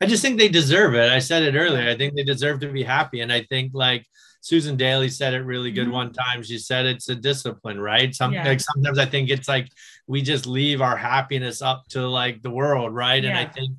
I 0.00 0.06
just 0.06 0.22
think 0.22 0.38
they 0.38 0.48
deserve 0.48 0.94
it. 0.94 1.10
I 1.10 1.18
said 1.18 1.42
it 1.42 1.58
earlier. 1.58 1.88
I 1.88 1.96
think 1.96 2.14
they 2.14 2.24
deserve 2.24 2.60
to 2.60 2.72
be 2.72 2.82
happy. 2.82 3.20
And 3.20 3.32
I 3.32 3.42
think 3.42 3.72
like 3.74 4.06
Susan 4.40 4.76
Daly 4.76 5.10
said 5.10 5.34
it 5.34 5.40
really 5.40 5.70
good 5.70 5.84
mm-hmm. 5.84 5.92
one 5.92 6.12
time. 6.12 6.42
She 6.42 6.58
said 6.58 6.86
it's 6.86 7.08
a 7.08 7.14
discipline, 7.14 7.78
right? 7.78 8.14
Some 8.14 8.32
yeah. 8.32 8.46
like 8.46 8.60
sometimes 8.60 8.98
I 8.98 9.06
think 9.06 9.28
it's 9.28 9.48
like 9.48 9.68
we 10.06 10.22
just 10.22 10.46
leave 10.46 10.80
our 10.80 10.96
happiness 10.96 11.60
up 11.60 11.86
to 11.90 12.06
like 12.08 12.42
the 12.42 12.50
world, 12.50 12.94
right? 12.94 13.22
Yeah. 13.22 13.30
And 13.30 13.38
I 13.38 13.44
think 13.44 13.70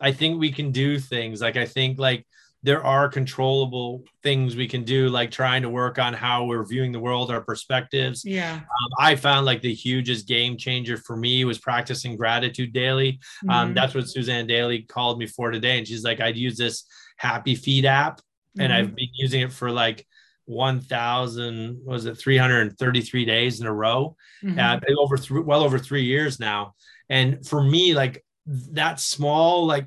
I 0.00 0.12
think 0.12 0.38
we 0.38 0.52
can 0.52 0.72
do 0.72 0.98
things 0.98 1.40
like 1.40 1.56
I 1.56 1.64
think 1.64 1.98
like 1.98 2.26
there 2.64 2.84
are 2.84 3.08
controllable 3.08 4.04
things 4.22 4.54
we 4.54 4.68
can 4.68 4.84
do, 4.84 5.08
like 5.08 5.30
trying 5.30 5.62
to 5.62 5.68
work 5.68 5.98
on 5.98 6.14
how 6.14 6.44
we're 6.44 6.64
viewing 6.64 6.92
the 6.92 7.00
world, 7.00 7.30
our 7.30 7.40
perspectives. 7.40 8.24
Yeah. 8.24 8.54
Um, 8.54 8.90
I 8.98 9.16
found 9.16 9.46
like 9.46 9.62
the 9.62 9.74
hugest 9.74 10.28
game 10.28 10.56
changer 10.56 10.96
for 10.96 11.16
me 11.16 11.44
was 11.44 11.58
practicing 11.58 12.16
gratitude 12.16 12.72
daily. 12.72 13.18
Um, 13.42 13.48
mm-hmm. 13.48 13.50
Um, 13.50 13.74
that's 13.74 13.94
what 13.94 14.08
Suzanne 14.08 14.46
Daly 14.46 14.82
called 14.82 15.18
me 15.18 15.26
for 15.26 15.50
today. 15.50 15.78
And 15.78 15.88
she's 15.88 16.04
like, 16.04 16.20
I'd 16.20 16.36
use 16.36 16.56
this 16.56 16.84
Happyfeed 17.20 17.84
app 17.84 18.20
and 18.58 18.72
mm-hmm. 18.72 18.80
I've 18.80 18.94
been 18.94 19.08
using 19.14 19.40
it 19.40 19.52
for 19.52 19.70
like 19.70 20.06
1000 20.46 21.80
was 21.84 22.04
it 22.04 22.18
333 22.18 23.24
days 23.24 23.60
in 23.60 23.66
a 23.66 23.72
row 23.72 24.16
mm-hmm. 24.42 24.58
uh, 24.58 24.78
over 24.98 25.16
th- 25.16 25.44
well 25.44 25.62
over 25.62 25.78
three 25.78 26.02
years 26.02 26.40
now 26.40 26.74
and 27.08 27.46
for 27.46 27.62
me 27.62 27.94
like 27.94 28.24
that 28.46 28.98
small 28.98 29.66
like 29.66 29.86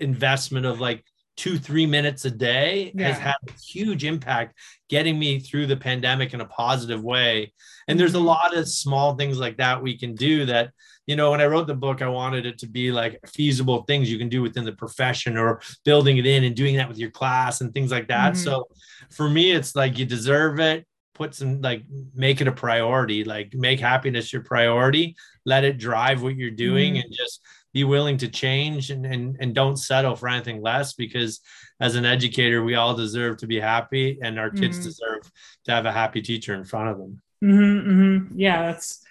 investment 0.00 0.66
of 0.66 0.80
like 0.80 1.04
two 1.36 1.58
three 1.58 1.86
minutes 1.86 2.24
a 2.24 2.30
day 2.30 2.92
yeah. 2.94 3.08
has 3.08 3.18
had 3.18 3.34
a 3.48 3.52
huge 3.52 4.04
impact 4.04 4.56
getting 4.88 5.18
me 5.18 5.40
through 5.40 5.66
the 5.66 5.76
pandemic 5.76 6.32
in 6.32 6.40
a 6.40 6.46
positive 6.46 7.02
way 7.02 7.52
and 7.88 7.98
there's 7.98 8.14
a 8.14 8.18
mm-hmm. 8.18 8.26
lot 8.26 8.56
of 8.56 8.68
small 8.68 9.16
things 9.16 9.38
like 9.38 9.56
that 9.56 9.82
we 9.82 9.98
can 9.98 10.14
do 10.14 10.46
that 10.46 10.70
you 11.06 11.16
know 11.16 11.30
when 11.32 11.40
i 11.40 11.46
wrote 11.46 11.66
the 11.66 11.74
book 11.74 12.02
i 12.02 12.08
wanted 12.08 12.46
it 12.46 12.58
to 12.58 12.66
be 12.66 12.92
like 12.92 13.18
feasible 13.26 13.82
things 13.82 14.10
you 14.10 14.18
can 14.18 14.28
do 14.28 14.42
within 14.42 14.64
the 14.64 14.72
profession 14.72 15.36
or 15.36 15.60
building 15.84 16.18
it 16.18 16.26
in 16.26 16.44
and 16.44 16.54
doing 16.54 16.76
that 16.76 16.88
with 16.88 16.98
your 16.98 17.10
class 17.10 17.60
and 17.60 17.74
things 17.74 17.90
like 17.90 18.08
that 18.08 18.34
mm-hmm. 18.34 18.44
so 18.44 18.68
for 19.10 19.28
me 19.28 19.50
it's 19.50 19.74
like 19.74 19.98
you 19.98 20.04
deserve 20.04 20.60
it 20.60 20.86
put 21.14 21.34
some 21.34 21.60
like 21.60 21.82
make 22.14 22.40
it 22.40 22.48
a 22.48 22.52
priority 22.52 23.24
like 23.24 23.54
make 23.54 23.80
happiness 23.80 24.32
your 24.32 24.42
priority 24.42 25.16
let 25.46 25.64
it 25.64 25.78
drive 25.78 26.22
what 26.22 26.36
you're 26.36 26.50
doing 26.50 26.94
mm-hmm. 26.94 27.02
and 27.02 27.12
just 27.12 27.40
be 27.74 27.84
willing 27.84 28.16
to 28.16 28.28
change 28.28 28.90
and, 28.90 29.04
and 29.04 29.36
and 29.40 29.54
don't 29.54 29.76
settle 29.76 30.14
for 30.14 30.28
anything 30.28 30.62
less 30.62 30.94
because 30.94 31.40
as 31.80 31.96
an 31.96 32.06
educator 32.06 32.62
we 32.62 32.76
all 32.76 32.94
deserve 32.94 33.36
to 33.36 33.46
be 33.46 33.60
happy 33.60 34.18
and 34.22 34.38
our 34.38 34.48
kids 34.48 34.78
mm-hmm. 34.78 34.86
deserve 34.86 35.30
to 35.64 35.72
have 35.72 35.84
a 35.84 35.92
happy 35.92 36.22
teacher 36.22 36.54
in 36.54 36.64
front 36.64 36.88
of 36.88 36.96
them 36.96 37.20
mm-hmm, 37.42 37.90
mm-hmm. 37.90 38.38
yeah 38.38 38.62
that's 38.62 39.04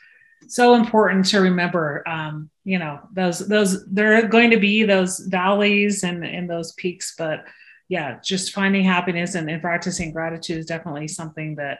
so 0.47 0.76
important 0.76 1.26
to 1.26 1.39
remember 1.39 2.08
um, 2.08 2.49
you 2.63 2.80
know 2.80 2.99
those 3.12 3.45
those 3.47 3.86
there 3.88 4.17
are 4.17 4.28
going 4.28 4.49
to 4.49 4.60
be 4.60 4.84
those 4.84 5.19
valleys 5.19 6.04
and 6.04 6.26
and 6.26 6.49
those 6.49 6.71
peaks 6.73 7.13
but 7.17 7.45
yeah 7.89 8.17
just 8.23 8.54
finding 8.54 8.84
happiness 8.84 9.36
and, 9.36 9.49
and 9.49 9.62
practicing 9.62 10.13
gratitude 10.13 10.58
is 10.58 10.65
definitely 10.65 11.08
something 11.08 11.56
that 11.56 11.80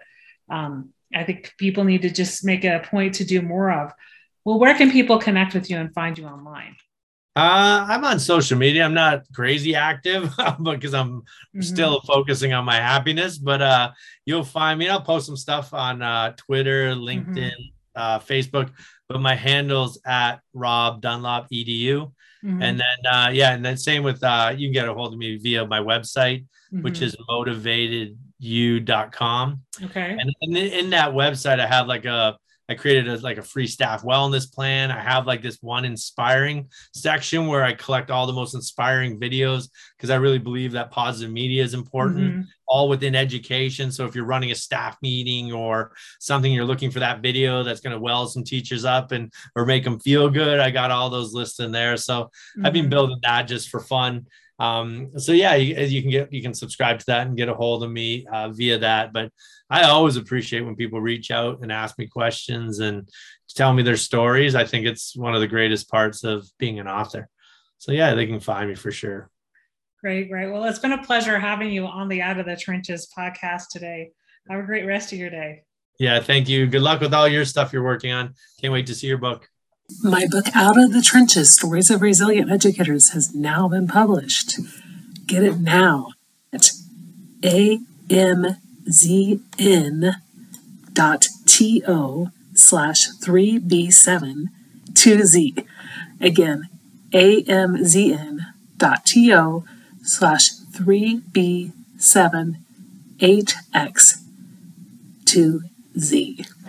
um, 0.50 0.90
i 1.16 1.24
think 1.24 1.54
people 1.58 1.86
need 1.86 2.02
to 2.02 2.10
just 2.10 2.44
make 2.44 2.66
a 2.66 2.86
point 2.92 3.16
to 3.16 3.24
do 3.24 3.42
more 3.42 3.72
of 3.72 3.94
well, 4.46 4.60
where 4.60 4.76
can 4.76 4.92
people 4.92 5.18
connect 5.18 5.54
with 5.54 5.70
you 5.70 5.78
and 5.78 5.94
find 5.94 6.18
you 6.18 6.26
online? 6.26 6.76
Uh, 7.36 7.88
I'm 7.90 8.06
on 8.06 8.20
social 8.20 8.60
media. 8.60 8.86
I'm 8.86 8.94
not 8.94 9.24
crazy 9.34 9.74
active 9.74 10.32
because 10.64 10.94
I'm 10.94 11.22
mm-hmm. 11.22 11.62
still 11.62 12.00
focusing 12.02 12.54
on 12.54 12.64
my 12.64 12.76
happiness. 12.76 13.40
But 13.40 13.60
uh, 13.62 13.92
you'll 14.26 14.44
find 14.44 14.78
me. 14.78 14.88
I'll 14.88 15.02
post 15.02 15.26
some 15.26 15.38
stuff 15.38 15.74
on 15.74 16.04
uh, 16.04 16.34
Twitter, 16.38 16.94
LinkedIn, 16.94 17.36
mm-hmm. 17.36 17.96
uh, 17.96 18.20
Facebook. 18.20 18.70
But 19.10 19.20
my 19.20 19.36
handle's 19.36 20.00
at 20.06 20.42
Rob 20.54 21.02
Dunlop 21.02 21.50
Edu. 21.50 22.12
Mm-hmm. 22.44 22.62
And 22.62 22.80
then 22.80 22.98
uh, 23.12 23.32
yeah, 23.34 23.54
and 23.54 23.66
then 23.66 23.78
same 23.78 24.04
with 24.04 24.24
uh, 24.24 24.54
you 24.56 24.68
can 24.68 24.74
get 24.74 24.88
a 24.88 24.94
hold 24.94 25.14
of 25.14 25.20
me 25.20 25.38
via 25.38 25.66
my 25.66 25.80
website, 25.80 26.46
which 26.72 26.96
mm-hmm. 26.96 27.06
is 27.06 27.16
motivatedu.com. 27.30 29.62
Okay. 29.86 30.18
And 30.20 30.32
in, 30.42 30.56
in 30.56 30.92
that 30.92 31.14
website, 31.14 31.60
I 31.60 31.66
have 31.66 31.88
like 31.88 32.06
a 32.06 32.38
I 32.70 32.76
created 32.76 33.10
a, 33.10 33.18
like 33.18 33.38
a 33.38 33.44
free 33.44 33.68
staff 33.68 34.04
wellness 34.04 34.52
plan. 34.52 34.90
I 34.90 35.00
have 35.00 35.28
like 35.28 35.42
this 35.42 35.58
one 35.62 35.84
inspiring 35.84 36.70
section 36.94 37.48
where 37.48 37.64
I 37.64 37.74
collect 37.74 38.10
all 38.10 38.26
the 38.26 38.34
most 38.34 38.56
inspiring 38.56 39.20
videos 39.20 39.70
because 39.98 40.10
I 40.10 40.16
really 40.16 40.40
believe 40.40 40.72
that 40.72 40.92
positive 40.92 41.32
media 41.32 41.64
is 41.64 41.74
important, 41.74 42.32
mm-hmm. 42.32 42.42
all 42.68 42.88
within 42.88 43.16
education. 43.16 43.92
So 43.92 44.06
if 44.06 44.16
you're 44.16 44.26
running 44.26 44.52
a 44.52 44.56
staff 44.56 44.98
meeting 45.02 45.52
or 45.52 45.92
something, 46.20 46.52
you're 46.52 46.66
looking 46.66 46.92
for 46.92 47.00
that 47.00 47.22
video 47.22 47.64
that's 47.64 47.82
going 47.82 47.96
to 47.96 48.00
well 48.00 48.28
some 48.28 48.44
teachers 48.44 48.86
up 48.86 49.12
and 49.12 49.32
or 49.56 49.66
make 49.66 49.84
them 49.84 50.00
feel 50.00 50.30
good. 50.30 50.60
I 50.60 50.72
got 50.72 50.92
all 50.92 51.10
those 51.10 51.34
lists 51.34 51.60
in 51.60 51.72
there. 51.72 51.98
So 51.98 52.24
mm-hmm. 52.24 52.66
I've 52.66 52.74
been 52.74 52.84
mm-hmm. 52.84 52.90
building 52.92 53.20
that 53.24 53.44
just 53.44 53.70
for 53.70 53.82
fun. 53.82 54.26
Um, 54.64 55.20
so 55.20 55.34
yeah, 55.34 55.56
you, 55.56 55.76
you, 55.76 56.02
can 56.02 56.10
get 56.10 56.32
you 56.32 56.42
can 56.42 56.54
subscribe 56.54 57.00
to 57.00 57.06
that 57.08 57.28
and 57.28 57.36
get 57.36 57.50
a 57.50 57.54
hold 57.54 57.84
of 57.84 57.92
me 57.92 58.26
uh, 58.32 58.48
via 58.50 58.78
that. 58.78 59.12
But 59.12 59.30
I 59.70 59.84
always 59.84 60.16
appreciate 60.16 60.62
when 60.62 60.78
people 60.78 61.02
reach 61.02 61.32
out 61.32 61.60
and 61.62 61.72
ask 61.72 62.00
me 62.00 62.08
questions 62.08 62.80
and 62.80 63.10
tell 63.50 63.74
me 63.74 63.84
their 63.84 63.98
stories. 63.98 64.56
I 64.56 64.64
think 64.64 64.86
it's 64.86 65.18
one 65.18 65.36
of 65.36 65.42
the 65.42 65.48
greatest 65.48 65.90
parts 65.90 66.24
of 66.24 66.48
being 66.60 66.80
an 66.80 66.88
author. 66.88 67.28
So 67.78 67.92
yeah, 67.92 68.14
they 68.14 68.26
can 68.26 68.40
find 68.40 68.70
me 68.70 68.76
for 68.76 68.92
sure. 68.92 69.30
Great, 70.00 70.30
great. 70.30 70.50
Well, 70.50 70.64
it's 70.64 70.80
been 70.80 70.94
a 70.94 71.04
pleasure 71.04 71.38
having 71.40 71.72
you 71.72 71.86
on 71.86 72.08
the 72.08 72.22
Out 72.22 72.40
of 72.40 72.46
the 72.46 72.56
Trenches 72.56 73.10
podcast 73.18 73.64
today. 73.70 74.12
Have 74.50 74.62
a 74.62 74.64
great 74.64 74.86
rest 74.86 75.12
of 75.12 75.20
your 75.20 75.30
day. 75.30 75.64
Yeah, 76.00 76.22
thank 76.22 76.48
you. 76.48 76.68
Good 76.68 76.82
luck 76.82 77.02
with 77.02 77.14
all 77.14 77.28
your 77.28 77.46
stuff 77.46 77.74
you're 77.74 77.84
working 77.84 78.14
on. 78.14 78.34
Can't 78.62 78.74
wait 78.74 78.88
to 78.88 78.96
see 78.96 79.08
your 79.08 79.18
book. 79.18 79.50
My 80.02 80.26
book, 80.32 80.46
Out 80.56 80.78
of 80.78 80.94
the 80.94 81.02
Trenches 81.02 81.54
Stories 81.54 81.90
of 81.90 82.02
Resilient 82.02 82.50
Educators, 82.50 83.10
has 83.10 83.36
now 83.36 83.68
been 83.68 83.86
published. 83.86 84.58
Get 85.26 85.44
it 85.44 85.60
now 85.60 86.08
at 86.54 86.72
am 87.44 88.58
zn 88.90 90.14
dot 90.94 91.28
to 91.46 92.32
slash 92.54 93.08
3b7 93.22 94.46
2z. 94.94 95.66
Again, 96.22 96.70
amzn 97.12 98.40
dot 98.78 99.06
to 99.08 99.64
slash 100.02 100.50
3b7 100.72 102.56
8x 103.20 104.18
2z. 105.26 106.63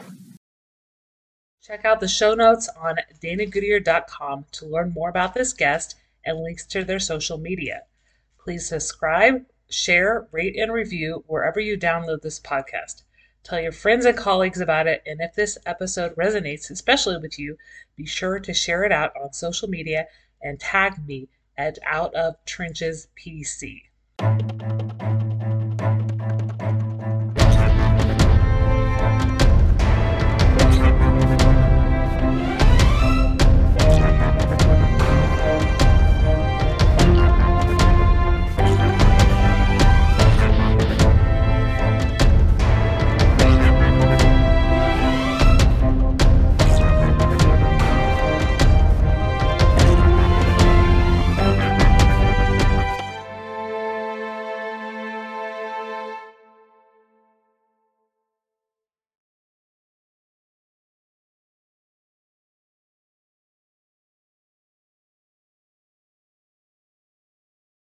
Check 1.66 1.86
out 1.86 2.00
the 2.00 2.08
show 2.08 2.34
notes 2.34 2.68
on 2.78 2.96
danagoodier.com 3.22 4.44
to 4.52 4.66
learn 4.66 4.92
more 4.92 5.08
about 5.08 5.32
this 5.32 5.54
guest 5.54 5.94
and 6.22 6.42
links 6.42 6.66
to 6.66 6.84
their 6.84 6.98
social 6.98 7.38
media. 7.38 7.84
Please 8.38 8.68
subscribe, 8.68 9.46
share, 9.70 10.28
rate, 10.30 10.56
and 10.58 10.70
review 10.70 11.24
wherever 11.26 11.60
you 11.60 11.78
download 11.78 12.20
this 12.20 12.38
podcast. 12.38 13.02
Tell 13.44 13.58
your 13.58 13.72
friends 13.72 14.04
and 14.04 14.14
colleagues 14.14 14.60
about 14.60 14.86
it, 14.86 15.02
and 15.06 15.22
if 15.22 15.34
this 15.34 15.56
episode 15.64 16.14
resonates, 16.16 16.70
especially 16.70 17.16
with 17.16 17.38
you, 17.38 17.56
be 17.96 18.04
sure 18.04 18.38
to 18.40 18.52
share 18.52 18.84
it 18.84 18.92
out 18.92 19.12
on 19.16 19.32
social 19.32 19.68
media 19.68 20.06
and 20.42 20.60
tag 20.60 21.06
me 21.06 21.28
at 21.56 21.78
Out 21.86 22.14
of 22.14 22.36
Trenches 22.44 23.08
PC. 23.16 23.84